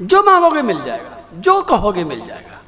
जो 0.00 0.22
मांगोगे 0.22 0.62
मिल 0.62 0.82
जाएगा, 0.84 1.16
जो 1.34 1.60
कहोगे 1.62 2.04
मिल 2.04 2.24
जाएगा। 2.24 2.60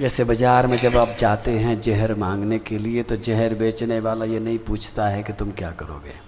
जैसे 0.00 0.24
बाज़ार 0.24 0.66
में 0.66 0.76
जब 0.78 0.96
आप 0.96 1.16
जाते 1.18 1.50
हैं 1.50 1.80
जहर 1.80 2.14
मांगने 2.14 2.58
के 2.58 2.78
लिए 2.78 3.02
तो 3.02 3.16
जहर 3.16 3.54
बेचने 3.54 3.98
वाला 4.00 4.24
ये 4.24 4.40
नहीं 4.40 4.58
पूछता 4.58 5.06
है 5.06 5.22
कि 5.22 5.32
तुम 5.32 5.50
क्या 5.50 5.70
करोगे। 5.70 6.23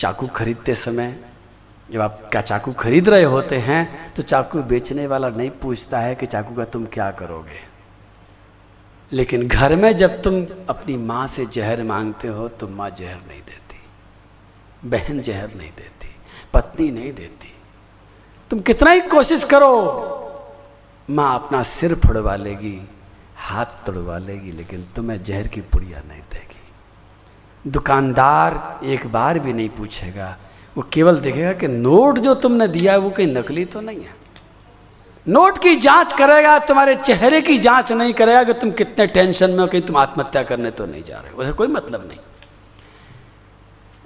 चाकू 0.00 0.26
खरीदते 0.26 0.74
समय 0.74 1.18
जब 1.92 2.00
आप 2.00 2.20
क्या 2.32 2.40
चाकू 2.40 2.72
खरीद 2.72 3.08
रहे 3.08 3.24
होते 3.24 3.56
हैं 3.58 4.12
तो 4.14 4.22
चाकू 4.22 4.62
बेचने 4.62 5.06
वाला 5.06 5.28
नहीं 5.28 5.50
पूछता 5.62 5.98
है 5.98 6.14
कि 6.14 6.26
चाकू 6.26 6.54
का 6.54 6.64
तुम 6.64 6.84
क्या 6.86 7.10
करोगे। 7.10 7.60
लेकिन 9.12 9.46
घर 9.48 9.74
में 9.76 9.96
जब 9.96 10.20
तुम 10.22 10.44
अपनी 10.68 10.96
माँ 10.96 11.26
से 11.26 11.46
जहर 11.46 11.82
मांगते 11.82 12.28
हो 12.28 12.48
तो 12.50 12.68
माँ 12.68 12.90
जहर 12.90 13.16
नहीं 13.28 13.40
देती, 13.40 13.80
बहन 14.88 15.20
जहर 15.20 15.54
नहीं 15.54 15.70
देती, 15.70 16.08
पत्नी 16.54 16.90
नहीं 16.90 17.12
देती। 17.12 17.52
तुम 18.50 18.60
कितना 18.60 18.90
ही 18.90 19.00
कोशिश 19.08 19.44
करो, 19.44 19.72
माँ 21.08 21.34
अपना 21.34 21.62
सिर 21.64 21.94
फुड़वा 21.96 22.36
लेगी, 22.36 22.80
हाथ 23.38 23.84
तोड़वा 23.86 24.18
लेगी, 24.20 24.52
लेकिन 24.52 24.86
तुम्हें 24.96 25.22
जहर 25.22 25.48
की 25.48 25.60
पुड़िया 25.62 26.02
नहीं 26.08 26.22
देगी। 26.32 26.49
दुकानदार 27.66 28.80
एक 28.84 29.06
बार 29.06 29.38
भी 29.38 29.52
नहीं 29.52 29.68
पूछेगा। 29.68 30.36
वो 30.76 30.84
केवल 30.92 31.18
देखेगा 31.20 31.52
कि 31.52 31.68
नोट 31.68 32.18
जो 32.18 32.34
तुमने 32.34 32.68
दिया 32.68 32.92
है 32.92 32.98
वो 32.98 33.10
कहीं 33.10 33.26
नकली 33.26 33.64
तो 33.64 33.80
नहीं 33.80 33.98
है। 33.98 34.14
नोट 35.26 35.58
की 35.58 35.76
जाँच 35.76 36.12
करेगा, 36.12 36.58
तुम्हारे 36.58 36.94
चेहरे 36.94 37.40
की 37.40 37.58
जाँच 37.58 37.92
नहीं 37.92 38.12
करेगा 38.12 38.44
कि 38.44 38.52
तुम 38.52 38.70
कितने 38.70 39.06
टेंशन 39.06 39.50
में 39.50 39.58
हो, 39.58 39.66
कहीं 39.66 39.82
तुम 39.82 39.96
आत्महत्या 39.96 40.42
करने 40.42 40.70
तो 40.70 40.86
नहीं 40.86 41.02
जा 41.02 41.18
रहे 41.18 41.46
हो। 41.46 41.54
कोई 41.54 41.68
मतलब 41.68 42.08
नहीं। 42.08 42.18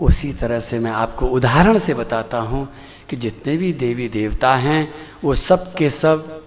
उसी 0.01 0.33
तरह 0.33 0.59
से 0.59 0.79
मैं 0.79 0.91
आपको 0.91 1.27
उदाहरण 1.27 1.79
से 1.79 1.95
बताता 1.95 2.39
हूँ 2.39 2.69
कि 3.09 3.17
जितने 3.17 3.57
भी 3.57 3.73
देवी 3.73 4.09
देवता 4.09 4.55
हैं, 4.55 4.95
वो 5.25 5.35
सब 5.35 5.75
के 5.75 5.91
सब 5.91 6.43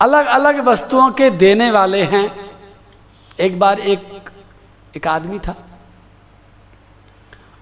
अलग 0.00 0.26
अलग 0.26 0.64
वस्तुओं 0.64 1.10
के 1.10 1.30
देने 1.30 1.70
वाले 1.70 2.02
हैं। 2.02 2.50
एक 3.40 3.58
बार 3.58 3.80
एक 3.80 4.30
एक 4.96 5.06
आदमी 5.06 5.38
था। 5.38 5.69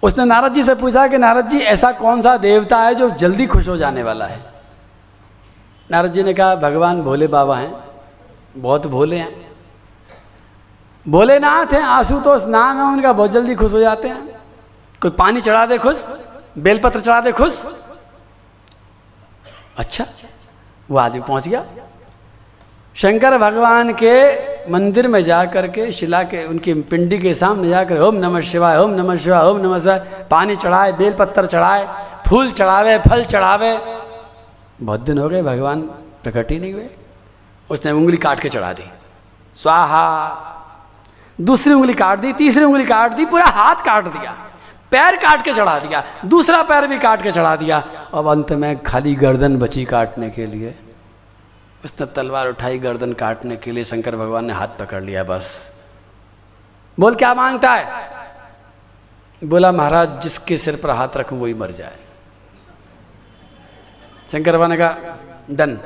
उसने 0.03 0.25
नारद 0.25 0.55
जी 0.55 0.63
से 0.63 0.75
पूछा 0.75 1.07
कि 1.09 1.19
नारद 1.19 1.49
जी 1.49 1.59
ऐसा 1.59 1.93
कौन 1.93 2.23
सा 2.23 2.37
देवता 2.37 2.79
है 2.79 2.95
जो 2.95 3.11
जल्दी 3.11 3.47
खुश 3.47 3.69
हो 3.69 3.77
जाने 3.77 4.03
वाला 4.03 4.27
है? 4.27 4.41
नारद 5.91 6.13
जी 6.13 6.23
ने 6.23 6.35
कहा, 6.35 6.55
भगवान 6.55 7.03
भोले 7.03 7.27
बाबा 7.27 7.57
हैं, 7.57 7.75
बहुत 8.57 8.87
भोले 8.87 9.17
हैं। 9.17 9.49
भोलेनाथ 11.09 11.67
हैं 11.67 11.83
आँसू 11.83 12.15
आशुतोष 12.15 12.47
नाम 12.47 12.77
है, 12.77 12.83
उनका 12.83 13.13
बहुत 13.13 13.31
जल्दी 13.31 13.55
खुश 13.55 13.73
हो 13.73 13.81
जाते 13.81 14.09
हैं। 14.09 14.41
कोई 15.03 15.11
पानी 15.11 15.41
चढ़ा 15.41 15.67
दे 15.67 15.79
खुश? 15.79 16.07
बेलपत्र 16.59 17.01
चढ़ा 17.01 17.21
दे 17.21 17.33
खुश? 17.33 17.67
अच्छा 19.79 20.07
वो 20.91 20.99
आदमी 20.99 21.21
पहुँच 21.21 21.49
गया। 21.49 21.65
शंकर 23.03 23.39
भगवान 23.39 23.93
के 23.93 24.15
मंदिर 24.71 25.09
में 25.09 25.25
जा 25.25 25.45
कर 25.45 25.69
के, 25.69 25.93
शिला 25.93 26.23
के, 26.23 26.47
उनकी 26.47 26.75
पिंडी 26.75 27.19
के 27.19 27.35
सामने 27.35 27.69
जाकर 27.69 27.99
ओम 27.99 28.15
नमः 28.15 28.41
शिवाय, 28.41 28.79
ओम 28.79 28.91
नमः 28.91 29.17
शिवाय, 29.17 29.47
ओम 29.47 29.57
नमः 29.57 29.79
शिवाय, 29.79 30.27
पानी 30.31 30.57
चढ़ाए 30.57 30.93
बेलपत्तर 30.93 31.47
चढ़ाए, 31.47 31.89
फूल 32.29 32.51
चढ़ावे, 32.51 32.99
फल 32.99 33.25
चढ़ावे। 33.25 33.79
बहुत 34.83 35.01
दिन 35.01 35.19
हो 35.19 35.29
गए, 35.29 35.43
भगवान 35.43 35.81
प्रकट 36.23 36.51
ही 36.51 36.59
नहीं 36.59 36.73
हुए। 36.73 36.89
उसने 37.71 37.93
उंगली 37.93 38.17
काट 38.17 38.41
के 38.41 38.49
चढ़ा 38.49 38.73
दी। 38.73 38.91
स्वाहा। 39.53 40.29
दूसरी 41.41 41.75
उंगली 41.75 41.95
काट 41.95 42.19
दी, 42.19 42.33
तीसरी 42.33 42.65
उंगली 42.65 42.85
काट 42.85 43.13
दी, 43.13 43.25
पूरा 43.25 43.45
हाथ 43.45 43.75
काट 43.75 44.05
दिया। 44.05 44.37
पैर 44.91 45.17
काट 45.17 45.45
के 45.45 45.53
चढ़ा 45.53 45.79
दिया, 45.79 46.05
दूसरा 46.25 46.63
पैर 46.63 46.87
भी 46.87 46.99
काट 46.99 47.23
के 47.23 47.33
चढ़ा 47.33 47.57
दिया। 47.57 47.85
अब 48.15 48.27
अंत 48.27 48.53
में 48.53 48.83
खाली 48.83 49.15
गर्दन 49.15 49.57
बची 49.57 49.85
काटने 49.85 50.31
के 50.31 50.47
लिए। 50.47 50.75
उसने 51.85 52.07
तलवार 52.07 52.49
उठाई, 52.49 52.79
गर्दन 52.79 53.13
काटने 53.13 53.57
के 53.57 53.73
लिए 53.73 53.85
शंकर 53.85 54.17
भगवान 54.17 54.45
ने 54.45 54.53
हाथ 54.53 54.69
पकड़ 54.69 55.03
लिया, 55.03 55.25
बस। 55.25 55.75
बोल, 57.01 57.15
क्या 57.15 57.35
माँगता 57.35 57.75
है? 57.75 58.11
बोला, 59.45 59.73
महाराज, 59.73 60.23
जिसके 60.23 60.57
सिर 60.57 60.77
पर 60.77 60.91
हाथ 60.91 61.09
रखूँ, 61.17 61.41
वही 61.41 61.55
मर 61.55 61.71
जाए। 61.71 61.97
शंकर 64.33 64.53
भगवान 64.53 64.71
ने 64.71 64.77
कहा, 64.77 64.97
डन। 65.51 65.77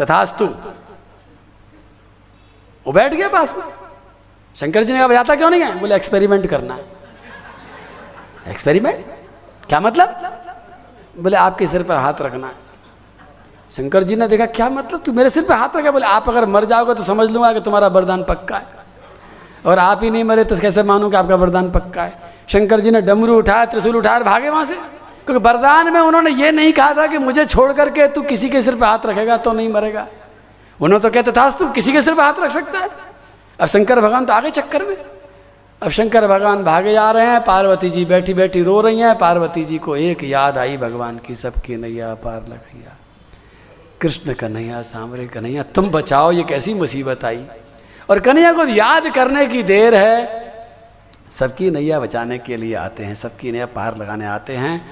तथास्तु। 0.00 0.46
वो 2.86 2.92
बैठ 2.92 3.14
गया 3.14 3.28
पास 3.28 3.54
में। 3.54 3.64
शंकर 4.56 4.82
जी 4.82 4.92
ने 4.92 4.98
कहा 4.98 5.08
बजाता 5.08 5.36
क्यों 5.36 5.50
नहीं 5.50 5.60
है 5.60 5.78
बोले, 5.78 5.94
एक्सपेरिमेंट 5.94 6.46
करना 6.46 6.74
है। 6.74 6.86
एक्सपेरिमेंट? 8.48 9.06
क्या 9.68 9.80
मतलब? 9.80 10.08
बोले, 11.18 11.36
आपके 11.36 11.66
सिर 11.66 11.82
पर 11.82 11.96
हाथ 11.96 12.14
रखना 12.20 12.46
है। 12.46 12.69
शंकर 13.70 14.02
जी 14.02 14.16
ने 14.16 14.28
देखा, 14.28 14.46
क्या 14.46 14.68
मतलब? 14.68 15.00
तू 15.00 15.12
मेरे 15.12 15.30
सिर 15.30 15.42
पे 15.42 15.54
हाथ 15.54 15.76
रखा? 15.76 15.90
बोले, 15.90 16.06
आप 16.06 16.28
अगर 16.28 16.46
मर 16.46 16.64
जाओगे 16.64 16.94
तो 16.94 17.02
समझ 17.02 17.30
लूँगा 17.30 17.52
कि 17.52 17.60
तुम्हारा 17.60 17.86
वरदान 17.86 18.22
पक्का 18.22 18.56
है। 18.56 18.66
और 19.66 19.78
आप 19.78 20.02
ही 20.02 20.10
नहीं 20.10 20.24
मरे 20.24 20.44
तो 20.44 20.56
कैसे 20.56 20.82
मानूं 20.82 21.10
कि 21.10 21.16
आपका 21.16 21.34
वरदान 21.34 21.70
पक्का 21.70 22.02
है? 22.02 22.18
शंकर 22.48 22.80
जी 22.80 22.90
ने 22.90 23.00
डमरू 23.00 23.38
उठाया, 23.38 23.64
त्रिशूल 23.64 23.96
उठाया 23.96 24.18
भागे 24.18 24.48
वहाँ 24.48 24.64
से। 24.64 24.74
क्योंकि 25.26 25.48
वरदान 25.48 25.92
में 25.92 26.00
उन्होंने 26.00 26.30
ये 26.30 26.50
नहीं 26.52 26.72
कहा 26.72 26.94
था 26.94 27.06
कि 27.06 27.18
मुझे 27.18 27.44
छोड़ 27.44 27.72
करके 27.72 28.08
तू 28.08 28.22
किसी 28.22 28.48
के 28.50 28.62
सिर 28.62 28.76
पर 28.76 28.86
हाथ 28.86 29.06
रखेगा 29.06 29.36
तो 29.36 29.52
नहीं 29.52 29.68
मरेगा। 29.68 30.06
उन्होंने 30.80 31.02
तो 31.02 31.10
कहते 31.10 31.32
था 31.32 31.50
तू 31.50 31.68
किसी 31.70 31.92
के 31.92 32.02
सिर 32.02 32.14
पर 32.14 32.22
हाथ 32.22 32.40
रख 32.40 32.50
सकता 32.50 32.78
है? 32.78 32.88
अब 33.60 33.66
शंकर 33.66 34.00
भगवान 34.00 34.24
तो 34.24 34.32
आगे 34.32 34.50
चक्कर 34.50 34.84
में। 34.84 34.96
अब 35.82 35.88
शंकर 35.88 36.26
भगवान 36.26 36.64
भागे 36.64 36.92
जा 36.92 37.10
रहे 37.10 37.26
हैं, 37.26 37.44
पार्वती 37.44 37.90
जी 37.90 38.04
बैठी 38.04 38.34
बैठी 38.34 38.62
रो 38.62 38.80
रही 38.80 38.98
हैं। 38.98 39.18
पार्वती 39.18 39.64
जी 39.64 39.78
को 39.78 39.96
एक 39.96 40.24
याद 40.24 40.58
आई, 40.58 40.76
भगवान 40.76 41.18
की 41.18 41.34
सबकी 41.34 41.76
नैया 41.76 42.14
पार 42.14 42.40
लगैया 42.40 42.96
कृष्ण 44.00 44.34
कन्हैया, 44.34 44.82
सांवरे 44.82 45.26
कन्हैया, 45.26 45.62
तुम 45.62 45.90
बचाओ, 45.90 46.32
ये 46.32 46.42
कैसी 46.42 46.74
मुसीबत 46.74 47.24
आई? 47.24 47.44
और 48.10 48.20
कन्हैया 48.20 48.52
को 48.52 48.64
याद 48.64 49.14
करने 49.14 49.46
की 49.46 49.62
देर 49.62 49.94
है। 49.94 50.50
सबकी 51.30 51.70
नैया 51.70 52.00
बचाने 52.00 52.38
के 52.38 52.56
लिए 52.56 52.74
आते 52.74 53.04
हैं, 53.04 53.14
सबकी 53.14 53.52
नैया 53.52 53.66
पार 53.66 53.96
लगाने 53.96 54.26
आते 54.26 54.56
हैं। 54.56 54.86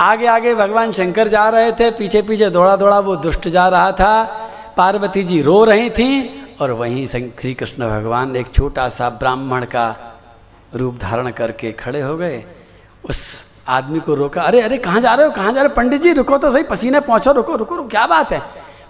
आगे 0.00 0.26
आगे 0.26 0.54
भगवान 0.54 0.92
शंकर 0.92 1.28
जा 1.28 1.48
रहे 1.48 1.72
थे, 1.72 1.90
पीछे 1.90 2.22
पीछे 2.22 2.50
दौड़ा 2.50 2.76
दौड़ा, 2.76 2.98
वो 2.98 3.16
दुष्ट 3.16 3.48
जा 3.48 3.68
रहा 3.68 3.92
था। 3.92 4.24
पार्वती 4.76 5.24
जी 5.24 5.42
रो 5.42 5.64
रही 5.64 5.90
थी 5.90 6.10
और 6.60 6.70
वहीं 6.70 7.06
श्री 7.06 7.54
कृष्ण 7.54 7.88
भगवान 7.88 8.36
एक 8.36 8.48
छोटा 8.48 8.88
सा 8.88 9.10
ब्राह्मण 9.10 9.64
का 9.64 9.96
रूप 10.74 10.98
धारण 10.98 11.30
करके 11.30 11.72
खड़े 11.72 12.00
हो 12.00 12.16
गए। 12.16 12.44
उस 13.04 13.45
आदमी 13.68 14.00
को 14.00 14.14
रोका। 14.14 14.42
अरे 14.42 14.60
अरे, 14.60 14.78
कहाँ 14.78 15.00
जा 15.00 15.14
रहे 15.14 15.26
हो? 15.26 15.32
कहाँ 15.32 15.52
जा 15.52 15.60
रहे 15.60 15.68
हो? 15.68 15.74
पंडित 15.74 16.02
जी, 16.02 16.12
रुको 16.12 16.38
तो 16.38 16.50
सही, 16.50 16.62
पसीने 16.62 17.00
पहुँचो, 17.00 17.32
रुको 17.32 17.56
रुको 17.56 17.76
रुको, 17.76 17.88
क्या 17.88 18.06
बात 18.06 18.32
है? 18.32 18.38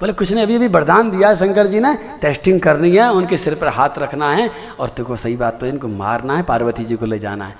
बोले, 0.00 0.12
कुछ 0.12 0.32
ने 0.32 0.42
अभी 0.42 0.56
अभी 0.56 0.68
वरदान 0.68 1.10
दिया 1.10 1.28
है 1.28 1.34
शंकर 1.34 1.66
जी 1.66 1.80
ने, 1.80 1.94
टेस्टिंग 1.94 2.60
करनी 2.60 2.96
है, 2.96 3.12
उनके 3.12 3.36
सिर 3.36 3.54
पर 3.54 3.68
हाथ 3.68 3.88
रखना 3.98 4.30
है, 4.30 4.50
और 4.80 4.88
तुमको 4.88 5.16
सही 5.16 5.36
बात 5.36 5.60
तो 5.60 5.66
इनको 5.66 5.88
मारना 5.88 6.36
है, 6.36 6.42
पार्वती 6.42 6.84
जी 6.84 6.96
को 6.96 7.06
ले 7.06 7.18
जाना 7.18 7.44
है। 7.44 7.56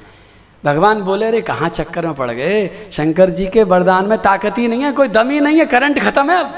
भगवान 0.64 1.00
बोले, 1.00 1.26
अरे, 1.26 1.40
कहाँ 1.40 1.68
चक्कर 1.68 2.06
में 2.06 2.14
पड़ 2.14 2.30
गए? 2.30 2.70
शंकर 2.92 3.30
जी 3.30 3.46
के 3.46 3.62
वरदान 3.62 4.06
में 4.06 4.18
ताकत 4.18 4.54
ही 4.58 4.68
नहीं 4.68 4.82
है, 4.82 4.92
कोई 4.92 5.08
दम 5.08 5.30
ही 5.30 5.40
नहीं 5.40 5.58
है, 5.58 5.66
करंट 5.66 6.02
खत्म 6.02 6.30
है 6.30 6.36
अब। 6.36 6.54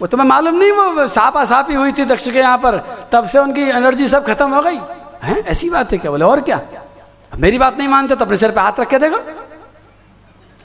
वो 0.00 0.06
तुम्हें 0.06 0.28
मालूम 0.28 0.54
नहीं, 0.54 0.72
वो 0.72 1.08
सापा 1.08 1.44
सापी 1.44 1.74
हुई 1.74 1.92
थी 1.92 2.04
दक्ष 2.04 2.30
के 2.30 2.38
यहाँ 2.38 2.58
पर, 2.58 3.06
तब 3.12 3.24
से 3.24 3.38
उनकी 3.38 3.62
एनर्जी 3.62 4.08
सब 4.08 4.26
खत्म 4.26 4.50
हो 4.50 4.62
गई। 4.62 4.78
है? 5.22 5.40
ऐसी 5.40 5.70
बात 5.70 5.92
है 5.92 5.98
क्या? 5.98 6.10
बोले, 6.10 6.24
और 6.24 6.40
क्या? 6.40 6.60
मेरी 7.38 7.58
बात 7.58 7.78
नहीं 7.78 7.88
मानते 7.88 8.16
तो 8.16 8.24
अपने 8.24 8.36
सिर 8.36 8.50
पर 8.50 8.60
हाथ 8.60 8.72
रख 8.80 8.88
के 8.88 8.98
देखो। 8.98 9.45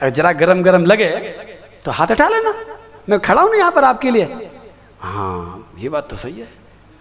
अगर 0.02 0.10
जरा 0.12 0.32
गरम 0.34 0.62
गरम 0.64 0.86
लगे 0.86 1.10
तो 1.86 1.92
हाथ 1.92 2.12
हटा 2.12 2.28
लेना। 2.30 2.54
मैं 3.10 3.20
खड़ा 3.20 3.42
हूँ 3.42 3.56
यहाँ 3.56 3.72
पर 3.72 3.84
आपके 3.84 4.12
लिए। 4.12 4.50
हाँ 5.02 5.74
ये 5.80 5.90
बात 5.90 6.10
तो 6.10 6.16
सही 6.18 6.40
है। 6.40 6.48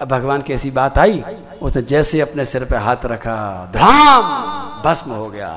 अब 0.00 0.08
भगवान 0.08 0.42
की 0.42 0.52
ऐसी 0.52 0.70
बात 0.70 0.98
आई, 0.98 1.22
उसने 1.62 1.82
जैसे 1.84 2.20
अपने 2.20 2.44
सिर 2.44 2.64
पे 2.64 2.76
हाथ 2.76 3.04
रखा 3.06 3.36
धाम 3.74 4.22
भस्म 4.84 5.10
हो 5.12 5.28
गया। 5.30 5.50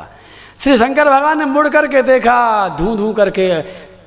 श्री 0.60 0.78
शंकर 0.78 1.10
भगवान 1.10 1.40
ने 1.40 1.46
मुड़ 1.46 1.68
करके 1.70 2.02
देखा 2.04 2.68
धू 2.78 2.96
धू 2.96 3.12
करके 3.14 3.48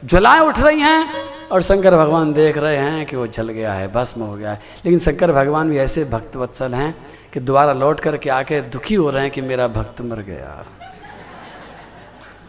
ज्वलाएँ 0.05 0.41
उठ 0.41 0.59
रही 0.61 0.81
हैं, 0.81 1.25
और 1.49 1.63
शंकर 1.63 1.97
भगवान 1.97 2.33
देख 2.33 2.59
रहे 2.59 2.77
हैं 2.77 3.07
कि 3.07 3.17
वो 3.17 3.27
जल 3.29 3.49
गया 3.51 3.73
है, 3.73 3.93
भस्म 3.93 4.23
हो 4.23 4.35
गया 4.35 4.53
है। 4.53 4.61
लेकिन 4.85 4.99
शंकर 5.01 5.33
भगवान 5.33 5.71
भी 5.71 5.79
ऐसे 5.79 6.05
भक्त 6.07 6.37
वत्सल 6.37 6.75
हैं 6.75 6.95
कि 7.33 7.41
दोबारा 7.41 7.73
लौट 7.75 8.01
करके 8.01 8.31
आके 8.31 8.61
दुखी 8.69 8.95
हो 8.95 9.11
रहे 9.11 9.23
हैं 9.23 9.31
कि 9.31 9.41
मेरा 9.43 9.69
भक्त 9.71 10.01
मर 10.03 10.21
गया। 10.23 10.65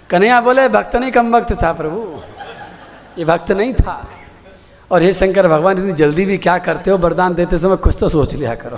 कन्हैया 0.09 0.39
बोले, 0.41 0.67
भक्त 0.69 0.95
नहीं, 0.95 1.11
कम 1.11 1.31
भक्त 1.31 1.53
था 1.63 1.71
प्रभु। 1.73 2.19
ये 3.17 3.25
भक्त 3.25 3.51
नहीं 3.51 3.73
था। 3.73 4.07
और 4.91 5.01
हे 5.03 5.11
शंकर, 5.13 5.47
भगवान, 5.47 5.77
इतनी 5.77 5.93
जल्दी 5.93 6.25
भी 6.25 6.37
क्या 6.37 6.57
करते 6.57 6.91
हो? 6.91 6.97
वरदान 6.97 7.33
देते 7.35 7.57
समय 7.57 7.75
कुछ 7.75 7.97
तो 7.99 8.07
सोच 8.09 8.33
लिया 8.33 8.55
करो। 8.55 8.77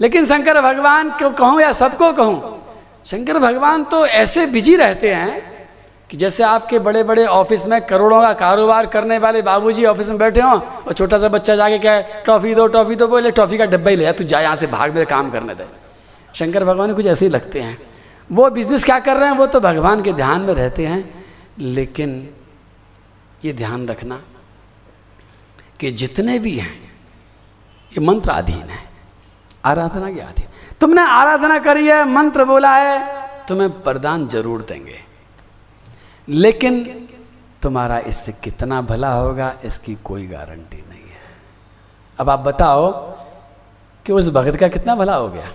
लेकिन 0.00 0.26
शंकर, 0.26 0.60
भगवान 0.60 1.10
को 1.10 1.30
कहूँ 1.30 1.60
या 1.60 1.72
सबको 1.72 2.12
कहूँ, 2.12 2.62
शंकर, 3.06 3.38
भगवान 3.38 3.84
तो 3.84 4.06
ऐसे 4.06 4.46
बिज़ी 4.46 4.76
रहते 4.76 5.14
हैं 5.14 5.42
कि 6.10 6.16
जैसे 6.16 6.44
आपके 6.44 6.78
बड़े 6.78 7.02
बड़े 7.02 7.26
ऑफ़िस 7.26 7.66
में 7.66 7.80
करोड़ों 7.80 8.20
का 8.22 8.32
कारोबार 8.32 8.86
करने 8.86 9.18
वाले 9.18 9.42
बाबूजी 9.42 9.84
ऑफ़िस 9.84 10.08
में 10.08 10.18
बैठे 10.18 10.40
हों 10.40 10.58
और 10.60 10.92
छोटा 10.92 11.18
सा 11.18 11.28
बच्चा 11.28 11.56
जाके 11.56 11.78
क्या 11.78 11.92
है 11.92 12.22
टॉफ़ी 12.26 12.54
दो 12.54 12.66
टॉफ़ी 12.66 12.96
दो, 12.96 13.06
बोले 13.08 13.30
टॉफ़ी 13.30 13.58
का 13.58 13.66
डब्बा 13.66 13.90
ही 13.90 13.96
ले 13.96 14.12
तू 14.12 14.24
जा 14.24 14.40
यहाँ 14.40 14.56
से 14.56 14.66
भाग 14.66 14.94
मेरे 14.94 15.06
काम 15.06 15.30
करने 15.30 15.54
दे। 15.54 15.66
शंकर, 16.34 16.64
भगवान, 16.64 16.94
कुछ 16.94 17.06
ऐसे 17.06 17.26
ही 17.26 17.32
लगते 17.32 17.60
हैं। 17.60 17.78
वो 18.30 18.50
बिज़नेस 18.50 18.84
क्या 18.84 18.98
कर 18.98 19.16
रहे 19.16 19.28
हैं? 19.28 19.36
वो 19.36 19.46
तो 19.46 19.60
भगवान 19.60 20.02
के 20.02 20.12
ध्यान 20.12 20.40
में 20.40 20.54
रहते 20.54 20.86
हैं, 20.86 21.24
लेकिन 21.58 22.28
ये 23.44 23.52
ध्यान 23.52 23.86
रखना 23.88 24.20
कि 25.80 25.90
जितने 25.92 26.38
भी 26.38 26.56
हैं, 26.58 26.74
ये 27.92 28.00
मंत्र 28.00 28.30
अधीन 28.30 28.70
है, 28.70 28.82
आराधना 29.64 30.10
के 30.10 30.20
अधीन। 30.20 30.46
तुमने 30.80 31.02
आराधना 31.02 31.58
करी 31.58 31.86
है, 31.86 32.04
मंत्र 32.04 32.44
बोला 32.44 32.74
है, 32.76 32.98
तुम्हें 33.48 33.70
प्रदान 33.82 34.26
ज़रूर 34.28 34.62
देंगे। 34.62 34.98
लेकिन 36.28 36.84
तुम्हारा 37.62 37.98
इससे 37.98 38.32
कितना 38.32 38.80
भला 38.82 39.12
होगा, 39.12 39.54
इसकी 39.64 39.94
कोई 39.94 40.26
गारंटी 40.26 40.76
नहीं 40.76 41.00
है। 41.00 41.18
अब 42.18 42.30
आप 42.30 42.38
बताओ 42.38 42.90
कि 44.06 44.12
उस 44.12 44.28
भगत 44.30 44.56
का 44.56 44.68
कितना 44.68 44.94
भला 44.94 45.14
हो 45.14 45.28
गया? 45.28 45.52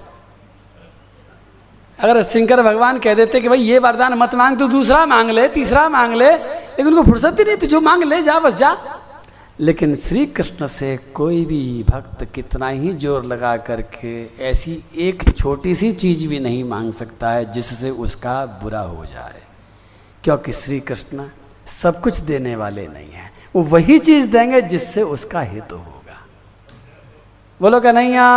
अगर 2.00 2.22
शंकर 2.22 2.62
भगवान 2.62 3.00
कह 3.00 3.14
देते 3.14 3.42
कि 3.42 3.50
भाई 3.50 3.60
ये 3.60 3.80
वरदान 3.80 4.14
मत 4.14 4.36
मांग, 4.36 4.60
तू 4.60 4.68
दूसरा 4.68 5.06
मांग 5.06 5.30
ले, 5.30 5.48
तीसरा 5.48 5.90
मांग 5.90 6.14
ले, 6.14 6.32
लेकिन 6.32 6.88
उनको 6.88 7.04
फुर्सत 7.04 7.36
ही 7.40 7.44
नहीं 7.46 7.58
तो 7.58 7.68
जो 7.68 7.82
मांग 7.82 8.04
ले, 8.04 8.22
जा, 8.22 8.40
बस 8.40 8.54
जा। 8.54 8.78
लेकिन 9.60 9.96
श्री 9.96 10.26
कृष्ण 10.26 10.68
से 10.68 10.98
कोई 10.98 11.46
भी 11.46 11.86
भक्त 11.90 12.26
कितना 12.26 12.68
ही 12.68 12.94
ज़ोर 12.94 13.26
लगा 13.26 13.58
करके 13.58 14.44
ऐसी 14.44 14.84
एक 14.98 15.24
छोटी 15.38 15.76
सी 15.76 15.92
चीज़ 15.92 16.28
भी 16.28 16.40
नहीं 16.40 16.64
मांग 16.64 16.94
सकता 16.94 17.30
है 17.30 17.52
जिससे 17.52 17.90
उसका 17.90 18.46
बुरा 18.46 18.80
हो 18.80 19.06
जाए। 19.06 19.42
क्योंकि 20.24 20.52
श्री 20.52 20.80
कृष्ण 20.80 21.28
सब 21.66 22.02
कुछ 22.02 22.18
देने 22.18 22.56
वाले 22.56 22.88
नहीं 22.88 23.12
हैं। 23.12 23.34
वो 23.56 23.62
वही 23.62 24.00
चीज़ 24.00 24.28
देंगे 24.28 24.62
जिससे 24.62 25.02
उसका 25.02 25.42
हित 25.42 25.72
होगा। 25.72 26.28
बोलो 27.62 27.80
कन्हैया 27.80 28.28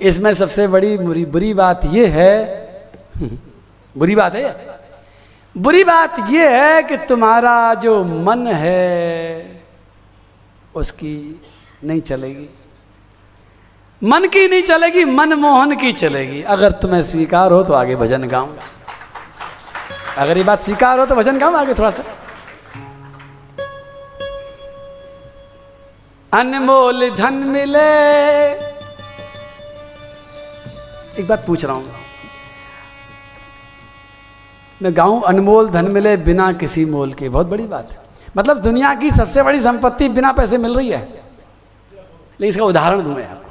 इसमें 0.00 0.32
सबसे 0.34 0.66
बड़ी 0.66 0.96
बुरी 0.98 1.24
बुरी 1.26 1.52
बात 1.54 1.84
यह 1.84 2.14
है, 2.14 2.34
बुरी 3.94 4.14
बात 4.14 4.34
है 4.34 4.76
बुरी 5.54 5.84
बात 5.84 6.18
यह 6.30 6.50
है 6.52 6.82
कि 6.82 6.96
तुम्हारा 7.08 7.74
जो 7.74 8.02
मन 8.04 8.46
है, 8.46 9.62
उसकी 10.74 11.40
नहीं 11.84 12.00
चलेगी। 12.00 12.48
मन 14.02 14.26
की 14.28 14.46
नहीं 14.48 14.62
चलेगी, 14.62 15.04
मन 15.04 15.32
मोहन 15.34 15.74
की 15.76 15.92
चलेगी। 15.94 16.42
अगर 16.48 16.72
तुम्हें 16.82 17.02
स्वीकार 17.02 17.52
हो 17.52 17.62
तो 17.62 17.74
आगे 17.74 17.96
भजन 17.96 18.28
गाऊँगा। 18.28 18.62
अगर 20.18 20.38
ये 20.38 20.44
बात 20.44 20.62
स्वीकार 20.62 20.98
हो 20.98 21.06
तो 21.06 21.14
भजन 21.14 21.38
गाऊं 21.38 21.56
आगे 21.56 21.74
थोड़ा 21.74 21.90
सा। 21.90 22.02
अनमोल 26.32 27.08
धन 27.16 27.34
मिले 27.48 27.88
एक 31.18 31.28
बात 31.28 31.44
पूछ 31.46 31.64
रहा 31.64 31.74
हूँ। 31.74 31.84
मैं 34.82 34.96
गाऊं, 34.96 35.20
अनमोल 35.22 35.68
धन 35.68 35.90
मिले 35.90 36.16
बिना 36.16 36.52
किसी 36.52 36.84
मोल 36.84 37.12
के। 37.12 37.28
बहुत 37.28 37.46
बड़ी 37.46 37.64
बात 37.66 37.90
है। 37.90 38.06
मतलब 38.36 38.58
दुनिया 38.58 38.94
की 38.94 39.10
सबसे 39.10 39.42
बड़ी 39.42 39.60
संपत्ति 39.60 40.08
बिना 40.08 40.32
पैसे 40.32 40.58
मिल 40.58 40.76
रही 40.76 40.88
है। 40.88 41.00
लेकिन 42.40 42.48
इसका 42.48 42.64
उदाहरण 42.64 43.02
दूँ 43.02 43.14
मैं 43.14 43.26
आपको। 43.28 43.50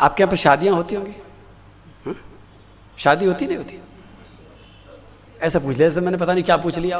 आपके 0.00 0.22
यहाँ 0.22 0.30
पर 0.30 0.36
शादियाँ 0.36 0.74
होती 0.74 0.94
होंगी? 0.94 1.14
हाँ? 2.06 2.14
शादी 2.98 3.26
होती 3.26 3.46
नहीं 3.46 3.56
होती? 3.56 3.80
ऐसा 5.40 5.58
पूछ 5.58 5.78
लिया 5.78 6.00
मैंने 6.00 6.16
पता 6.16 6.32
नहीं 6.34 6.44
क्या 6.44 6.56
पूछ 6.56 6.78
लिया। 6.78 6.98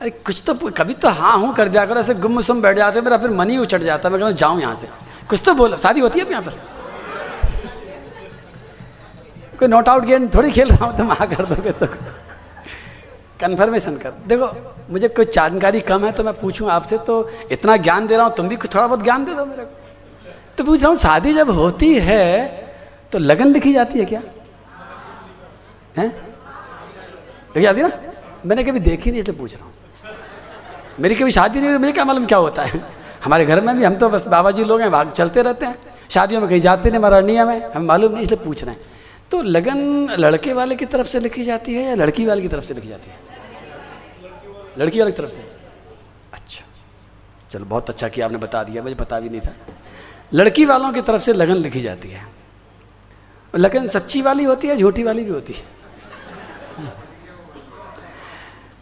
अरे 0.00 0.10
कुछ 0.10 0.42
तो 0.46 0.54
कभी 0.70 0.94
तो 0.94 1.08
हाँ 1.10 1.36
हूँ 1.38 1.54
कर 1.54 1.68
दिया 1.68 1.84
करो, 1.86 2.00
ऐसे 2.00 2.14
गुम 2.14 2.40
सुम 2.40 2.62
बैठ 2.62 2.76
जाते 2.76 3.00
मेरा 3.00 3.18
फिर 3.18 3.30
मन 3.30 3.50
ही 3.50 3.58
उचट 3.58 3.82
जाता 3.82 4.10
मैं 4.10 4.20
कहूँ, 4.20 4.32
जाऊँ 4.32 4.60
यहाँ 4.60 4.74
से। 4.74 4.88
कुछ 5.32 5.40
तो 5.44 5.52
बोलो, 5.54 5.76
शादी 5.78 6.00
होती 6.00 6.18
है 6.18 6.24
अब 6.24 6.30
यहाँ 6.30 6.42
पर? 6.42 6.52
कोई 9.58 9.68
नोट 9.68 9.88
आउट 9.88 10.04
गेम 10.04 10.28
थोड़ी 10.28 10.50
खेल 10.52 10.68
रहा 10.70 10.84
हूँ, 10.84 10.96
तुम 10.96 11.12
हाँ 11.12 11.26
कर 11.28 11.44
दोगे 11.46 11.72
तो। 11.72 11.86
कन्फर्मेशन 13.40 13.96
कर। 13.96 14.10
देखो, 14.28 14.46
मुझे 14.90 15.08
कोई 15.08 15.24
जानकारी 15.34 15.80
कम 15.82 16.04
है 16.04 16.12
तो 16.12 16.24
मैं 16.24 16.34
पूछूँ 16.40 16.68
आपसे 16.70 16.98
तो 17.08 17.16
इतना 17.50 17.76
ज्ञान 17.78 18.06
दे 18.06 18.16
रहा 18.16 18.26
हूँ, 18.26 18.34
तुम 18.36 18.48
भी 18.48 18.56
कुछ 18.56 18.74
थोड़ा 18.74 18.86
बहुत 18.86 19.02
ज्ञान 19.04 19.24
दे 19.24 19.34
दो 19.34 19.44
मेरे 19.46 19.64
को। 19.64 19.70
तो 20.58 20.64
पूछ 20.64 20.80
रहा 20.80 20.88
हूँ, 20.88 20.96
शादी 20.98 21.32
जब 21.32 21.50
होती 21.50 21.92
है 22.00 22.46
तो 23.12 23.18
लगन 23.18 23.46
लिखी 23.48 23.72
जाती 23.72 23.98
है 23.98 24.04
क्या? 24.04 24.22
है? 25.96 26.08
लिखी 26.08 27.62
जाती 27.62 27.80
है 27.80 27.88
ना? 27.88 27.96
मैंने 28.46 28.64
कभी 28.64 28.80
देखी 28.82 29.10
नहीं, 29.10 29.20
इसलिए 29.20 29.38
पूछ 29.38 29.56
रहा 29.56 29.64
हूँ। 29.64 29.72
मेरी 31.00 31.14
कभी 31.14 31.30
शादी 31.32 31.60
नहीं 31.60 31.70
हुई, 31.70 31.78
मुझे 31.78 31.92
क्या 31.92 32.04
मालूम 32.04 32.26
क्या 32.26 32.38
होता 32.38 32.62
है? 32.64 33.00
हमारे 33.24 33.44
घर 33.46 33.60
में 33.60 33.76
भी 33.76 33.84
हम 33.84 33.96
तो 33.96 34.08
बस 34.08 34.26
बाबा 34.26 34.50
जी 34.50 34.64
लोग 34.64 34.80
हैं 34.80 34.90
भाग 34.90 35.10
चलते 35.10 35.42
रहते 35.42 35.66
हैं। 35.66 35.78
शादियों 36.10 36.40
में 36.40 36.48
कहीं 36.50 36.60
जाते 36.60 36.90
नहीं, 36.90 36.98
हमारा 36.98 37.20
नियम 37.20 37.50
है 37.50 37.72
हमें 37.72 37.86
मालूम 37.86 38.12
नहीं, 38.12 38.22
इसलिए 38.22 38.44
पूछ 38.44 38.64
रहे 38.64 38.74
हैं। 38.74 38.82
तो 39.30 39.42
लगन 39.42 40.08
लड़के 40.18 40.52
वाले 40.52 40.76
की 40.76 40.86
तरफ़ 40.86 41.06
से 41.06 41.20
लिखी 41.20 41.44
जाती 41.44 41.74
है 41.74 41.82
या 41.82 41.94
लड़की 41.94 42.26
वाले 42.26 42.42
की 42.42 42.48
तरफ़ 42.48 42.64
से 42.64 42.74
लिखी 42.74 42.88
जाती 42.88 43.10
है? 43.10 43.16
लड़की 44.78 44.98
वाले 44.98 45.12
की 45.12 45.16
तरफ़ 45.16 45.30
से। 45.30 45.42
अच्छा 46.32 46.64
चलो, 47.50 47.64
बहुत 47.64 47.90
अच्छा 47.90 48.08
किया 48.08 48.26
आपने 48.26 48.38
बता 48.38 48.62
दिया, 48.64 48.82
मुझे 48.82 48.94
पता 48.94 49.20
भी 49.20 49.28
नहीं 49.28 49.40
था। 49.40 49.54
लड़की 50.34 50.64
वालों 50.64 50.92
की 50.92 51.00
तरफ़ 51.00 51.22
से 51.22 51.32
लगन 51.32 51.54
लिखी 51.54 51.80
जाती 51.80 52.08
है। 52.08 52.26
लगन 53.54 53.86
सच्ची 53.86 54.22
वाली 54.22 54.44
होती 54.44 54.68
है 54.68 54.76
झूठी 54.76 55.02
वाली 55.02 55.24
भी 55.24 55.30
होती 55.30 55.52
है? 55.52 55.64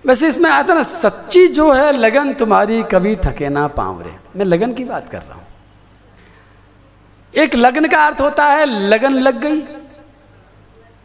वैसे 0.07 0.29
इसमें 0.29 0.51
आता 0.51 0.75
ना, 0.75 0.83
सच्ची 0.83 1.47
जो 1.49 1.73
है, 1.73 1.93
लगन 1.93 2.35
तुम्हारी 2.35 2.83
कभी 2.83 3.17
थके 3.17 3.49
ना 3.49 3.67
पावरे। 3.69 4.20
मैं 4.37 4.45
लगन 4.45 4.73
की 4.73 4.85
बात 4.85 5.09
कर 5.09 5.19
रहा 5.19 5.35
हूँ। 5.35 5.47
एक 7.35 7.55
लगन 7.55 7.87
का 7.89 8.07
अर्थ 8.07 8.21
होता 8.21 8.45
है, 8.45 8.65
लगन 8.65 9.13
लग 9.13 9.41
गई। 9.41 9.63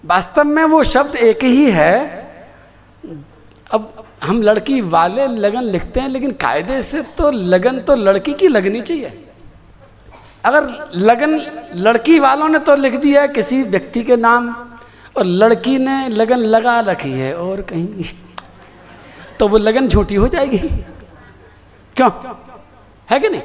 वास्तव 0.03 0.43
में 0.43 0.63
वो 0.63 0.83
शब्द 0.83 1.15
एक 1.15 1.43
ही 1.43 1.71
है। 1.71 2.23
अब 3.71 4.05
हम 4.23 4.41
लड़की 4.41 4.79
वाले 4.81 5.27
लगन 5.27 5.63
लिखते 5.63 5.99
हैं, 5.99 6.09
लेकिन 6.09 6.31
कायदे 6.31 6.81
से 6.81 7.01
तो 7.17 7.29
लगन 7.31 7.79
तो 7.79 7.95
लड़की 7.95 8.33
की 8.33 8.47
लगनी 8.47 8.81
चाहिए। 8.81 9.21
अगर 10.45 10.63
लगन 10.95 11.39
लड़की 11.75 12.19
वालों 12.19 12.47
ने 12.49 12.59
तो 12.59 12.75
लिख 12.75 12.95
दिया 12.95 13.21
है, 13.21 13.27
किसी 13.27 13.61
व्यक्ति 13.63 14.03
के 14.03 14.15
नाम, 14.15 14.49
और 15.17 15.25
लड़की 15.25 15.77
ने 15.77 16.07
लगन 16.09 16.37
लगा 16.37 16.79
रखी 16.79 17.11
है, 17.11 17.33
और 17.35 17.61
कहीं 17.61 18.03
तो 19.39 19.47
वो 19.47 19.57
लगन 19.57 19.87
झूठी 19.87 20.15
हो 20.15 20.27
जाएगी। 20.27 20.57
क्यों? 21.95 22.09
है 23.09 23.19
कि 23.19 23.29
नहीं? 23.29 23.41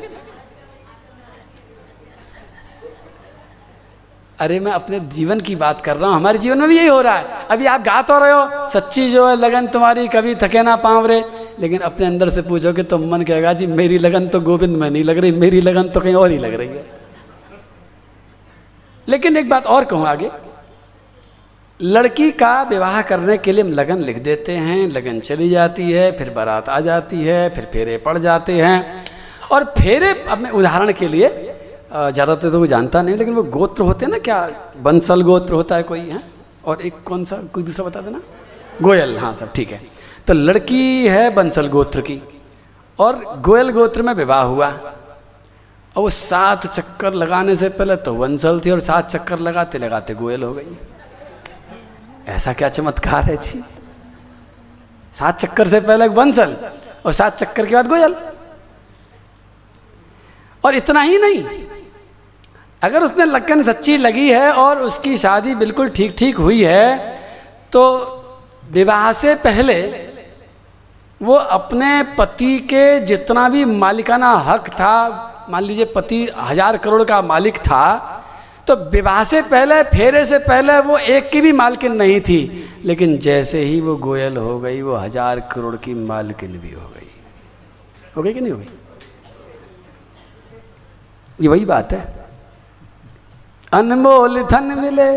अरे, 4.38 4.60
मैं 4.60 4.72
अपने 4.72 5.00
जीवन 5.00 5.40
की 5.40 5.56
बात 5.56 5.80
कर 5.80 5.96
रहा 5.96 6.10
हूँ। 6.10 6.16
हमारे 6.16 6.38
जीवन 6.38 6.58
में 6.58 6.68
भी 6.68 6.76
यही 6.76 6.86
हो 6.86 7.00
रहा 7.00 7.16
है। 7.16 7.46
अभी 7.50 7.66
आप 7.66 7.80
गा 7.80 8.02
तो 8.02 8.18
रहे 8.18 8.32
हो, 8.32 8.68
सच्ची 8.68 9.10
जो 9.10 9.28
है 9.28 9.36
लगन 9.36 9.66
तुम्हारी, 9.66 10.08
कभी 10.08 10.34
थके 10.34 10.62
ना 10.62 10.76
पाँव 10.76 11.06
रे 11.06 11.24
लेकिन 11.58 11.80
अपने 11.80 12.06
अंदर 12.06 12.28
से 12.30 12.42
पूछोगे 12.42 12.82
तो 12.82 12.98
मन 12.98 13.22
कहेगा, 13.22 13.52
जी, 13.52 13.66
मेरी 13.66 13.98
लगन 13.98 14.28
तो 14.28 14.40
गोविंद 14.40 14.76
में 14.76 14.90
नहीं 14.90 15.04
लग 15.04 15.18
रही, 15.18 15.32
मेरी 15.32 15.60
लगन 15.60 15.88
तो 15.88 16.00
कहीं 16.00 16.14
और 16.14 16.30
ही 16.30 16.38
लग 16.38 16.54
रही 16.54 16.68
है। 16.68 16.86
लेकिन 19.08 19.36
एक 19.36 19.48
बात 19.48 19.66
और 19.66 19.84
कहूँ 19.84 20.06
आगे। 20.06 20.30
लड़की 21.80 22.30
का 22.30 22.62
विवाह 22.62 23.02
करने 23.02 23.38
के 23.38 23.52
लिए 23.52 23.64
हम 23.64 23.72
लगन 23.72 23.98
लिख 23.98 24.18
देते 24.18 24.52
हैं। 24.52 24.88
लगन 24.88 25.20
चली 25.20 25.48
जाती 25.48 25.90
है, 25.92 26.10
फिर 26.12 26.30
बारात 26.30 26.68
आ 26.68 26.80
जाती 26.80 27.24
है, 27.24 27.48
फिर 27.50 27.64
फेरे 27.64 27.98
पड़ 27.98 28.18
जाते 28.18 28.52
हैं। 28.52 29.04
और 29.50 29.64
फेरे, 29.78 30.12
अब 30.24 30.38
मैं 30.38 30.50
उदाहरण 30.52 30.92
के 30.92 31.08
लिए 31.08 31.28
ज़्यादातर 31.90 32.50
तो 32.50 32.58
वो 32.58 32.66
जानता 32.66 33.02
नहीं, 33.02 33.16
लेकिन 33.16 33.34
वो 33.34 33.42
गोत्र 33.44 33.82
होते 33.82 34.04
हैं 34.06 34.12
ना, 34.12 34.18
क्या 34.20 34.50
बंसल 34.78 35.22
गोत्र 35.22 35.54
होता 35.54 35.76
है 35.76 35.82
कोई, 35.82 36.00
है? 36.00 36.22
और 36.64 36.80
एक 36.82 37.02
कौन 37.04 37.24
सा, 37.24 37.36
कोई 37.54 37.62
दूसरा 37.62 37.86
बता 37.86 38.00
देना? 38.00 38.20
गोयल 38.82 39.16
हाँ 39.18 39.32
सब, 39.34 39.52
ठीक 39.52 39.70
है। 39.70 39.80
तो 40.26 40.32
लड़की 40.32 41.08
है 41.08 41.30
बंसल 41.34 41.68
गोत्र 41.68 42.00
की, 42.00 42.20
और 42.98 43.40
गोयल 43.40 43.70
गोत्र 43.72 44.02
में 44.02 44.12
विवाह 44.14 44.42
हुआ। 44.44 44.68
और 44.68 46.02
वो 46.02 46.08
सात 46.10 46.66
चक्कर 46.68 47.14
लगाने 47.14 47.54
से 47.54 47.68
पहले 47.70 47.96
तो 47.98 48.14
बंसल 48.14 48.60
थी, 48.60 48.70
और 48.70 48.80
सात 48.82 49.10
चक्कर 49.10 49.38
लगाते 49.40 49.78
लगाते 49.78 50.14
गोयल 50.14 50.42
हो 50.42 50.52
गई। 50.52 50.76
ऐसा 52.28 52.52
क्या 52.52 52.68
चमत्कार 52.70 53.24
है, 53.24 53.36
जी? 53.36 53.62
सात 55.14 55.40
चक्कर 55.40 55.68
से 55.68 55.80
पहले 55.82 56.08
बंसल, 56.10 56.56
और 57.06 57.12
सात 57.12 57.38
चक्कर 57.38 57.66
के 57.66 57.74
बाद 57.74 57.88
गोयल। 57.88 58.14
और 60.64 60.74
इतना 60.74 61.00
ही 61.02 61.18
नहीं। 61.18 61.42
अगर 62.82 63.02
उसने 63.02 63.24
लगन 63.24 63.62
सच्ची 63.62 63.96
लगी 63.96 64.28
है 64.30 64.52
और 64.54 64.78
उसकी 64.82 65.16
शादी 65.16 65.54
बिल्कुल 65.56 65.88
ठीक 65.90 66.14
ठीक 66.18 66.36
हुई 66.38 66.62
है 66.64 66.98
तो 67.72 67.82
विवाह 68.72 69.10
से 69.14 69.34
पहले 69.38 69.82
वो 71.20 71.34
अपने 71.34 72.02
पति 72.18 72.58
के 72.64 72.84
जितना 73.00 73.48
भी 73.48 73.64
मालिकाना 73.64 74.30
हक 74.44 74.68
था, 74.70 75.46
मान 75.50 75.64
लीजिए 75.64 75.84
पति 75.86 76.28
हज़ार 76.38 76.76
करोड़ 76.78 77.02
का 77.04 77.20
मालिक 77.24 77.56
था 77.58 77.86
तो 78.66 78.76
विवाह 78.90 79.22
से 79.24 79.42
पहले, 79.42 79.82
फेरे 79.84 80.24
से 80.24 80.38
पहले 80.40 80.78
वो 80.80 80.98
एक 80.98 81.30
की 81.30 81.40
भी 81.40 81.52
मालकिन 81.52 81.96
नहीं 81.96 82.20
थी। 82.20 82.68
लेकिन 82.84 83.16
जैसे 83.18 83.60
ही 83.60 83.80
वो 83.80 83.96
गोयल 83.98 84.36
हो 84.36 84.58
गई, 84.60 84.80
वो 84.82 84.96
हज़ार 84.96 85.40
करोड़ 85.52 85.76
की 85.76 85.94
मालकिन 85.96 86.52
भी 86.52 86.72
हो 86.72 86.88
गई। 86.88 87.08
हो 88.16 88.22
गई 88.22 88.32
कि 88.32 88.40
नहीं 88.40 88.52
हो 88.52 88.58
गई? 88.58 88.68
ये 91.40 91.48
वही 91.48 91.64
बात 91.64 91.92
है। 91.92 92.00
अनमोल 93.72 94.42
धन 94.42 94.64
मिले। 94.78 95.10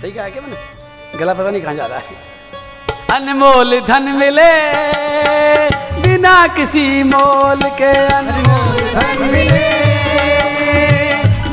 सही 0.00 0.10
कहा 0.12 0.28
क्या 0.28 0.42
मैंने? 0.42 1.18
गला 1.18 1.34
पता 1.34 1.50
नहीं 1.50 1.62
कहाँ 1.62 1.74
जा 1.74 1.86
रहा 1.86 1.98
है। 1.98 2.04
अनमोल 3.16 3.80
धन 3.80 4.08
मिले 4.12 4.52
बिना 6.02 6.34
किसी 6.56 7.02
मोल 7.02 7.62
के। 7.80 7.92
अनमोल 8.14 8.76
धन 8.94 9.22
मिले 9.32 9.68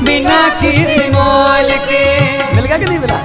बिना 0.04 0.40
किसी 0.60 1.08
मोल 1.08 1.70
के। 1.86 2.02
मिल 2.56 2.64
गया 2.64 2.78
कि 2.78 2.84
नहीं 2.84 2.98
मिला? 2.98 3.18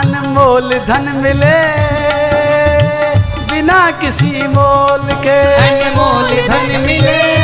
अनमोल 0.00 0.78
धन 0.88 1.12
मिले 1.24 1.56
बिना 3.52 3.80
किसी 4.00 4.32
मोल 4.56 5.08
के। 5.24 5.40
अनमोल 5.68 6.30
धन 6.48 6.80
मिले 6.86 7.35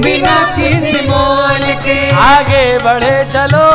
बिना 0.00 0.56
किसी 0.56 1.08
मोल 1.08 1.74
के। 1.84 2.10
आगे 2.10 2.78
बढ़े 2.78 3.24
चलो। 3.24 3.66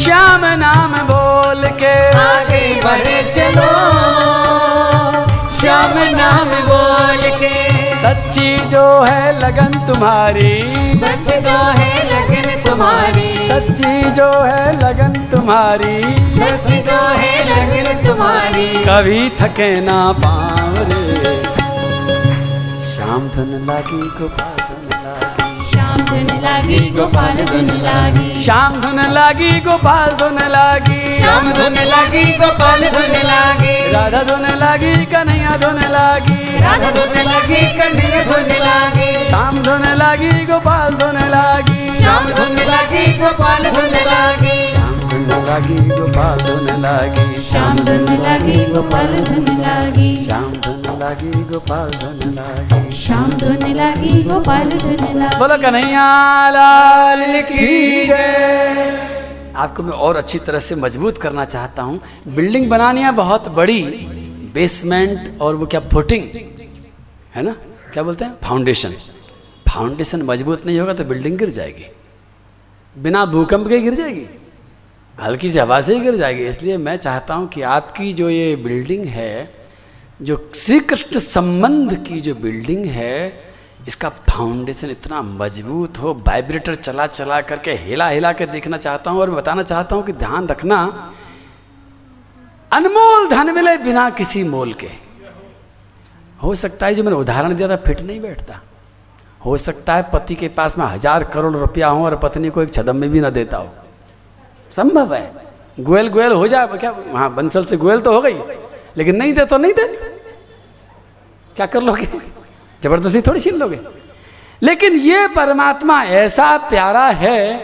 श्याम 0.00 0.40
नाम 0.44 0.92
बोल 0.92 1.68
के। 1.68 2.08
आगे 2.18 2.80
बढ़े 2.84 3.34
चलो। 3.36 3.68
श्याम 5.60 5.98
नाम 6.16 6.48
बोल 6.48 7.30
के। 7.38 7.72
सच्ची 7.96 8.56
जो 8.56 9.02
है 9.02 9.40
लगन 9.40 9.86
तुम्हारी। 9.86 10.74
सच 10.88 11.28
तो 11.28 11.72
है 11.78 12.06
लगन 12.06 12.70
तुम्हारी। 12.70 13.48
सच्ची 13.48 14.10
जो 14.10 14.30
है 14.42 14.80
लगन 14.80 15.20
तुम्हारी। 15.32 16.02
सच 16.30 16.90
तो 16.90 17.08
है 17.08 17.34
लगन 17.44 18.08
तुम्हारी। 18.08 18.68
कभी 18.68 19.28
थके 19.28 19.80
ना 19.80 20.12
रे 20.18 20.51
शाम 23.12 23.28
धन 23.28 23.66
लागी 23.68 24.10
गोपाल 24.10 24.56
धन 24.56 25.02
लागी। 25.04 25.64
श्याम 25.70 26.00
धुन 26.04 26.42
लागी 26.42 26.90
गोपाल 26.90 27.36
धुन 27.44 27.66
लागी। 27.82 28.44
श्याम 28.44 28.80
धुन 28.80 29.00
लागी 29.00 29.50
गोपाल 29.60 30.10
धुन 30.10 30.38
लागी। 30.48 31.18
श्याम 31.18 31.52
धुन 31.52 31.74
लागी 31.74 32.24
गोपाल 32.24 32.80
धुन 32.80 33.12
लागी। 33.26 33.92
राधा 33.92 34.22
धुन 34.22 34.46
लागी 34.58 35.06
कन्हैया 35.06 35.56
धुन 35.56 35.80
लागी। 35.90 36.60
राधा 36.60 36.90
धुन 36.90 37.22
लागी 37.22 37.78
कन्हैया 37.78 38.24
धुन 38.24 38.50
लागी। 38.66 39.28
श्याम 39.28 39.62
धुन 39.62 39.84
लागी 39.94 40.46
गोपाल 40.46 40.94
धुन 40.94 41.18
लागी। 41.28 41.98
श्याम 41.98 42.24
धन 42.24 42.64
लागी 42.70 43.06
गोपाल 43.18 43.70
धुन 43.70 43.94
लागी। 44.06 44.68
श्याम 44.70 44.81
धुन 45.32 45.44
लागी 45.44 45.74
गोपाल 45.88 46.38
धुन 46.38 46.66
लागी 46.80 47.40
श्याम 47.42 47.78
धुन 47.78 48.04
लागी 48.22 48.56
गोपाल 48.72 49.12
धुन 49.24 49.46
लागी 49.60 50.08
श्याम 50.24 50.50
धुन 50.56 50.98
लागी 50.98 51.30
गोपाल 51.44 51.90
धुन 51.90 52.34
लागी 52.34 52.94
श्याम 52.94 53.30
धुन 53.32 53.64
लागी 53.76 54.22
गोपाल 54.22 54.68
धुन 54.70 55.16
लागी 55.18 55.38
बोलो 55.38 55.56
कन्हैया 55.56 56.04
लाल 56.50 57.22
की 57.42 58.06
जय। 58.08 59.54
आपको 59.56 59.82
मैं 59.82 59.92
और 59.92 60.16
अच्छी 60.16 60.38
तरह 60.38 60.58
से 60.58 60.74
मज़बूत 60.74 61.18
करना 61.18 61.44
चाहता 61.44 61.82
हूँ। 61.82 62.00
बिल्डिंग 62.34 62.68
बनानी 62.70 63.02
है 63.02 63.12
बहुत 63.12 63.48
बड़ी। 63.54 63.82
बेसमेंट 64.54 65.40
और 65.40 65.56
वो 65.56 65.66
क्या 65.66 65.80
फुटिंग? 65.92 66.24
है 67.34 67.42
ना? 67.42 67.56
क्या 67.92 68.02
बोलते 68.02 68.24
हैं? 68.24 68.36
फाउंडेशन। 68.44 68.94
फाउंडेशन 69.68 70.22
मज़बूत 70.22 70.66
नहीं 70.66 70.78
होगा 70.80 70.92
तो 70.92 71.04
बिल्डिंग 71.04 71.38
गिर 71.38 71.50
जाएगी। 71.50 71.90
बिना 72.96 73.24
भूकंप 73.26 73.68
के 73.68 73.80
गिर 73.80 73.94
जाएगी। 73.94 74.28
हल्की 75.14 75.48
सी 75.50 75.58
हवा 75.58 75.80
से 75.80 75.94
ही 75.94 76.00
गिर 76.00 76.16
जाएगी। 76.16 76.46
इसलिए 76.46 76.76
मैं 76.78 76.96
चाहता 76.96 77.34
हूँ 77.34 77.48
कि 77.48 77.62
आपकी 77.62 78.12
जो 78.12 78.28
ये 78.30 78.54
बिल्डिंग 78.58 79.04
है, 79.06 79.62
जो 80.22 80.50
श्री 80.54 80.78
कृष्ण 80.80 81.18
संबंध 81.18 81.94
की 82.06 82.20
जो 82.20 82.34
बिल्डिंग 82.36 82.84
है, 82.86 83.52
इसका 83.88 84.08
फाउंडेशन 84.08 84.90
इतना 84.90 85.20
मज़बूत 85.22 85.98
हो 85.98 86.14
वाइब्रेटर 86.26 86.74
चला 86.76 87.06
चला 87.06 87.40
करके, 87.42 87.72
हिला 87.74 88.08
हिला 88.08 88.32
के 88.32 88.46
देखना 88.46 88.76
चाहता 88.76 89.10
हूँ 89.10 89.20
और 89.20 89.30
बताना 89.30 89.62
चाहता 89.62 89.96
हूँ 89.96 90.04
कि 90.04 90.12
ध्यान 90.14 90.46
रखना, 90.48 90.78
अनमोल 92.70 93.28
धन 93.28 93.54
मिले 93.54 93.76
बिना 93.78 94.08
किसी 94.12 94.44
मोल 94.44 94.72
के। 94.74 94.88
हो 96.42 96.54
सकता 96.54 96.86
है 96.86 96.94
जो 96.94 97.02
मैंने 97.02 97.16
उदाहरण 97.16 97.54
दिया 97.54 97.68
था, 97.68 97.76
फिट 97.76 98.00
नहीं 98.00 98.20
बैठता। 98.20 98.60
हो 99.40 99.56
सकता 99.58 99.94
है 99.94 100.02
पति 100.12 100.34
के 100.34 100.48
पास 100.50 100.78
में 100.78 100.84
हज़ार 100.86 101.24
करोड़ 101.24 101.54
रुपया 101.56 101.88
हो 101.88 102.04
और 102.04 102.16
पत्नी 102.18 102.50
को 102.50 102.62
एक 102.62 102.74
छदम 102.74 102.96
में 102.96 103.10
भी 103.10 103.20
ना 103.20 103.30
देता 103.30 103.56
हो। 103.56 103.68
संभव 104.72 105.14
है। 105.14 105.32
गोयल 105.80 106.08
गोयल 106.08 106.32
हो 106.32 106.46
जाए 106.48 106.78
क्या 106.78 106.94
हाँ 107.12 107.34
बंसल 107.34 107.64
से 107.64 107.76
गोयल 107.76 108.00
तो 108.00 108.14
हो 108.14 108.20
गई, 108.22 108.38
लेकिन 108.96 109.16
नहीं 109.16 109.32
दे 109.34 109.44
तो 109.44 109.58
नहीं 109.58 109.72
दे। 109.72 109.86
क्या 111.56 111.66
कर 111.66 111.82
लोगे? 111.82 112.06
ज़बरदस्ती 112.82 113.20
थोड़ी 113.20 113.40
छीन 113.40 113.56
लोगे? 113.56 113.78
लेकिन 114.62 114.96
ये 114.96 115.26
परमात्मा 115.28 116.02
ऐसा 116.04 116.56
प्यारा 116.58 117.06
है 117.06 117.54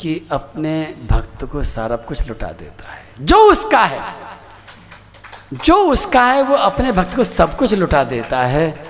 कि 0.00 0.20
अपने 0.32 0.82
भक्त 1.10 1.44
को 1.44 1.62
सारा 1.62 1.96
कुछ 1.96 2.28
लुटा 2.28 2.50
देता 2.52 2.92
है। 2.92 3.04
जो 3.20 3.36
उसका 3.50 3.82
है, 3.84 4.00
जो 5.54 5.76
उसका 5.84 6.24
है, 6.24 6.42
वो 6.42 6.56
अपने 6.56 6.92
भक्त 6.92 7.16
को 7.16 7.24
सब 7.24 7.56
कुछ 7.56 7.74
लुटा 7.74 8.02
देता 8.04 8.40
है 8.42 8.84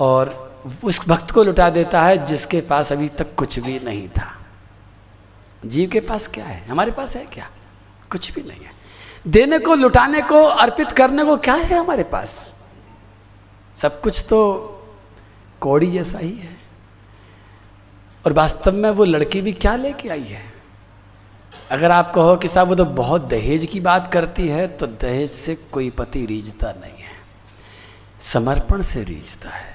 और 0.00 0.34
उस 0.84 1.08
भक्त 1.08 1.30
को 1.30 1.42
लुटा 1.42 1.68
देता 1.70 2.02
है 2.02 2.24
जिसके 2.26 2.60
पास 2.60 2.92
अभी 2.92 3.08
तक 3.08 3.34
कुछ 3.34 3.58
भी 3.58 3.80
नहीं 3.84 4.08
था। 4.08 4.35
जीव 5.68 5.90
के 5.90 6.00
पास 6.00 6.26
क्या 6.26 6.44
है? 6.44 6.66
हमारे 6.66 6.92
पास 6.92 7.16
है 7.16 7.26
क्या? 7.26 7.50
कुछ 8.10 8.32
भी 8.32 8.42
नहीं 8.42 8.60
है। 8.60 8.70
देने 9.26 9.58
को, 9.58 9.74
लुटाने 9.74 10.22
को, 10.22 10.44
अर्पित 10.44 10.92
करने 10.92 11.24
को 11.24 11.36
क्या 11.36 11.54
है 11.54 11.78
हमारे 11.78 12.04
पास? 12.04 12.56
सब 13.74 14.00
कुछ 14.00 14.26
तो 14.30 14.62
कौड़ी 15.60 15.90
जैसा 15.90 16.18
ही 16.18 16.32
है। 16.32 16.56
और 18.26 18.32
वास्तव 18.32 18.72
में 18.72 18.90
वो 18.90 19.04
लड़की 19.04 19.40
भी 19.40 19.52
क्या 19.52 19.76
लेके 19.76 20.08
आई 20.08 20.24
है? 20.24 20.52
अगर 21.70 21.90
आप 21.90 22.12
कहो 22.14 22.36
कि 22.36 22.48
साहब 22.48 22.68
वो 22.68 22.74
तो 22.74 22.84
बहुत 22.84 23.22
दहेज 23.22 23.66
की 23.66 23.80
बात 23.80 24.12
करती 24.12 24.48
है 24.48 24.68
तो 24.68 24.86
दहेज 24.86 25.30
से 25.30 25.54
कोई 25.54 25.90
पति 25.90 26.26
रीझता 26.26 26.72
नहीं 26.72 27.02
है। 27.02 27.16
समर्पण 28.20 28.82
से 28.82 29.04
रीझता 29.04 29.50
है। 29.50 29.74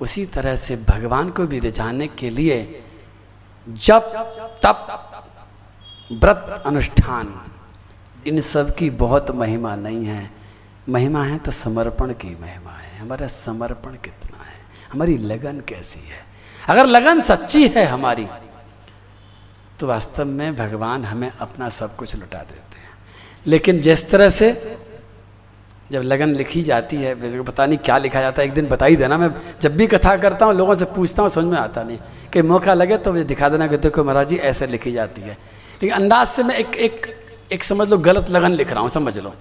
उसी 0.00 0.26
तरह 0.26 0.56
से 0.56 0.76
भगवान 0.76 1.30
को 1.30 1.46
भी 1.46 1.58
रिझाने 1.58 2.06
के 2.06 2.30
लिए 2.30 2.82
जब 3.68 4.00
तप 4.62 4.86
व्रत 6.12 6.62
अनुष्ठान। 6.66 7.40
इन 8.26 8.40
सब 8.40 8.74
की 8.74 8.90
बहुत 8.90 9.30
महिमा 9.30 9.76
नहीं 9.76 10.04
है। 10.06 10.30
महिमा 10.88 11.24
है 11.24 11.38
तो 11.38 11.50
समर्पण 11.50 12.12
की 12.12 12.36
महिमा 12.40 12.70
है। 12.70 12.98
हमारा 12.98 13.26
समर्पण 13.26 13.90
कितना 13.90 14.44
है? 14.44 14.60
हमारी 14.92 15.16
लगन 15.18 15.60
कैसी 15.60 16.00
है? 16.00 16.24
अगर 16.68 16.86
लगन 16.86 17.20
सच्ची 17.20 17.68
है 17.68 17.84
हमारी 17.86 18.28
तो 19.80 19.86
वास्तव 19.86 20.24
में 20.24 20.56
भगवान 20.56 21.04
हमें 21.04 21.30
अपना 21.30 21.68
सब 21.68 21.96
कुछ 21.96 22.14
लुटा 22.16 22.38
देते 22.38 22.78
हैं। 22.78 22.90
लेकिन 23.46 23.80
जिस 23.80 24.10
तरह 24.10 24.28
से 24.28 24.52
जब 25.90 26.02
लगन 26.02 26.34
लिखी 26.34 26.62
जाती 26.62 26.96
है 26.96 27.12
वैसे 27.14 27.40
पता 27.42 27.66
नहीं 27.66 27.78
क्या 27.78 27.96
लिखा 27.98 28.20
जाता 28.20 28.42
है, 28.42 28.48
एक 28.48 28.54
दिन 28.54 28.68
बता 28.68 28.86
ही 28.86 28.96
देना। 28.96 29.16
मैं 29.18 29.30
जब 29.60 29.76
भी 29.76 29.86
कथा 29.86 30.16
करता 30.16 30.46
हूँ, 30.46 30.54
लोगों 30.54 30.74
से 30.74 30.84
पूछता 30.86 31.22
हूँ, 31.22 31.30
समझ 31.30 31.44
में 31.44 31.58
आता 31.58 31.82
नहीं 31.82 31.98
कि 32.32 32.42
मौका 32.42 32.74
लगे 32.74 32.96
तो 32.98 33.12
मुझे 33.12 33.24
दिखा 33.24 33.48
देना 33.48 33.66
कि 33.66 33.76
देखो 33.78 34.04
महाराज 34.04 34.28
जी, 34.28 34.36
ऐसे 34.38 34.66
लिखी 34.66 34.92
जाती 34.92 35.22
है। 35.22 35.32
लेकिन 35.32 35.90
अंदाज 35.90 36.26
से 36.26 36.42
मैं 36.42 36.56
एक 36.56 36.76
एक 36.76 37.06
एक 37.52 37.64
समझ 37.64 37.88
लो, 37.90 37.98
गलत 37.98 38.30
लगन 38.30 38.52
लिख 38.52 38.70
रहा 38.70 38.80
हूँ, 38.80 38.88
समझ 38.90 39.18
लो। 39.18 39.34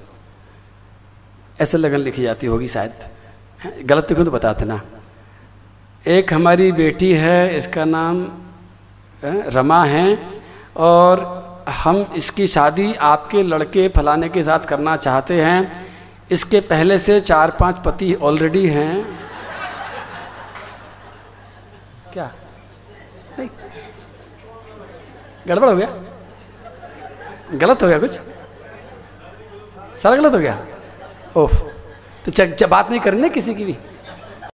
ऐसे 1.61 1.77
लगन 1.77 1.99
लिखी 1.99 2.21
जाती 2.21 2.47
होगी 2.47 2.67
शायद। 2.67 3.85
गलत 3.85 4.09
लिखूँ 4.09 4.25
तो 4.25 4.31
बता 4.31 4.51
देना। 4.53 4.81
एक 6.05 6.33
हमारी 6.33 6.71
बेटी 6.71 7.11
है, 7.13 7.55
इसका 7.57 7.85
नाम 7.85 8.27
रमा 9.23 9.83
है, 9.85 10.17
और 10.77 11.65
हम 11.69 12.05
इसकी 12.15 12.47
शादी 12.47 12.93
आपके 12.93 13.41
लड़के 13.43 13.87
फलाने 13.87 14.29
के 14.29 14.43
साथ 14.43 14.65
करना 14.67 14.95
चाहते 14.97 15.41
हैं। 15.41 15.92
इसके 16.33 16.59
पहले 16.59 16.97
से 16.99 17.19
चार 17.19 17.51
पाँच 17.51 17.79
पति 17.85 18.13
ऑलरेडी 18.21 18.67
हैं। 18.67 18.93
क्या? 22.13 22.31
नहीं। 23.39 23.49
गड़बड़ 25.47 25.69
हो 25.69 25.75
गया? 25.75 25.89
गलत 27.57 27.83
हो 27.83 27.87
गया 27.87 27.99
कुछ? 27.99 28.19
सारा 29.97 30.15
गलत 30.15 30.33
हो 30.33 30.39
गया? 30.39 30.57
ओह 31.37 31.51
तो 32.25 32.67
बात 32.67 32.89
नहीं 32.89 32.99
करनी 32.99 33.29
किसी 33.29 33.53
की 33.55 33.65
भी। 33.65 33.77